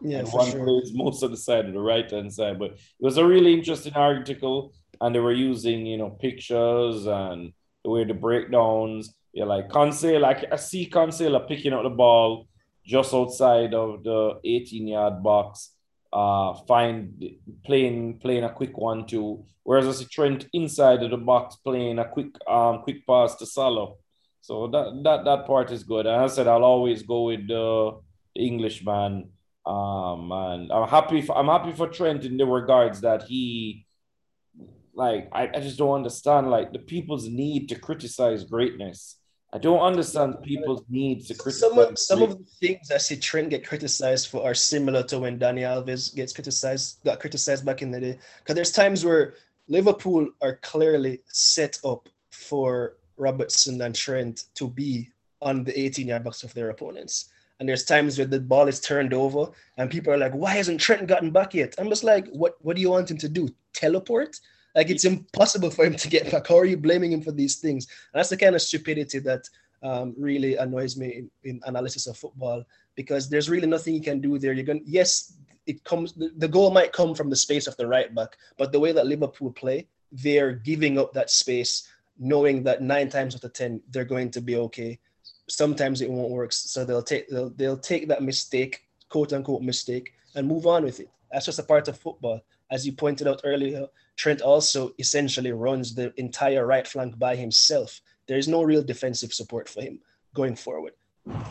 Yeah, 0.00 0.18
and 0.18 0.28
one 0.28 0.50
sure. 0.50 0.64
plays 0.64 0.92
most 0.92 1.22
of 1.22 1.30
the 1.30 1.36
side 1.36 1.66
of 1.66 1.74
the 1.74 1.80
right 1.80 2.10
hand 2.10 2.32
side. 2.32 2.58
But 2.58 2.72
it 2.72 2.78
was 3.00 3.18
a 3.18 3.26
really 3.26 3.52
interesting 3.52 3.94
article, 3.94 4.72
and 5.00 5.14
they 5.14 5.20
were 5.20 5.32
using 5.32 5.86
you 5.86 5.98
know 5.98 6.10
pictures 6.10 7.06
and 7.06 7.52
the 7.84 7.90
way 7.90 8.04
the 8.04 8.14
breakdowns. 8.14 9.14
Yeah, 9.32 9.44
like 9.44 9.68
Cancelo, 9.68 10.20
like 10.20 10.52
I 10.52 10.56
see 10.56 10.90
Cancelo 10.90 11.46
picking 11.46 11.72
up 11.72 11.84
the 11.84 11.90
ball 11.90 12.48
just 12.84 13.14
outside 13.14 13.74
of 13.74 14.02
the 14.02 14.40
18 14.44 14.88
yard 14.88 15.22
box 15.22 15.71
uh, 16.12 16.54
find 16.68 17.22
playing 17.64 18.18
playing 18.18 18.44
a 18.44 18.52
quick 18.52 18.76
one 18.76 19.06
two. 19.06 19.44
Whereas 19.64 19.86
I 19.86 19.92
see 19.92 20.06
Trent 20.06 20.46
inside 20.52 21.02
of 21.02 21.10
the 21.10 21.16
box 21.16 21.56
playing 21.56 21.98
a 21.98 22.08
quick 22.08 22.34
um 22.48 22.82
quick 22.82 23.06
pass 23.06 23.36
to 23.36 23.46
Salah. 23.46 23.94
So 24.40 24.66
that 24.68 25.00
that 25.04 25.24
that 25.24 25.46
part 25.46 25.70
is 25.70 25.84
good. 25.84 26.06
And 26.06 26.16
I 26.16 26.26
said 26.26 26.48
I'll 26.48 26.64
always 26.64 27.02
go 27.02 27.24
with 27.24 27.46
the, 27.48 27.98
the 28.34 28.46
Englishman. 28.46 29.30
Um 29.64 30.32
and 30.32 30.72
I'm 30.72 30.88
happy 30.88 31.22
for 31.22 31.38
I'm 31.38 31.46
happy 31.46 31.72
for 31.72 31.88
Trent 31.88 32.24
in 32.24 32.36
the 32.36 32.46
regards 32.46 33.00
that 33.02 33.22
he 33.22 33.86
like 34.94 35.28
I, 35.32 35.48
I 35.48 35.60
just 35.60 35.78
don't 35.78 35.94
understand 35.94 36.50
like 36.50 36.72
the 36.72 36.78
people's 36.78 37.28
need 37.28 37.68
to 37.68 37.76
criticize 37.76 38.44
greatness 38.44 39.16
I 39.54 39.58
don't 39.58 39.80
understand 39.80 40.42
people's 40.42 40.82
needs 40.88 41.28
to 41.28 41.34
criticize. 41.34 41.60
Some 41.68 41.78
of, 41.78 41.98
some 41.98 42.22
of 42.22 42.38
the 42.38 42.44
things 42.58 42.90
I 42.90 42.96
see 42.96 43.16
Trent 43.16 43.50
get 43.50 43.66
criticized 43.66 44.28
for 44.28 44.42
are 44.42 44.54
similar 44.54 45.02
to 45.04 45.18
when 45.18 45.38
Dani 45.38 45.60
Alves 45.60 46.14
gets 46.14 46.32
criticized, 46.32 47.04
got 47.04 47.20
criticized 47.20 47.64
back 47.64 47.82
in 47.82 47.90
the 47.90 48.00
day. 48.00 48.18
Because 48.38 48.54
there's 48.54 48.72
times 48.72 49.04
where 49.04 49.34
Liverpool 49.68 50.26
are 50.40 50.56
clearly 50.62 51.20
set 51.26 51.78
up 51.84 52.08
for 52.30 52.96
Robertson 53.18 53.80
and 53.82 53.94
Trent 53.94 54.44
to 54.54 54.68
be 54.68 55.10
on 55.42 55.64
the 55.64 55.78
18 55.78 56.08
yard 56.08 56.24
box 56.24 56.42
of 56.44 56.54
their 56.54 56.70
opponents. 56.70 57.28
And 57.60 57.68
there's 57.68 57.84
times 57.84 58.16
where 58.16 58.26
the 58.26 58.40
ball 58.40 58.68
is 58.68 58.80
turned 58.80 59.12
over 59.12 59.50
and 59.76 59.90
people 59.90 60.14
are 60.14 60.18
like, 60.18 60.32
why 60.32 60.52
hasn't 60.52 60.80
Trent 60.80 61.06
gotten 61.06 61.30
back 61.30 61.52
yet? 61.52 61.74
I'm 61.78 61.90
just 61.90 62.04
like, 62.04 62.26
what, 62.28 62.56
what 62.62 62.74
do 62.74 62.82
you 62.82 62.90
want 62.90 63.10
him 63.10 63.18
to 63.18 63.28
do? 63.28 63.48
Teleport? 63.74 64.40
Like 64.74 64.90
it's 64.90 65.04
impossible 65.04 65.70
for 65.70 65.84
him 65.84 65.96
to 65.96 66.08
get 66.08 66.30
back. 66.30 66.46
How 66.46 66.58
are 66.58 66.64
you 66.64 66.76
blaming 66.76 67.12
him 67.12 67.22
for 67.22 67.32
these 67.32 67.56
things? 67.56 67.86
And 68.12 68.18
that's 68.18 68.30
the 68.30 68.36
kind 68.36 68.54
of 68.54 68.62
stupidity 68.62 69.18
that 69.20 69.48
um, 69.82 70.14
really 70.16 70.56
annoys 70.56 70.96
me 70.96 71.08
in, 71.08 71.30
in, 71.42 71.60
analysis 71.64 72.06
of 72.06 72.16
football 72.16 72.64
because 72.94 73.28
there's 73.28 73.50
really 73.50 73.66
nothing 73.66 73.94
you 73.94 74.00
can 74.00 74.20
do 74.20 74.38
there. 74.38 74.52
You're 74.52 74.64
going, 74.64 74.82
yes, 74.86 75.34
it 75.66 75.82
comes. 75.84 76.12
The, 76.12 76.32
the 76.36 76.48
goal 76.48 76.70
might 76.70 76.92
come 76.92 77.14
from 77.14 77.30
the 77.30 77.36
space 77.36 77.66
of 77.66 77.76
the 77.76 77.86
right 77.86 78.14
back, 78.14 78.36
but 78.56 78.72
the 78.72 78.80
way 78.80 78.92
that 78.92 79.06
Liverpool 79.06 79.52
play, 79.52 79.88
they're 80.10 80.52
giving 80.52 80.98
up 80.98 81.12
that 81.12 81.30
space, 81.30 81.88
knowing 82.18 82.62
that 82.64 82.82
nine 82.82 83.08
times 83.08 83.34
out 83.34 83.44
of 83.44 83.52
ten 83.52 83.80
they're 83.90 84.04
going 84.04 84.30
to 84.30 84.40
be 84.40 84.56
okay. 84.56 84.98
Sometimes 85.48 86.00
it 86.00 86.10
won't 86.10 86.30
work, 86.30 86.52
so 86.52 86.84
they'll 86.84 87.02
take 87.02 87.28
they'll, 87.28 87.50
they'll 87.50 87.76
take 87.76 88.08
that 88.08 88.22
mistake, 88.22 88.82
quote 89.08 89.32
unquote 89.32 89.62
mistake, 89.62 90.12
and 90.34 90.46
move 90.46 90.66
on 90.66 90.84
with 90.84 91.00
it. 91.00 91.10
That's 91.30 91.46
just 91.46 91.58
a 91.58 91.64
part 91.64 91.88
of 91.88 91.98
football. 91.98 92.40
As 92.70 92.86
you 92.86 92.92
pointed 92.92 93.28
out 93.28 93.42
earlier, 93.44 93.86
Trent 94.16 94.40
also 94.40 94.92
essentially 94.98 95.52
runs 95.52 95.94
the 95.94 96.12
entire 96.16 96.66
right 96.66 96.86
flank 96.86 97.18
by 97.18 97.36
himself. 97.36 98.00
There 98.26 98.38
is 98.38 98.48
no 98.48 98.62
real 98.62 98.82
defensive 98.82 99.32
support 99.32 99.68
for 99.68 99.82
him 99.82 100.00
going 100.34 100.56
forward. 100.56 100.92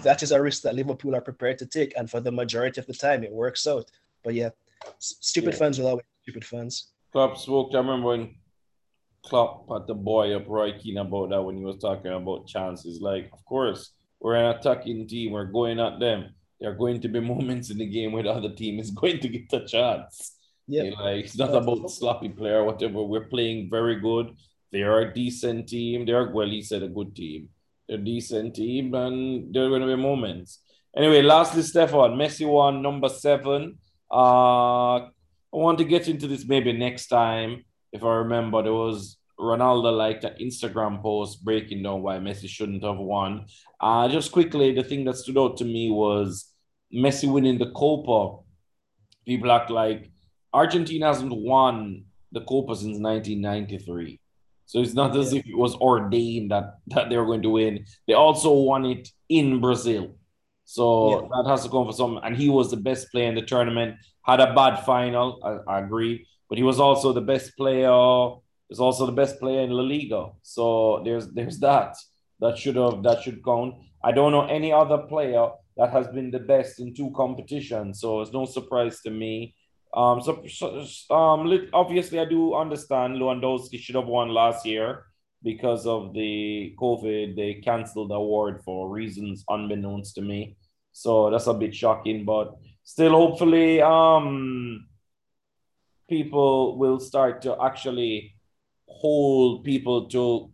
That 0.03 0.21
is 0.21 0.31
a 0.31 0.41
risk 0.41 0.63
that 0.63 0.75
Liverpool 0.75 1.15
are 1.15 1.21
prepared 1.21 1.57
to 1.59 1.65
take, 1.65 1.97
and 1.97 2.09
for 2.09 2.19
the 2.19 2.31
majority 2.31 2.79
of 2.79 2.87
the 2.87 2.93
time, 2.93 3.23
it 3.23 3.31
works 3.31 3.65
out. 3.67 3.89
But 4.23 4.33
yeah, 4.33 4.49
stupid 4.99 5.53
yeah. 5.53 5.59
fans 5.59 5.79
will 5.79 5.87
always 5.87 6.05
stupid 6.23 6.45
fans. 6.45 6.91
Klopp 7.11 7.37
spoke. 7.37 7.71
I 7.73 7.77
remember 7.77 8.07
when 8.07 8.35
Klopp 9.23 9.69
had 9.71 9.87
the 9.87 9.93
boy 9.93 10.35
up 10.35 10.47
Roy 10.47 10.77
Keane 10.77 10.97
about 10.97 11.29
that 11.29 11.41
when 11.41 11.57
he 11.57 11.63
was 11.63 11.77
talking 11.77 12.11
about 12.11 12.47
chances. 12.47 13.01
Like, 13.01 13.29
of 13.33 13.43
course, 13.45 13.91
we're 14.19 14.35
an 14.35 14.55
attacking 14.55 15.07
team. 15.07 15.31
We're 15.31 15.45
going 15.45 15.79
at 15.79 15.99
them. 15.99 16.33
There 16.59 16.71
are 16.71 16.75
going 16.75 17.01
to 17.01 17.07
be 17.07 17.19
moments 17.33 17.69
in 17.69 17.77
the 17.77 17.85
game 17.85 18.11
where 18.11 18.23
the 18.23 18.31
other 18.31 18.53
team 18.53 18.79
is 18.79 18.91
going 19.01 19.19
to 19.19 19.29
get 19.29 19.53
a 19.53 19.65
chance. 19.65 20.37
Yeah, 20.67 20.91
like 20.99 21.25
it's 21.25 21.37
not 21.37 21.53
about 21.55 21.89
sloppy 21.91 22.29
player 22.29 22.59
or 22.59 22.65
whatever. 22.65 23.03
We're 23.03 23.27
playing 23.27 23.69
very 23.69 23.99
good. 23.99 24.35
They 24.71 24.81
are 24.83 25.01
a 25.01 25.13
decent 25.13 25.67
team. 25.67 26.05
They're 26.05 26.31
well, 26.31 26.47
he 26.47 26.61
said 26.61 26.83
a 26.83 26.87
good 26.87 27.15
team. 27.15 27.49
They're 27.87 27.97
a 27.97 28.03
decent 28.03 28.55
team, 28.55 28.93
and 28.93 29.53
there 29.53 29.65
are 29.65 29.69
going 29.69 29.81
to 29.81 29.87
be 29.87 29.95
moments. 30.01 30.59
Anyway, 30.95 31.21
lastly, 31.21 31.61
Stefan, 31.61 32.11
Messi 32.11 32.47
won 32.47 32.81
number 32.81 33.09
seven. 33.09 33.77
Uh, 34.11 34.95
I 34.95 35.57
want 35.57 35.77
to 35.79 35.85
get 35.85 36.07
into 36.07 36.27
this 36.27 36.45
maybe 36.47 36.73
next 36.73 37.07
time. 37.07 37.65
If 37.91 38.03
I 38.03 38.15
remember, 38.15 38.63
there 38.63 38.73
was 38.73 39.17
Ronaldo 39.39 39.95
liked 39.97 40.23
an 40.23 40.35
Instagram 40.39 41.01
post 41.01 41.43
breaking 41.43 41.83
down 41.83 42.01
why 42.03 42.17
Messi 42.17 42.47
shouldn't 42.47 42.83
have 42.83 42.97
won. 42.97 43.45
Uh, 43.79 44.07
just 44.07 44.31
quickly, 44.31 44.73
the 44.73 44.83
thing 44.83 45.03
that 45.05 45.17
stood 45.17 45.37
out 45.37 45.57
to 45.57 45.65
me 45.65 45.89
was 45.89 46.53
Messi 46.93 47.31
winning 47.31 47.57
the 47.57 47.71
Copa. 47.71 48.43
People 49.25 49.51
act 49.51 49.69
like 49.69 50.11
Argentina 50.53 51.07
hasn't 51.07 51.33
won 51.33 52.05
the 52.31 52.41
Copa 52.41 52.75
since 52.75 52.97
1993. 52.99 54.19
So 54.65 54.79
it's 54.79 54.93
not 54.93 55.15
as 55.17 55.33
if 55.33 55.45
it 55.45 55.57
was 55.57 55.75
ordained 55.75 56.51
that, 56.51 56.77
that 56.87 57.09
they 57.09 57.17
were 57.17 57.25
going 57.25 57.41
to 57.41 57.49
win. 57.49 57.85
They 58.07 58.13
also 58.13 58.53
won 58.53 58.85
it 58.85 59.09
in 59.27 59.59
Brazil. 59.59 60.15
So 60.63 61.23
yeah. 61.23 61.27
that 61.35 61.49
has 61.49 61.63
to 61.63 61.69
come 61.69 61.85
for 61.85 61.93
some. 61.93 62.19
And 62.23 62.37
he 62.37 62.47
was 62.47 62.71
the 62.71 62.77
best 62.77 63.11
player 63.11 63.27
in 63.27 63.35
the 63.35 63.41
tournament. 63.41 63.97
Had 64.23 64.39
a 64.39 64.53
bad 64.53 64.85
final, 64.85 65.41
I, 65.43 65.73
I 65.73 65.79
agree, 65.79 66.25
but 66.47 66.57
he 66.57 66.63
was 66.63 66.79
also 66.79 67.11
the 67.11 67.21
best 67.21 67.57
player. 67.57 67.91
Is 68.69 68.79
also 68.79 69.05
the 69.05 69.11
best 69.11 69.37
player 69.41 69.61
in 69.61 69.71
La 69.71 69.83
Liga. 69.83 70.29
So 70.43 71.01
there's 71.03 71.27
there's 71.33 71.59
that. 71.59 71.97
That 72.39 72.57
should 72.57 72.77
have 72.77 73.03
that 73.03 73.21
should 73.21 73.43
count. 73.43 73.75
I 74.01 74.13
don't 74.13 74.31
know 74.31 74.47
any 74.47 74.71
other 74.71 74.99
player 74.99 75.49
that 75.75 75.91
has 75.91 76.07
been 76.07 76.31
the 76.31 76.39
best 76.39 76.79
in 76.79 76.93
two 76.93 77.11
competitions. 77.13 77.99
So 77.99 78.21
it's 78.21 78.31
no 78.31 78.45
surprise 78.45 79.01
to 79.01 79.09
me. 79.09 79.55
Um, 79.93 80.21
so, 80.21 80.43
so 80.47 81.13
um, 81.13 81.69
obviously 81.73 82.19
I 82.19 82.25
do 82.25 82.55
understand 82.55 83.15
Lewandowski 83.15 83.77
should 83.79 83.95
have 83.95 84.07
won 84.07 84.29
last 84.29 84.65
year 84.65 85.05
because 85.43 85.85
of 85.85 86.13
the 86.13 86.73
COVID. 86.79 87.35
They 87.35 87.55
canceled 87.55 88.11
the 88.11 88.15
award 88.15 88.61
for 88.63 88.89
reasons 88.89 89.43
unbeknownst 89.49 90.15
to 90.15 90.21
me. 90.21 90.55
So 90.93 91.29
that's 91.29 91.47
a 91.47 91.53
bit 91.53 91.75
shocking, 91.75 92.25
but 92.25 92.55
still, 92.83 93.11
hopefully, 93.11 93.81
um, 93.81 94.87
people 96.09 96.77
will 96.77 96.99
start 96.99 97.41
to 97.41 97.61
actually 97.61 98.35
hold 98.87 99.63
people 99.63 100.07
to 100.09 100.51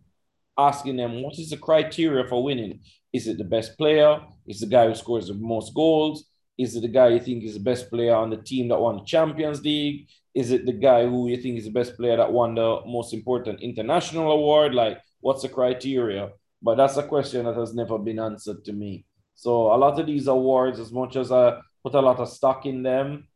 asking 0.56 0.96
them 0.96 1.22
what 1.22 1.38
is 1.38 1.50
the 1.50 1.56
criteria 1.56 2.26
for 2.28 2.42
winning? 2.42 2.80
Is 3.12 3.26
it 3.26 3.38
the 3.38 3.44
best 3.44 3.76
player? 3.76 4.20
Is 4.46 4.60
the 4.60 4.66
guy 4.66 4.86
who 4.86 4.94
scores 4.94 5.28
the 5.28 5.34
most 5.34 5.74
goals? 5.74 6.24
Is 6.58 6.74
it 6.74 6.82
the 6.82 6.88
guy 6.88 7.08
you 7.08 7.20
think 7.20 7.44
is 7.44 7.54
the 7.54 7.60
best 7.60 7.88
player 7.88 8.14
on 8.14 8.30
the 8.30 8.36
team 8.36 8.68
that 8.68 8.80
won 8.80 8.96
the 8.96 9.04
Champions 9.04 9.62
League? 9.62 10.08
Is 10.34 10.50
it 10.50 10.66
the 10.66 10.72
guy 10.72 11.06
who 11.06 11.28
you 11.28 11.36
think 11.36 11.58
is 11.58 11.64
the 11.64 11.70
best 11.70 11.96
player 11.96 12.16
that 12.16 12.32
won 12.32 12.56
the 12.56 12.80
most 12.84 13.14
important 13.14 13.60
international 13.60 14.32
award? 14.32 14.74
Like, 14.74 14.98
what's 15.20 15.42
the 15.42 15.48
criteria? 15.48 16.30
But 16.60 16.76
that's 16.76 16.96
a 16.96 17.04
question 17.04 17.46
that 17.46 17.56
has 17.56 17.74
never 17.74 17.96
been 17.98 18.18
answered 18.18 18.64
to 18.64 18.72
me. 18.72 19.04
So 19.36 19.72
a 19.72 19.78
lot 19.78 20.00
of 20.00 20.06
these 20.06 20.26
awards, 20.26 20.80
as 20.80 20.90
much 20.92 21.14
as 21.14 21.30
I 21.30 21.60
put 21.84 21.94
a 21.94 22.00
lot 22.00 22.18
of 22.18 22.28
stock 22.28 22.66
in 22.66 22.82
them, 22.82 23.28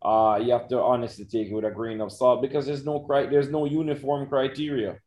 uh, 0.00 0.38
you 0.40 0.52
have 0.52 0.68
to 0.68 0.80
honestly 0.80 1.24
take 1.24 1.48
it 1.48 1.52
with 1.54 1.64
a 1.64 1.70
grain 1.72 2.00
of 2.00 2.12
salt 2.12 2.40
because 2.40 2.66
there's 2.66 2.84
no 2.84 3.00
cri- 3.00 3.26
there's 3.26 3.50
no 3.50 3.64
uniform 3.64 4.28
criteria. 4.28 5.00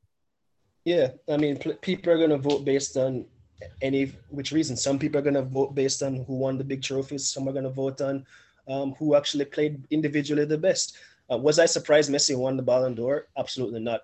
Yeah, 0.84 1.12
I 1.30 1.38
mean, 1.38 1.58
people 1.82 2.12
are 2.12 2.18
gonna 2.18 2.38
vote 2.38 2.66
based 2.66 2.98
on 2.98 3.26
any 3.82 4.14
which 4.30 4.52
reason. 4.52 4.76
Some 4.76 5.00
people 5.00 5.20
are 5.20 5.24
gonna 5.24 5.42
vote 5.42 5.76
based 5.76 6.04
on 6.04 6.24
who 6.26 6.36
won 6.36 6.58
the 6.58 6.64
big 6.64 6.82
trophies. 6.82 7.28
Some 7.28 7.48
are 7.48 7.54
gonna 7.54 7.70
vote 7.70 8.02
on 8.02 8.26
um, 8.68 8.94
who 9.00 9.16
actually 9.16 9.46
played 9.46 9.84
individually 9.92 10.46
the 10.46 10.58
best. 10.58 10.98
Uh, 11.32 11.38
was 11.38 11.60
I 11.60 11.66
surprised 11.66 12.12
Messi 12.12 12.38
won 12.38 12.58
the 12.58 12.64
Ballon 12.64 12.96
d'Or? 12.96 13.28
Absolutely 13.38 13.80
not. 13.80 14.02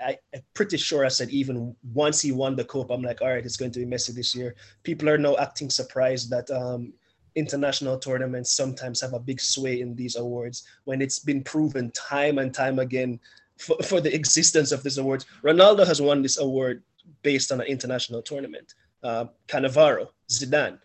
I, 0.00 0.16
am 0.32 0.42
pretty 0.54 0.76
sure 0.76 1.04
I 1.04 1.08
said 1.08 1.30
even 1.30 1.74
once 1.92 2.20
he 2.20 2.30
won 2.30 2.54
the 2.54 2.64
cup, 2.64 2.90
I'm 2.90 3.02
like, 3.02 3.20
all 3.20 3.28
right, 3.28 3.44
it's 3.44 3.56
going 3.56 3.72
to 3.72 3.80
be 3.80 3.86
Messi 3.86 4.14
this 4.14 4.34
year. 4.34 4.54
People 4.84 5.08
are 5.08 5.18
now 5.18 5.36
acting 5.38 5.70
surprised 5.70 6.30
that 6.30 6.48
um, 6.50 6.92
international 7.34 7.98
tournaments 7.98 8.52
sometimes 8.52 9.00
have 9.00 9.12
a 9.12 9.18
big 9.18 9.40
sway 9.40 9.80
in 9.80 9.94
these 9.96 10.16
awards 10.16 10.64
when 10.84 11.02
it's 11.02 11.18
been 11.18 11.42
proven 11.42 11.90
time 11.92 12.38
and 12.38 12.54
time 12.54 12.78
again 12.78 13.18
for, 13.58 13.76
for 13.82 14.00
the 14.00 14.14
existence 14.14 14.70
of 14.70 14.82
this 14.82 14.98
award. 14.98 15.24
Ronaldo 15.42 15.84
has 15.86 16.00
won 16.00 16.22
this 16.22 16.38
award 16.38 16.82
based 17.22 17.50
on 17.50 17.60
an 17.60 17.66
international 17.66 18.22
tournament. 18.22 18.74
Uh, 19.02 19.26
Cannavaro, 19.46 20.08
Zidane, 20.28 20.78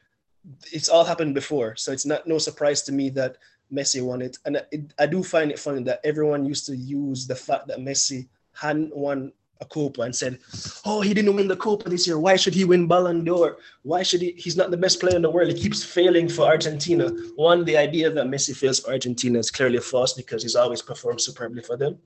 it's 0.71 0.89
all 0.89 1.03
happened 1.03 1.33
before, 1.33 1.75
so 1.75 1.91
it's 1.91 2.05
not 2.05 2.27
no 2.27 2.37
surprise 2.37 2.81
to 2.83 2.91
me 2.91 3.09
that 3.09 3.37
Messi 3.71 4.03
won 4.03 4.21
it. 4.21 4.37
And 4.45 4.57
it, 4.71 4.93
I 4.99 5.05
do 5.05 5.23
find 5.23 5.51
it 5.51 5.59
funny 5.59 5.83
that 5.83 6.01
everyone 6.03 6.45
used 6.45 6.65
to 6.67 6.75
use 6.75 7.25
the 7.25 7.35
fact 7.35 7.67
that 7.67 7.79
Messi 7.79 8.27
hadn't 8.53 8.95
won 8.95 9.31
a 9.61 9.65
Copa 9.65 10.01
and 10.01 10.15
said, 10.15 10.39
"Oh, 10.85 11.01
he 11.01 11.13
didn't 11.13 11.35
win 11.35 11.47
the 11.47 11.55
Copa 11.55 11.89
this 11.89 12.05
year. 12.05 12.19
Why 12.19 12.35
should 12.35 12.53
he 12.53 12.65
win 12.65 12.87
Ballon 12.87 13.23
d'Or? 13.23 13.57
Why 13.83 14.03
should 14.03 14.21
he? 14.21 14.33
He's 14.37 14.57
not 14.57 14.71
the 14.71 14.77
best 14.77 14.99
player 14.99 15.15
in 15.15 15.21
the 15.21 15.29
world. 15.29 15.49
He 15.49 15.59
keeps 15.59 15.83
failing 15.83 16.27
for 16.27 16.45
Argentina." 16.45 17.09
One, 17.35 17.63
the 17.65 17.77
idea 17.77 18.09
that 18.09 18.27
Messi 18.27 18.55
fails 18.55 18.79
for 18.79 18.91
Argentina 18.91 19.39
is 19.39 19.49
clearly 19.49 19.79
false 19.79 20.13
because 20.13 20.43
he's 20.43 20.55
always 20.55 20.81
performed 20.81 21.21
superbly 21.21 21.63
for 21.63 21.77
them. 21.77 21.97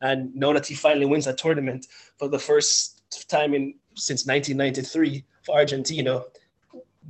And 0.00 0.34
now 0.34 0.52
that 0.54 0.66
he 0.66 0.74
finally 0.74 1.06
wins 1.06 1.26
a 1.26 1.34
tournament 1.34 1.88
for 2.16 2.28
the 2.28 2.38
first 2.38 3.02
time 3.28 3.54
in 3.54 3.74
since 3.94 4.24
1993 4.26 5.24
for 5.42 5.54
Argentina, 5.54 6.22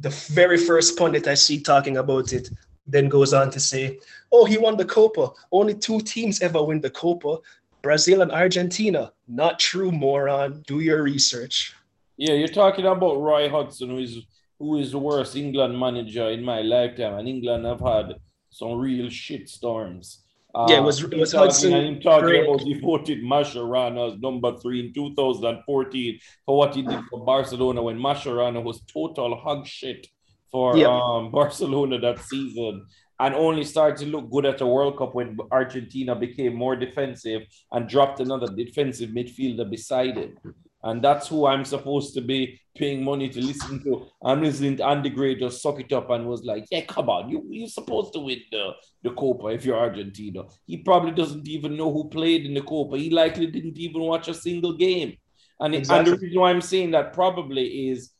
the 0.00 0.10
very 0.10 0.56
first 0.56 0.96
pundit 0.96 1.26
I 1.26 1.34
see 1.34 1.60
talking 1.60 1.96
about 1.96 2.32
it 2.32 2.50
then 2.86 3.08
goes 3.08 3.32
on 3.32 3.50
to 3.50 3.60
say, 3.60 3.98
"Oh, 4.32 4.44
he 4.44 4.58
won 4.58 4.76
the 4.76 4.84
Copa. 4.84 5.30
Only 5.52 5.74
two 5.74 6.00
teams 6.00 6.40
ever 6.40 6.62
win 6.62 6.80
the 6.80 6.90
Copa. 6.90 7.38
Brazil 7.82 8.22
and 8.22 8.32
Argentina. 8.32 9.12
Not 9.26 9.58
true, 9.58 9.90
moron. 9.90 10.62
Do 10.66 10.80
your 10.80 11.02
research. 11.02 11.74
Yeah, 12.16 12.34
you're 12.34 12.48
talking 12.48 12.84
about 12.84 13.20
Roy 13.20 13.48
Hodgson, 13.48 13.90
who 13.90 13.98
is 13.98 14.18
who 14.58 14.76
is 14.76 14.92
the 14.92 14.98
worst 14.98 15.36
England 15.36 15.78
manager 15.78 16.28
in 16.28 16.44
my 16.44 16.60
lifetime, 16.60 17.14
and 17.18 17.26
England 17.26 17.64
have 17.64 17.80
had 17.80 18.16
some 18.50 18.78
real 18.78 19.08
shit 19.08 19.48
storms. 19.48 20.24
Uh, 20.54 20.66
yeah, 20.68 20.78
it 20.78 20.82
was, 20.82 21.03
it 21.03 21.14
was 21.14 21.32
Hodgson. 21.32 21.72
And 21.72 21.96
I'm 21.96 22.01
talking 22.01 22.28
break. 22.28 22.44
about 22.44 22.61
he 22.61 22.74
voted 22.74 23.22
Mascherano 23.22 24.12
as 24.12 24.20
number 24.20 24.57
three 24.59 24.86
in 24.86 24.92
2014 24.92 26.18
for 26.44 26.59
what 26.59 26.74
he 26.74 26.82
did 26.82 27.01
for 27.11 27.24
Barcelona 27.24 27.82
when 27.82 27.98
Mascherano 27.98 28.62
was 28.62 28.80
total 28.82 29.36
hog 29.36 29.66
shit 29.66 30.07
for 30.51 30.76
yep. 30.76 30.88
um, 30.88 31.30
Barcelona 31.32 31.98
that 32.01 32.18
season 32.20 32.86
and 33.20 33.34
only 33.34 33.64
started 33.64 33.98
to 33.98 34.07
look 34.07 34.30
good 34.30 34.46
at 34.46 34.59
the 34.59 34.66
World 34.66 34.96
Cup 34.96 35.14
when 35.14 35.36
Argentina 35.53 36.16
became 36.16 36.55
more 36.55 36.74
defensive 36.74 37.42
and 37.70 37.88
dropped 37.88 38.18
another 38.18 38.46
defensive 38.48 39.11
midfielder 39.11 39.70
beside 39.70 40.16
it. 40.16 40.34
And 40.83 41.03
that's 41.03 41.28
who 41.28 41.47
I'm 41.47 41.64
supposed 41.64 42.14
to 42.14 42.22
be 42.22 42.59
paying 42.74 43.05
money 43.05 43.28
to 43.28 43.41
listen 43.41 43.83
to. 43.85 44.07
I'm 44.24 44.43
listening 44.43 44.78
to 44.78 44.87
Andy 44.87 45.11
Gray 45.11 45.35
just 45.35 45.61
suck 45.61 45.78
it 45.78 45.93
up 45.93 46.09
and 46.11 46.26
was 46.26 46.45
like, 46.45 46.64
yeah, 46.70 46.83
come 46.83 47.11
on, 47.11 47.28
you, 47.28 47.45
you're 47.51 47.68
supposed 47.68 48.14
to 48.14 48.20
win 48.20 48.41
the, 48.51 48.70
the 49.03 49.11
Copa 49.11 49.49
if 49.49 49.64
you're 49.64 49.78
Argentina. 49.78 50.45
He 50.66 50.78
probably 50.78 51.11
doesn't 51.11 51.47
even 51.47 51.76
know 51.76 51.93
who 51.93 52.09
played 52.09 52.47
in 52.47 52.55
the 52.55 52.62
Copa. 52.62 52.97
He 52.97 53.11
likely 53.11 53.47
didn't 53.49 53.76
even 53.76 54.01
watch 54.01 54.28
a 54.28 54.35
single 54.35 54.76
game. 54.76 55.16
And, 55.61 55.74
exactly. 55.74 56.12
and 56.12 56.20
the 56.20 56.26
reason 56.26 56.41
why 56.41 56.51
I'm 56.51 56.62
saying 56.62 56.93
that 56.93 57.12
probably 57.12 57.91
is 57.91 58.12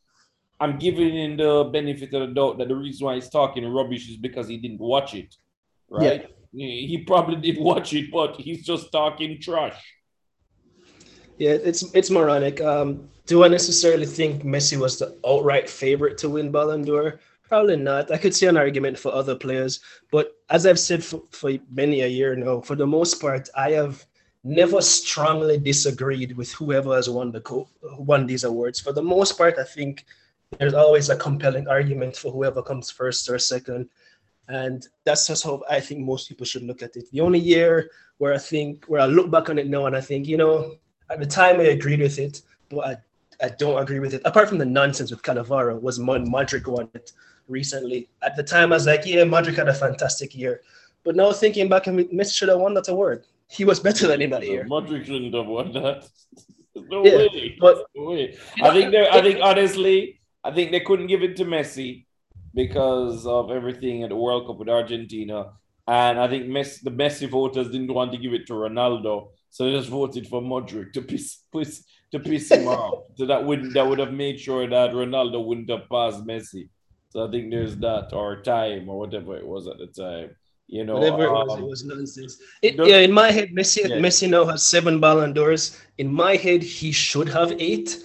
I'm 0.61 0.79
giving 0.79 1.15
him 1.15 1.39
the 1.39 1.71
benefit 1.73 2.13
of 2.13 2.29
the 2.29 2.35
doubt 2.35 2.59
that 2.59 2.69
the 2.69 2.77
reason 2.77 3.07
why 3.07 3.15
he's 3.15 3.31
talking 3.31 3.67
rubbish 3.67 4.11
is 4.11 4.19
because 4.19 4.47
he 4.47 4.59
didn't 4.59 4.81
watch 4.81 5.15
it, 5.15 5.35
right? 5.89 6.29
Yeah. 6.53 6.67
He 6.67 7.05
probably 7.07 7.37
did 7.37 7.59
watch 7.59 7.95
it, 7.95 8.11
but 8.13 8.37
he's 8.37 8.67
just 8.67 8.93
talking 8.93 9.41
trash. 9.41 9.81
Yeah, 11.41 11.53
it's 11.53 11.83
it's 11.95 12.11
moronic. 12.11 12.61
Um, 12.61 13.09
do 13.25 13.45
I 13.45 13.49
necessarily 13.49 14.05
think 14.05 14.43
Messi 14.43 14.77
was 14.79 14.99
the 14.99 15.17
outright 15.27 15.71
favorite 15.71 16.19
to 16.19 16.29
win 16.29 16.53
Ballon 16.53 16.83
d'Or? 16.83 17.19
Probably 17.49 17.77
not. 17.77 18.11
I 18.11 18.19
could 18.19 18.35
see 18.35 18.45
an 18.45 18.59
argument 18.59 18.99
for 18.99 19.11
other 19.15 19.35
players, 19.35 19.81
but 20.13 20.37
as 20.51 20.67
I've 20.67 20.79
said 20.79 21.03
for, 21.03 21.23
for 21.31 21.51
many 21.71 22.03
a 22.03 22.07
year 22.07 22.37
now, 22.37 22.61
for 22.61 22.77
the 22.77 22.87
most 22.87 23.23
part, 23.23 23.49
I 23.57 23.71
have 23.71 24.05
never 24.45 24.83
strongly 24.83 25.57
disagreed 25.57 26.37
with 26.37 26.53
whoever 26.53 26.95
has 26.95 27.09
won 27.09 27.33
the 27.33 27.41
co- 27.41 27.71
won 27.97 28.27
these 28.27 28.45
awards. 28.45 28.79
For 28.79 28.93
the 28.93 29.03
most 29.03 29.39
part, 29.39 29.59
I 29.59 29.65
think 29.65 30.05
there's 30.59 30.75
always 30.75 31.09
a 31.09 31.17
compelling 31.17 31.69
argument 31.69 32.19
for 32.19 32.31
whoever 32.31 32.63
comes 32.63 32.91
first 32.91 33.31
or 33.31 33.39
second. 33.39 33.89
And 34.49 34.87
that's 35.07 35.27
just 35.27 35.45
how 35.45 35.63
I 35.71 35.81
think 35.81 36.01
most 36.01 36.29
people 36.29 36.45
should 36.45 36.65
look 36.65 36.83
at 36.83 36.97
it. 36.97 37.11
The 37.11 37.23
only 37.23 37.39
year 37.39 37.91
where 38.19 38.35
I 38.35 38.39
think 38.39 38.85
where 38.89 39.01
I 39.01 39.07
look 39.07 39.31
back 39.31 39.49
on 39.49 39.59
it 39.59 39.69
now 39.69 39.87
and 39.87 39.97
I 39.97 40.03
think, 40.03 40.27
you 40.27 40.37
know, 40.37 40.77
at 41.11 41.19
the 41.19 41.27
time 41.27 41.61
I 41.61 41.65
agreed 41.65 42.01
with 42.01 42.19
it, 42.19 42.43
but 42.69 42.87
I, 42.87 42.97
I 43.45 43.49
don't 43.51 43.83
agree 43.83 43.99
with 43.99 44.15
it. 44.15 44.23
Apart 44.25 44.49
from 44.49 44.59
the 44.59 44.65
nonsense 44.65 45.11
with 45.11 45.23
Cannavaro, 45.23 45.81
was 45.81 45.99
Modric 45.99 46.67
won 46.67 46.89
it 46.95 47.13
recently. 47.49 48.09
At 48.23 48.37
the 48.37 48.43
time, 48.43 48.73
I 48.73 48.77
was 48.77 48.87
like, 48.87 49.05
yeah, 49.05 49.25
Modric 49.25 49.57
had 49.57 49.69
a 49.69 49.75
fantastic 49.75 50.35
year. 50.35 50.63
But 51.05 51.17
now 51.17 51.33
thinking 51.33 51.69
back, 51.69 51.85
Messi 51.85 52.35
should 52.35 52.49
have 52.49 52.61
won 52.61 52.75
that 52.75 52.89
award. 52.89 53.27
He 53.49 53.65
was 53.65 53.81
better 53.81 54.07
than 54.07 54.23
anybody 54.23 54.49
here. 54.49 54.65
Modric 54.65 55.07
shouldn't 55.07 55.35
have 55.35 55.47
won 55.47 55.73
that. 55.73 56.09
No 56.89 57.05
yeah, 57.05 57.17
way. 57.17 57.57
But, 57.61 57.85
no 57.97 58.11
way. 58.11 58.39
I 58.63 58.73
think 58.73 58.93
they, 58.93 59.07
I 59.09 59.21
think 59.21 59.41
honestly, 59.43 60.21
I 60.45 60.53
think 60.53 60.71
they 60.71 60.81
couldn't 60.81 61.09
give 61.09 61.23
it 61.23 61.37
to 61.37 61.45
Messi 61.45 62.07
because 62.55 63.27
of 63.27 63.51
everything 63.51 64.05
at 64.05 64.11
the 64.11 64.17
World 64.17 64.47
Cup 64.47 64.59
with 64.59 64.69
Argentina. 64.69 65.53
And 65.87 66.19
I 66.19 66.29
think 66.29 66.47
Messi, 66.47 66.83
the 66.83 66.91
Messi 66.93 67.29
voters 67.29 67.71
didn't 67.71 67.93
want 67.93 68.13
to 68.13 68.19
give 68.19 68.33
it 68.33 68.47
to 68.47 68.53
Ronaldo. 68.53 69.31
So 69.51 69.65
they 69.65 69.73
just 69.73 69.89
voted 69.91 70.27
for 70.29 70.41
Modric 70.41 70.93
to 70.93 71.03
piss, 71.03 71.43
piss 71.53 71.85
to 72.13 72.21
piss 72.21 72.51
him 72.51 72.69
off. 72.69 73.05
So 73.17 73.27
that 73.27 73.45
would 73.45 73.73
that 73.75 73.87
would 73.87 73.99
have 73.99 74.13
made 74.13 74.41
sure 74.41 74.69
that 74.69 74.93
Ronaldo 74.93 75.45
wouldn't 75.45 75.71
have 75.71 75.89
passed 75.89 76.25
Messi. 76.25 76.69
So 77.11 77.27
I 77.27 77.31
think 77.31 77.51
there's 77.51 77.77
that, 77.79 78.13
or 78.13 78.41
time, 78.43 78.89
or 78.89 78.99
whatever 78.99 79.37
it 79.37 79.47
was 79.47 79.67
at 79.67 79.79
the 79.79 79.89
time. 79.89 80.37
You 80.69 80.85
know, 80.85 80.95
whatever 80.95 81.25
it 81.25 81.33
was, 81.33 81.51
um, 81.51 81.65
it 81.65 81.67
was 81.67 81.85
nonsense. 81.85 82.39
It, 82.63 82.77
yeah, 82.77 82.99
in 82.99 83.11
my 83.11 83.33
head, 83.33 83.51
Messi 83.51 83.89
yeah. 83.89 83.97
Messi 83.97 84.31
now 84.31 84.45
has 84.45 84.65
seven 84.65 85.01
Ballon 85.01 85.33
d'Ors. 85.33 85.77
In 85.99 86.13
my 86.13 86.37
head, 86.37 86.63
he 86.63 86.93
should 86.93 87.29
have 87.29 87.53
eight. 87.59 88.05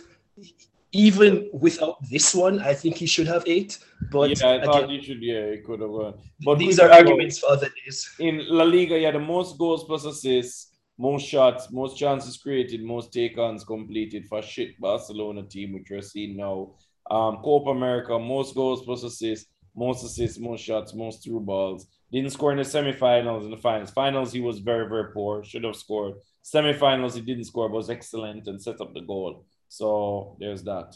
Even 0.91 1.49
without 1.53 1.97
this 2.09 2.33
one, 2.33 2.59
I 2.61 2.73
think 2.73 2.95
he 2.95 3.05
should 3.05 3.27
have 3.27 3.43
eight. 3.45 3.77
But 4.11 4.39
yeah, 4.39 4.53
I 4.53 4.65
thought 4.65 4.89
he 4.89 4.99
should. 5.03 5.21
Yeah, 5.21 5.51
he 5.51 5.57
could 5.57 5.81
have 5.81 5.91
won. 5.91 6.15
But 6.43 6.57
these 6.57 6.79
are 6.79 6.89
arguments 6.89 7.37
for 7.37 7.51
other 7.51 7.69
days. 7.85 8.09
In 8.17 8.41
La 8.47 8.63
Liga, 8.63 8.97
yeah, 8.97 9.11
the 9.11 9.19
most 9.19 9.59
goals 9.59 9.83
plus 9.83 10.05
assists, 10.05 10.71
most 10.97 11.27
shots, 11.27 11.71
most 11.71 11.97
chances 11.97 12.37
created, 12.37 12.83
most 12.83 13.11
take-ons 13.11 13.63
completed 13.63 14.25
for 14.27 14.41
shit 14.41 14.79
Barcelona 14.79 15.43
team, 15.43 15.73
which 15.73 15.87
we're 15.89 16.01
seeing 16.01 16.37
now 16.37 16.71
um, 17.11 17.37
Copa 17.43 17.71
America, 17.71 18.17
most 18.17 18.55
goals 18.55 18.83
plus 18.83 19.03
assists, 19.03 19.49
most 19.75 20.03
assists, 20.05 20.39
most 20.39 20.63
shots, 20.63 20.93
most 20.93 21.23
through 21.23 21.41
balls. 21.41 21.87
Didn't 22.11 22.31
score 22.31 22.51
in 22.51 22.57
the 22.57 22.63
semifinals 22.63 23.43
and 23.43 23.51
the 23.51 23.57
finals. 23.57 23.91
Finals, 23.91 24.31
he 24.31 24.39
was 24.39 24.59
very, 24.59 24.87
very 24.87 25.11
poor. 25.11 25.43
Should 25.43 25.65
have 25.65 25.75
scored. 25.75 26.13
Semifinals, 26.43 27.15
he 27.15 27.21
didn't 27.21 27.45
score, 27.45 27.67
but 27.67 27.75
was 27.75 27.89
excellent 27.89 28.47
and 28.47 28.61
set 28.61 28.79
up 28.79 28.93
the 28.93 29.01
goal. 29.01 29.45
So 29.67 30.37
there's 30.39 30.63
that. 30.63 30.95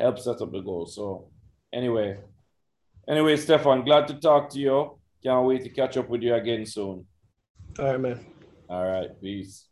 Help 0.00 0.18
set 0.18 0.40
up 0.40 0.50
the 0.50 0.60
goal. 0.60 0.86
So 0.86 1.28
anyway, 1.72 2.18
anyway, 3.08 3.36
Stefan, 3.36 3.84
glad 3.84 4.08
to 4.08 4.14
talk 4.14 4.50
to 4.50 4.58
you. 4.58 4.98
Can't 5.22 5.46
wait 5.46 5.62
to 5.62 5.70
catch 5.70 5.96
up 5.96 6.08
with 6.08 6.22
you 6.22 6.34
again 6.34 6.66
soon. 6.66 7.06
All 7.78 7.84
right, 7.84 8.00
man. 8.00 8.35
All 8.68 8.84
right, 8.86 9.10
peace. 9.20 9.66